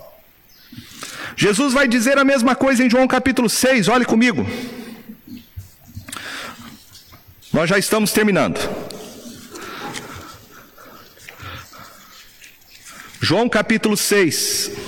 Jesus 1.36 1.74
vai 1.74 1.88
dizer 1.88 2.18
a 2.18 2.24
mesma 2.24 2.56
coisa 2.56 2.84
em 2.84 2.90
João 2.90 3.08
capítulo 3.08 3.50
6, 3.50 3.88
olhe 3.88 4.06
comigo. 4.06 4.46
Nós 7.52 7.70
já 7.70 7.78
estamos 7.78 8.12
terminando. 8.12 8.60
João 13.22 13.48
capítulo 13.48 13.96
6. 13.96 14.83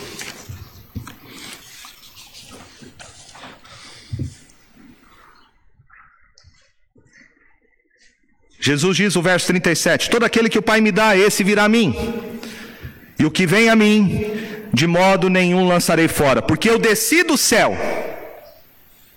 Jesus 8.65 8.97
diz 8.97 9.13
no 9.13 9.21
verso 9.21 9.45
37: 9.45 10.09
Todo 10.09 10.23
aquele 10.23 10.49
que 10.49 10.57
o 10.57 10.61
Pai 10.61 10.81
me 10.81 10.91
dá, 10.91 11.15
esse 11.15 11.43
virá 11.43 11.65
a 11.65 11.69
mim. 11.69 11.95
E 13.19 13.23
o 13.23 13.29
que 13.29 13.45
vem 13.45 13.69
a 13.69 13.75
mim, 13.75 14.25
de 14.73 14.87
modo 14.87 15.29
nenhum 15.29 15.67
lançarei 15.67 16.07
fora, 16.07 16.41
porque 16.41 16.67
eu 16.67 16.79
desci 16.79 17.21
do 17.21 17.37
céu. 17.37 17.77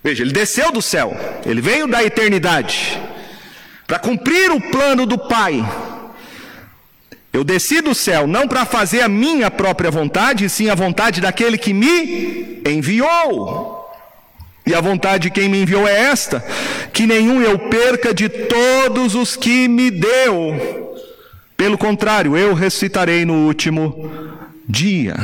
Veja, 0.04 0.22
ele 0.22 0.32
desceu 0.32 0.70
do 0.70 0.82
céu, 0.82 1.16
ele 1.46 1.62
veio 1.62 1.88
da 1.88 2.04
eternidade 2.04 3.00
para 3.86 3.98
cumprir 3.98 4.50
o 4.50 4.60
plano 4.60 5.06
do 5.06 5.16
Pai. 5.16 5.66
Eu 7.32 7.42
desci 7.42 7.80
do 7.80 7.94
céu 7.94 8.26
não 8.26 8.46
para 8.46 8.66
fazer 8.66 9.00
a 9.00 9.08
minha 9.08 9.50
própria 9.50 9.90
vontade, 9.90 10.46
sim 10.50 10.68
a 10.68 10.74
vontade 10.74 11.22
daquele 11.22 11.56
que 11.56 11.72
me 11.72 12.60
enviou. 12.66 13.77
E 14.68 14.74
a 14.74 14.82
vontade 14.82 15.22
de 15.22 15.30
quem 15.30 15.48
me 15.48 15.62
enviou 15.62 15.88
é 15.88 15.98
esta: 16.10 16.44
que 16.92 17.06
nenhum 17.06 17.40
eu 17.40 17.58
perca 17.58 18.12
de 18.12 18.28
todos 18.28 19.14
os 19.14 19.34
que 19.34 19.66
me 19.66 19.90
deu. 19.90 20.94
Pelo 21.56 21.78
contrário, 21.78 22.36
eu 22.36 22.52
ressuscitarei 22.52 23.24
no 23.24 23.46
último 23.46 24.10
dia. 24.68 25.16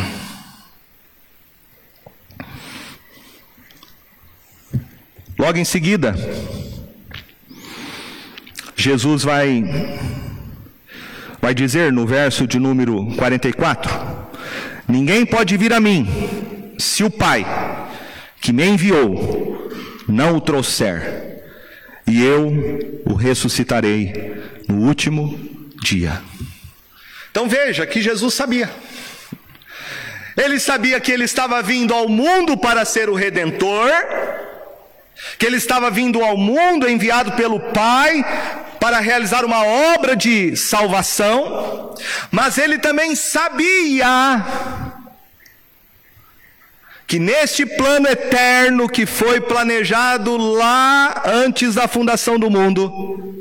Logo 5.38 5.59
em 5.59 5.64
seguida, 5.64 6.14
Jesus 8.74 9.24
vai 9.24 9.62
vai 11.38 11.53
dizer 11.53 11.92
no 11.92 12.07
verso 12.07 12.47
de 12.47 12.59
número 12.59 13.14
44: 13.16 13.92
Ninguém 14.88 15.26
pode 15.26 15.55
vir 15.59 15.74
a 15.74 15.80
mim 15.80 16.09
se 16.78 17.05
o 17.05 17.11
Pai 17.11 17.45
que 18.45 18.53
me 18.53 18.66
enviou 18.66 19.70
não 20.07 20.36
o 20.36 20.40
trouxer, 20.40 21.40
e 22.07 22.22
eu 22.22 23.03
o 23.07 23.14
ressuscitarei 23.14 24.34
no 24.68 24.86
último 24.86 25.40
dia. 25.82 26.20
Então 27.30 27.49
veja 27.49 27.86
que 27.86 28.03
Jesus 28.03 28.34
sabia. 28.34 28.70
Ele 30.36 30.61
sabia 30.61 31.01
que 31.01 31.11
ele 31.11 31.24
estava 31.24 31.62
vindo 31.62 31.95
ao 31.95 32.07
mundo 32.07 32.55
para 32.55 32.84
ser 32.84 33.09
o 33.09 33.14
redentor, 33.14 33.90
que 35.38 35.47
ele 35.47 35.57
estava 35.57 35.90
vindo 35.90 36.22
ao 36.22 36.36
mundo 36.36 36.86
enviado 36.86 37.32
pelo 37.32 37.59
Pai 37.72 38.22
para 38.78 39.01
realizar 39.01 39.47
uma 39.47 39.64
obra 39.95 40.14
de 40.14 40.55
salvação, 40.55 41.95
mas 42.30 42.59
ele 42.59 42.76
também 42.76 43.16
sabia 43.16 44.93
que 47.07 47.18
neste 47.18 47.66
plano 47.66 48.09
eterno 48.09 48.88
que 48.88 49.07
foi 49.07 49.40
planejado 49.40 50.36
lá 50.36 51.22
antes 51.26 51.74
da 51.74 51.86
fundação 51.86 52.38
do 52.38 52.50
mundo, 52.50 53.34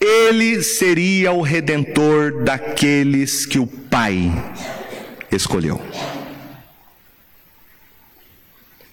ele 0.00 0.62
seria 0.62 1.32
o 1.32 1.42
redentor 1.42 2.42
daqueles 2.42 3.46
que 3.46 3.58
o 3.58 3.66
Pai 3.66 4.32
escolheu. 5.30 5.80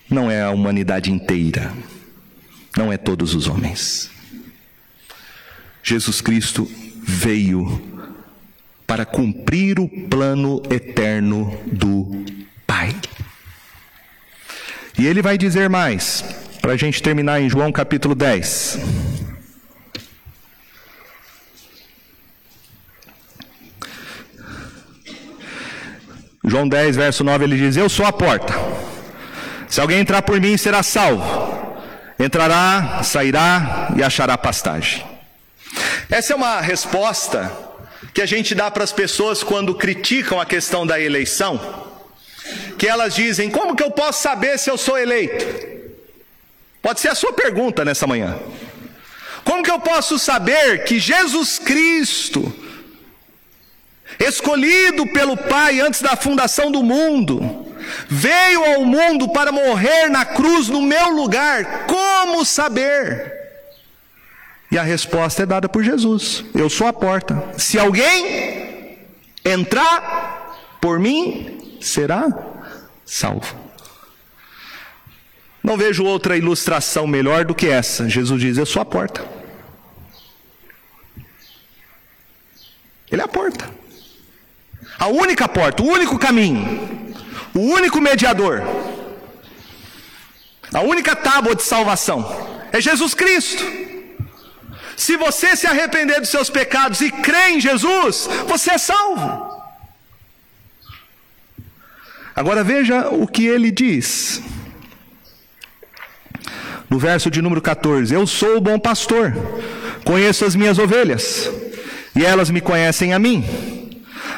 Não 0.09 0.29
é 0.29 0.41
a 0.41 0.51
humanidade 0.51 1.11
inteira, 1.11 1.73
não 2.75 2.91
é 2.91 2.97
todos 2.97 3.33
os 3.33 3.47
homens. 3.47 4.09
Jesus 5.81 6.21
Cristo 6.21 6.69
veio 7.01 7.81
para 8.85 9.05
cumprir 9.05 9.79
o 9.79 9.87
plano 9.87 10.61
eterno 10.69 11.59
do 11.71 12.25
Pai. 12.67 12.95
E 14.99 15.07
ele 15.07 15.21
vai 15.21 15.37
dizer 15.37 15.69
mais, 15.69 16.25
para 16.61 16.73
a 16.73 16.75
gente 16.75 17.01
terminar 17.01 17.39
em 17.39 17.49
João 17.49 17.71
capítulo 17.71 18.13
10. 18.13 18.79
João 26.43 26.67
10, 26.67 26.97
verso 26.97 27.23
9, 27.23 27.45
ele 27.45 27.55
diz: 27.55 27.77
Eu 27.77 27.87
sou 27.87 28.05
a 28.05 28.11
porta. 28.11 28.53
Se 29.69 29.79
alguém 29.79 30.01
entrar 30.01 30.21
por 30.21 30.37
mim, 30.41 30.57
será 30.57 30.83
salvo. 30.83 31.23
Entrará, 32.19 33.01
sairá 33.01 33.93
e 33.95 34.03
achará 34.03 34.37
pastagem. 34.37 35.05
Essa 36.09 36.33
é 36.33 36.35
uma 36.35 36.59
resposta 36.59 37.49
que 38.13 38.21
a 38.21 38.25
gente 38.25 38.53
dá 38.53 38.69
para 38.69 38.83
as 38.83 38.91
pessoas 38.91 39.43
quando 39.43 39.73
criticam 39.75 40.41
a 40.41 40.45
questão 40.45 40.85
da 40.85 40.99
eleição 40.99 41.88
que 42.77 42.87
elas 42.87 43.13
dizem: 43.13 43.49
Como 43.49 43.75
que 43.75 43.83
eu 43.83 43.91
posso 43.91 44.21
saber 44.21 44.57
se 44.57 44.69
eu 44.69 44.77
sou 44.77 44.97
eleito? 44.97 45.45
Pode 46.81 46.99
ser 46.99 47.09
a 47.09 47.15
sua 47.15 47.33
pergunta 47.33 47.83
nessa 47.83 48.07
manhã. 48.07 48.39
Como 49.43 49.63
que 49.63 49.71
eu 49.71 49.79
posso 49.79 50.17
saber 50.19 50.83
que 50.83 50.99
Jesus 50.99 51.59
Cristo, 51.59 52.53
escolhido 54.19 55.07
pelo 55.07 55.35
Pai 55.35 55.79
antes 55.79 56.01
da 56.01 56.15
fundação 56.15 56.71
do 56.71 56.83
mundo, 56.83 57.67
veio 58.07 58.63
ao 58.63 58.85
mundo 58.85 59.29
para 59.29 59.51
morrer 59.51 60.09
na 60.09 60.23
cruz 60.25 60.69
no 60.69 60.81
meu 60.81 61.09
lugar? 61.09 61.85
Como 61.87 62.45
saber? 62.45 63.39
E 64.71 64.77
a 64.77 64.83
resposta 64.83 65.43
é 65.43 65.45
dada 65.45 65.67
por 65.67 65.83
Jesus: 65.83 66.45
Eu 66.53 66.69
sou 66.69 66.87
a 66.87 66.93
porta. 66.93 67.43
Se 67.57 67.79
alguém 67.79 68.97
entrar 69.43 70.77
por 70.79 70.99
mim, 70.99 71.58
será 71.81 72.27
salvo. 73.05 73.55
Não 75.63 75.77
vejo 75.77 76.03
outra 76.03 76.37
ilustração 76.37 77.05
melhor 77.05 77.45
do 77.45 77.53
que 77.53 77.67
essa. 77.67 78.07
Jesus 78.09 78.39
diz: 78.41 78.57
Eu 78.57 78.65
sou 78.65 78.81
a 78.81 78.85
porta. 78.85 79.25
Ele 83.11 83.21
é 83.21 83.25
a 83.25 83.27
porta. 83.27 83.69
A 84.97 85.07
única 85.07 85.47
porta, 85.47 85.81
o 85.81 85.87
único 85.87 86.19
caminho, 86.19 87.15
o 87.53 87.59
único 87.59 88.01
mediador, 88.01 88.61
a 90.73 90.81
única 90.81 91.15
tábua 91.15 91.55
de 91.55 91.63
salvação 91.63 92.59
é 92.71 92.79
Jesus 92.79 93.13
Cristo. 93.13 93.63
Se 94.95 95.15
você 95.15 95.55
se 95.55 95.65
arrepender 95.65 96.19
dos 96.19 96.29
seus 96.29 96.49
pecados 96.49 96.99
e 96.99 97.09
crer 97.09 97.51
em 97.51 97.61
Jesus, 97.61 98.27
você 98.45 98.71
é 98.71 98.77
salvo. 98.77 99.48
Agora 102.39 102.63
veja 102.63 103.09
o 103.09 103.27
que 103.27 103.45
ele 103.45 103.69
diz. 103.69 104.41
No 106.89 106.97
verso 106.97 107.29
de 107.29 107.41
número 107.41 107.61
14: 107.61 108.13
Eu 108.13 108.25
sou 108.25 108.55
o 108.55 108.61
bom 108.61 108.79
pastor, 108.79 109.33
conheço 110.05 110.45
as 110.45 110.55
minhas 110.55 110.79
ovelhas, 110.79 111.51
e 112.15 112.23
elas 112.23 112.49
me 112.49 112.61
conhecem 112.61 113.11
a 113.11 113.19
mim. 113.19 113.43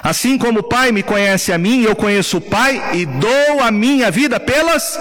Assim 0.01 0.35
como 0.35 0.61
o 0.61 0.63
Pai 0.63 0.91
me 0.91 1.03
conhece 1.03 1.53
a 1.53 1.59
mim, 1.59 1.83
eu 1.83 1.95
conheço 1.95 2.37
o 2.37 2.41
Pai 2.41 2.81
e 2.95 3.05
dou 3.05 3.61
a 3.61 3.69
minha 3.69 4.09
vida 4.09 4.39
pelas 4.39 4.97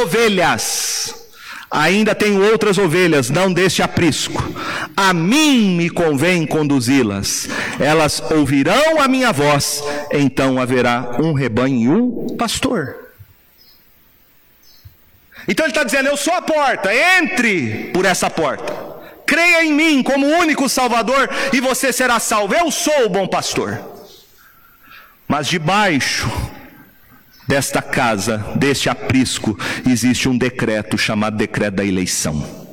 ovelhas. 0.00 1.16
Ainda 1.68 2.14
tenho 2.14 2.40
outras 2.48 2.78
ovelhas, 2.78 3.28
não 3.28 3.52
deste 3.52 3.82
aprisco. 3.82 4.40
A 4.96 5.12
mim 5.12 5.76
me 5.76 5.90
convém 5.90 6.46
conduzi-las. 6.46 7.48
Elas 7.78 8.22
ouvirão 8.30 9.00
a 9.00 9.08
minha 9.08 9.32
voz, 9.32 9.82
então 10.10 10.60
haverá 10.60 11.16
um 11.20 11.32
rebanho 11.32 11.80
e 11.80 11.88
um 11.88 12.36
pastor. 12.36 13.06
Então 15.48 15.64
ele 15.66 15.70
está 15.70 15.84
dizendo: 15.84 16.08
Eu 16.08 16.16
sou 16.16 16.32
a 16.34 16.42
porta, 16.42 16.94
entre 16.94 17.90
por 17.92 18.04
essa 18.04 18.30
porta. 18.30 18.72
Creia 19.26 19.64
em 19.64 19.72
mim 19.72 20.02
como 20.02 20.26
único 20.26 20.68
Salvador 20.68 21.28
e 21.52 21.60
você 21.60 21.92
será 21.92 22.18
salvo. 22.18 22.54
Eu 22.54 22.70
sou 22.70 23.06
o 23.06 23.08
bom 23.08 23.26
pastor. 23.26 23.80
Mas 25.26 25.48
debaixo 25.48 26.30
desta 27.46 27.82
casa, 27.82 28.38
deste 28.54 28.88
aprisco, 28.88 29.58
existe 29.88 30.28
um 30.28 30.38
decreto 30.38 30.96
chamado 30.96 31.36
decreto 31.36 31.74
da 31.74 31.84
eleição. 31.84 32.65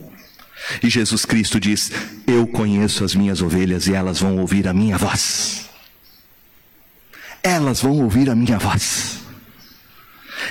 E 0.81 0.89
Jesus 0.89 1.25
Cristo 1.25 1.59
diz: 1.59 1.91
Eu 2.27 2.47
conheço 2.47 3.03
as 3.03 3.15
minhas 3.15 3.41
ovelhas 3.41 3.87
e 3.87 3.93
elas 3.93 4.19
vão 4.19 4.37
ouvir 4.37 4.67
a 4.67 4.73
minha 4.73 4.97
voz. 4.97 5.69
Elas 7.41 7.81
vão 7.81 8.01
ouvir 8.01 8.29
a 8.29 8.35
minha 8.35 8.57
voz. 8.57 9.19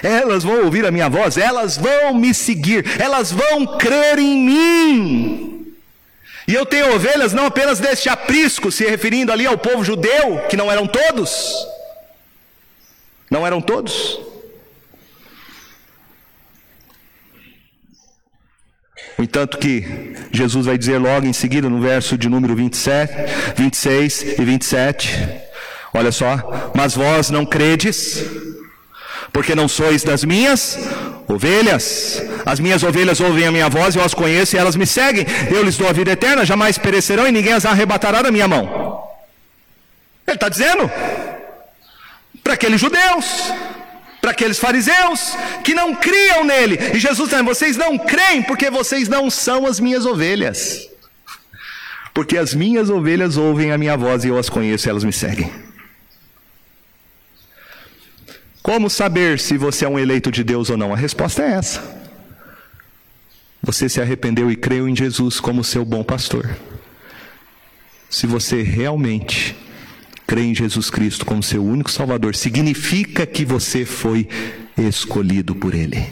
Elas 0.03 0.43
vão 0.43 0.65
ouvir 0.65 0.87
a 0.87 0.91
minha 0.91 1.09
voz, 1.09 1.37
elas 1.37 1.77
vão 1.77 2.15
me 2.15 2.33
seguir, 2.33 3.01
elas 3.01 3.31
vão 3.31 3.79
crer 3.79 4.19
em 4.19 4.39
mim. 4.39 5.75
E 6.47 6.55
eu 6.55 6.67
tenho 6.67 6.95
ovelhas 6.95 7.33
não 7.33 7.47
apenas 7.47 7.79
deste 7.79 8.09
aprisco, 8.09 8.73
se 8.73 8.85
referindo 8.85 9.31
ali 9.31 9.47
ao 9.47 9.59
povo 9.59 9.85
judeu, 9.85 10.41
que 10.49 10.57
não 10.57 10.71
eram 10.71 10.87
todos, 10.87 11.55
não 13.31 13.47
eram 13.47 13.61
todos. 13.61 14.32
No 19.19 19.25
entanto 19.25 19.59
que 19.59 20.15
Jesus 20.33 20.67
vai 20.67 20.79
dizer 20.79 20.99
logo 20.99 21.27
em 21.27 21.33
seguida 21.33 21.69
no 21.69 21.81
verso 21.81 22.17
de 22.17 22.29
número 22.29 22.55
27, 22.57 23.13
26 23.57 24.39
e 24.39 24.45
27, 24.45 25.29
olha 25.93 26.11
só, 26.11 26.73
mas 26.75 26.95
vós 26.95 27.31
não 27.31 27.45
credes, 27.45 28.25
porque 29.33 29.55
não 29.55 29.69
sois 29.69 30.03
das 30.03 30.25
minhas 30.25 30.79
ovelhas. 31.29 32.23
As 32.45 32.59
minhas 32.59 32.83
ovelhas 32.83 33.21
ouvem 33.21 33.47
a 33.47 33.53
minha 33.53 33.69
voz, 33.69 33.95
eu 33.95 34.03
as 34.03 34.15
conheço 34.15 34.57
e 34.57 34.59
elas 34.59 34.77
me 34.77 34.87
seguem. 34.87 35.27
Eu 35.51 35.63
lhes 35.63 35.77
dou 35.77 35.89
a 35.89 35.93
vida 35.93 36.13
eterna, 36.13 36.45
jamais 36.45 36.79
perecerão 36.79 37.27
e 37.27 37.33
ninguém 37.33 37.53
as 37.53 37.65
arrebatará 37.65 38.23
da 38.23 38.31
minha 38.31 38.49
mão. 38.49 39.03
Ele 40.27 40.37
está 40.37 40.49
dizendo, 40.49 40.91
para 42.43 42.55
aqueles 42.55 42.81
judeus, 42.81 43.53
para 44.23 44.31
aqueles 44.31 44.57
fariseus 44.57 45.37
que 45.65 45.75
não 45.75 45.97
criam 45.97 46.45
nele. 46.45 46.79
E 46.95 46.99
Jesus 47.01 47.29
dizendo: 47.29 47.45
vocês 47.45 47.77
não 47.77 47.99
creem 47.99 48.41
porque 48.45 48.71
vocês 48.71 49.09
não 49.09 49.29
são 49.29 49.67
as 49.67 49.81
minhas 49.81 50.07
ovelhas. 50.07 50.89
Porque 52.15 52.39
as 52.39 52.55
minhas 52.55 52.89
ovelhas 52.89 53.37
ouvem 53.37 53.73
a 53.73 53.79
minha 53.79 53.97
voz 53.97 54.25
e 54.25 54.29
eu 54.29 54.39
as 54.39 54.49
conheço 54.49 54.87
e 54.87 54.91
elas 54.91 55.03
me 55.03 55.13
seguem. 55.13 55.51
Como 58.63 58.89
saber 58.89 59.41
se 59.41 59.59
você 59.59 59.85
é 59.85 59.89
um 59.89 59.99
eleito 59.99 60.31
de 60.31 60.45
Deus 60.45 60.71
ou 60.71 60.77
não? 60.77 60.95
A 60.95 60.97
resposta 60.97 61.43
é 61.43 61.53
essa. 61.55 61.83
Você 63.61 63.89
se 63.89 64.01
arrependeu 64.01 64.51
e 64.53 64.57
creu 64.57 64.89
em 64.89 64.95
Jesus 64.95 65.41
como 65.41 65.65
seu 65.65 65.85
bom 65.85 66.05
pastor. 66.05 66.57
Se 68.09 68.27
você 68.27 68.63
realmente 68.63 69.57
crê 70.33 70.45
em 70.45 70.55
Jesus 70.55 70.89
Cristo 70.89 71.27
como 71.27 71.43
seu 71.43 71.63
único 71.63 71.91
Salvador, 71.91 72.35
significa 72.35 73.27
que 73.27 73.45
você 73.45 73.85
foi 73.85 74.27
escolhido 74.79 75.55
por 75.55 75.75
Ele. 75.75 76.07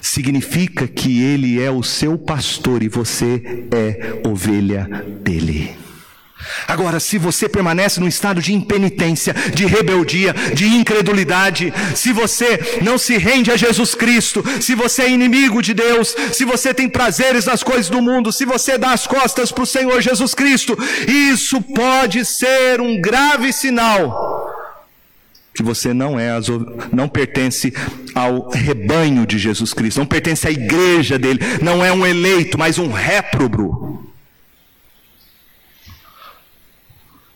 Significa 0.00 0.86
que 0.86 1.20
Ele 1.20 1.60
é 1.60 1.68
o 1.68 1.82
seu 1.82 2.16
pastor 2.16 2.84
e 2.84 2.88
você 2.88 3.66
é 3.72 4.20
ovelha 4.24 4.84
dele. 5.20 5.76
Agora, 6.66 7.00
se 7.00 7.18
você 7.18 7.48
permanece 7.48 8.00
no 8.00 8.08
estado 8.08 8.40
de 8.40 8.52
impenitência, 8.52 9.34
de 9.54 9.66
rebeldia, 9.66 10.34
de 10.54 10.66
incredulidade, 10.66 11.72
se 11.94 12.12
você 12.12 12.80
não 12.82 12.98
se 12.98 13.16
rende 13.16 13.50
a 13.50 13.56
Jesus 13.56 13.94
Cristo, 13.94 14.44
se 14.60 14.74
você 14.74 15.02
é 15.02 15.10
inimigo 15.10 15.62
de 15.62 15.74
Deus, 15.74 16.14
se 16.32 16.44
você 16.44 16.72
tem 16.72 16.88
prazeres 16.88 17.46
nas 17.46 17.62
coisas 17.62 17.88
do 17.88 18.02
mundo, 18.02 18.32
se 18.32 18.44
você 18.44 18.78
dá 18.78 18.92
as 18.92 19.06
costas 19.06 19.52
para 19.52 19.64
o 19.64 19.66
Senhor 19.66 20.00
Jesus 20.00 20.34
Cristo, 20.34 20.76
isso 21.06 21.60
pode 21.60 22.24
ser 22.24 22.80
um 22.80 23.00
grave 23.00 23.52
sinal 23.52 24.48
que 25.52 25.62
você 25.62 25.92
não 25.92 26.18
é 26.18 26.30
não 26.92 27.08
pertence 27.08 27.74
ao 28.14 28.48
rebanho 28.48 29.26
de 29.26 29.36
Jesus 29.36 29.74
Cristo, 29.74 29.98
não 29.98 30.06
pertence 30.06 30.46
à 30.46 30.50
igreja 30.50 31.18
dele, 31.18 31.40
não 31.60 31.84
é 31.84 31.92
um 31.92 32.06
eleito, 32.06 32.58
mas 32.58 32.78
um 32.78 32.90
réprobo. 32.90 34.09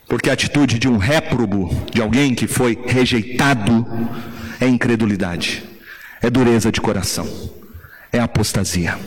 Porque 0.07 0.29
a 0.29 0.33
atitude 0.33 0.77
de 0.77 0.87
um 0.87 0.97
réprobo, 0.97 1.69
de 1.91 2.01
alguém 2.01 2.35
que 2.35 2.47
foi 2.47 2.79
rejeitado, 2.85 3.85
é 4.59 4.67
incredulidade, 4.67 5.63
é 6.21 6.29
dureza 6.29 6.71
de 6.71 6.79
coração, 6.79 7.27
é 8.11 8.19
apostasia. 8.19 8.97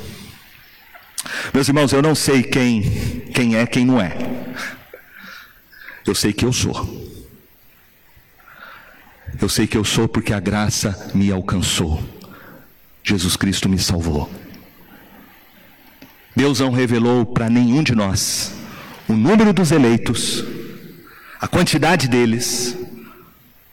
Meus 1.52 1.68
irmãos, 1.68 1.92
eu 1.92 2.02
não 2.02 2.14
sei 2.14 2.42
quem, 2.42 2.82
quem 3.32 3.56
é, 3.56 3.66
quem 3.66 3.84
não 3.84 4.00
é. 4.00 4.16
Eu 6.06 6.14
sei 6.14 6.32
que 6.32 6.44
eu 6.44 6.52
sou. 6.52 7.08
Eu 9.40 9.48
sei 9.48 9.66
que 9.66 9.76
eu 9.76 9.84
sou 9.84 10.08
porque 10.08 10.32
a 10.32 10.40
graça 10.40 11.10
me 11.14 11.30
alcançou. 11.30 12.02
Jesus 13.04 13.36
Cristo 13.36 13.68
me 13.68 13.78
salvou. 13.78 14.28
Deus 16.34 16.60
não 16.60 16.70
revelou 16.70 17.26
para 17.26 17.48
nenhum 17.48 17.82
de 17.82 17.94
nós 17.94 18.52
o 19.08 19.12
número 19.12 19.52
dos 19.52 19.70
eleitos 19.70 20.44
a 21.40 21.46
quantidade 21.46 22.08
deles, 22.08 22.76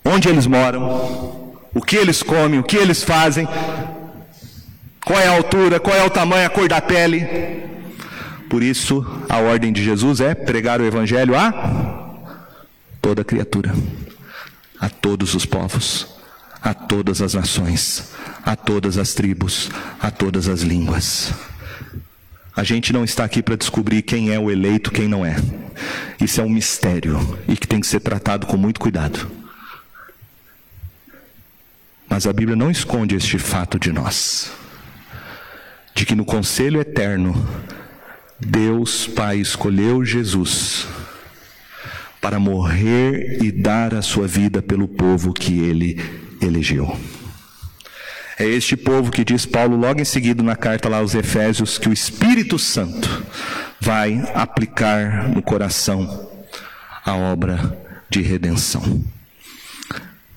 onde 0.04 0.30
eles 0.30 0.46
moram, 0.46 1.54
o 1.74 1.82
que 1.82 1.96
eles 1.96 2.22
comem, 2.22 2.60
o 2.60 2.64
que 2.64 2.78
eles 2.78 3.04
fazem, 3.04 3.48
qual 5.04 5.20
é 5.20 5.28
a 5.28 5.36
altura, 5.36 5.80
qual 5.80 5.96
é 5.96 6.04
o 6.04 6.10
tamanho, 6.10 6.46
a 6.46 6.50
cor 6.50 6.68
da 6.68 6.82
pele. 6.82 7.26
Por 8.50 8.62
isso, 8.62 9.06
a 9.28 9.40
ordem 9.40 9.74
de 9.74 9.84
Jesus 9.84 10.22
é 10.22 10.34
pregar 10.36 10.80
o 10.80 10.86
Evangelho 10.86 11.36
a 11.36 12.06
toda 13.02 13.24
criatura, 13.24 13.74
a 14.80 14.90
todos 14.90 15.34
os 15.34 15.46
povos, 15.46 16.08
a 16.62 16.74
todas 16.74 17.22
as 17.22 17.34
nações, 17.34 18.12
a 18.44 18.56
todas 18.56 18.98
as 18.98 19.14
tribos, 19.14 19.70
a 20.00 20.10
todas 20.10 20.48
as 20.48 20.62
línguas. 20.62 21.34
A 22.56 22.64
gente 22.64 22.94
não 22.94 23.04
está 23.04 23.26
aqui 23.26 23.44
para 23.44 23.58
descobrir 23.58 24.02
quem 24.02 24.32
é 24.32 24.40
o 24.40 24.50
eleito, 24.50 24.90
quem 24.90 25.10
não 25.10 25.26
é. 25.26 25.36
Isso 26.22 26.40
é 26.40 26.44
um 26.44 26.50
mistério 26.50 27.20
e 27.50 27.58
que 27.58 27.68
tem 27.68 27.82
que 27.82 27.88
ser 27.88 28.00
tratado 28.00 28.48
com 28.48 28.56
muito 28.56 28.80
cuidado. 28.80 29.30
Mas 32.08 32.26
a 32.26 32.32
Bíblia 32.32 32.56
não 32.56 32.72
esconde 32.72 33.14
este 33.14 33.38
fato 33.38 33.78
de 33.78 33.92
nós, 33.92 34.54
de 35.94 36.06
que 36.06 36.16
no 36.16 36.24
conselho 36.24 36.80
eterno, 36.80 37.36
Deus 38.40 39.06
Pai 39.06 39.38
escolheu 39.38 40.06
Jesus 40.06 40.88
para 42.22 42.40
morrer 42.40 43.44
e 43.44 43.52
dar 43.52 43.94
a 43.94 44.02
sua 44.02 44.28
vida 44.28 44.62
pelo 44.62 44.88
povo 44.88 45.34
que 45.34 45.60
ele 45.60 46.02
elegeu. 46.42 46.98
É 48.38 48.46
este 48.46 48.76
povo 48.76 49.12
que 49.12 49.24
diz 49.24 49.46
Paulo 49.46 49.78
logo 49.78 50.02
em 50.02 50.06
seguida 50.06 50.44
na 50.44 50.58
carta 50.58 50.90
lá 50.90 50.98
aos 50.98 51.16
Efésios 51.16 51.78
que 51.78 51.88
o 51.88 51.94
Espírito 51.94 52.60
Santo 52.60 53.24
vai 53.80 54.30
aplicar 54.34 55.30
no 55.30 55.42
coração 55.42 56.30
a 57.06 57.16
obra 57.16 57.78
de 58.10 58.22
redenção. 58.22 59.02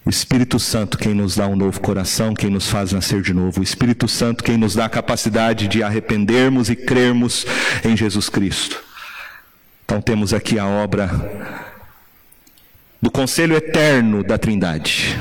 O 0.05 0.11
Espírito 0.11 0.61
Santo 0.61 0.97
quem 0.97 1.13
nos 1.13 1.35
dá 1.35 1.49
um 1.49 1.57
novo 1.57 1.81
coração, 1.81 2.35
quem 2.35 2.51
nos 2.51 2.69
faz 2.69 2.93
nascer 2.93 3.21
de 3.21 3.35
novo. 3.35 3.61
O 3.61 3.65
Espírito 3.65 4.07
Santo 4.07 4.45
quem 4.45 4.57
nos 4.57 4.77
dá 4.77 4.85
a 4.85 4.89
capacidade 4.89 5.67
de 5.67 5.83
arrependermos 5.83 6.71
e 6.71 6.77
crermos 6.77 7.45
em 7.85 7.97
Jesus 7.97 8.29
Cristo. 8.29 8.81
Então 9.85 10.01
temos 10.01 10.33
aqui 10.33 10.57
a 10.57 10.67
obra 10.67 11.11
do 13.03 13.11
conselho 13.11 13.57
eterno 13.57 14.23
da 14.23 14.39
Trindade. 14.39 15.19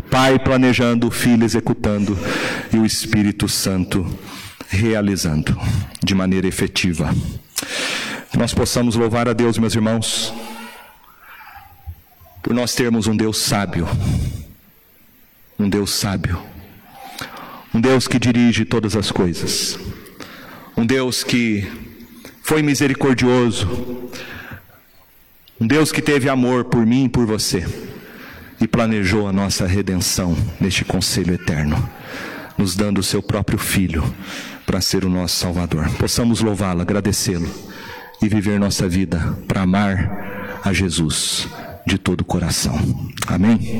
Pai 0.00 0.38
planejando, 0.38 1.08
o 1.08 1.10
Filho 1.10 1.44
executando 1.44 2.18
e 2.72 2.76
o 2.76 2.86
Espírito 2.86 3.48
Santo 3.48 4.06
realizando 4.68 5.58
de 6.02 6.14
maneira 6.14 6.46
efetiva. 6.46 7.14
Que 8.30 8.38
nós 8.38 8.52
possamos 8.52 8.94
louvar 8.94 9.28
a 9.28 9.32
Deus, 9.32 9.58
meus 9.58 9.74
irmãos, 9.74 10.32
por 12.42 12.54
nós 12.54 12.74
termos 12.74 13.06
um 13.06 13.16
Deus 13.16 13.38
sábio, 13.38 13.88
um 15.58 15.68
Deus 15.68 15.90
sábio, 15.90 16.40
um 17.74 17.80
Deus 17.80 18.06
que 18.06 18.18
dirige 18.18 18.64
todas 18.64 18.94
as 18.94 19.10
coisas, 19.10 19.78
um 20.76 20.84
Deus 20.84 21.24
que 21.24 21.66
foi 22.42 22.62
misericordioso, 22.62 24.10
um 25.60 25.66
Deus 25.66 25.90
que 25.90 26.00
teve 26.00 26.28
amor 26.28 26.66
por 26.66 26.86
mim 26.86 27.04
e 27.04 27.08
por 27.08 27.26
você 27.26 27.66
e 28.60 28.66
planejou 28.66 29.28
a 29.28 29.32
nossa 29.32 29.66
redenção 29.66 30.36
neste 30.60 30.84
conselho 30.84 31.34
eterno, 31.34 31.88
nos 32.56 32.74
dando 32.74 32.98
o 32.98 33.02
seu 33.02 33.22
próprio 33.22 33.58
Filho 33.58 34.02
para 34.66 34.80
ser 34.80 35.04
o 35.04 35.08
nosso 35.08 35.36
Salvador. 35.36 35.88
Possamos 35.98 36.40
louvá-lo, 36.40 36.82
agradecê-lo 36.82 37.48
e 38.20 38.28
viver 38.28 38.58
nossa 38.58 38.88
vida 38.88 39.36
para 39.46 39.62
amar 39.62 40.60
a 40.64 40.72
Jesus 40.72 41.48
de 41.86 41.98
todo 41.98 42.20
o 42.20 42.24
coração. 42.24 42.78
Amém? 43.26 43.76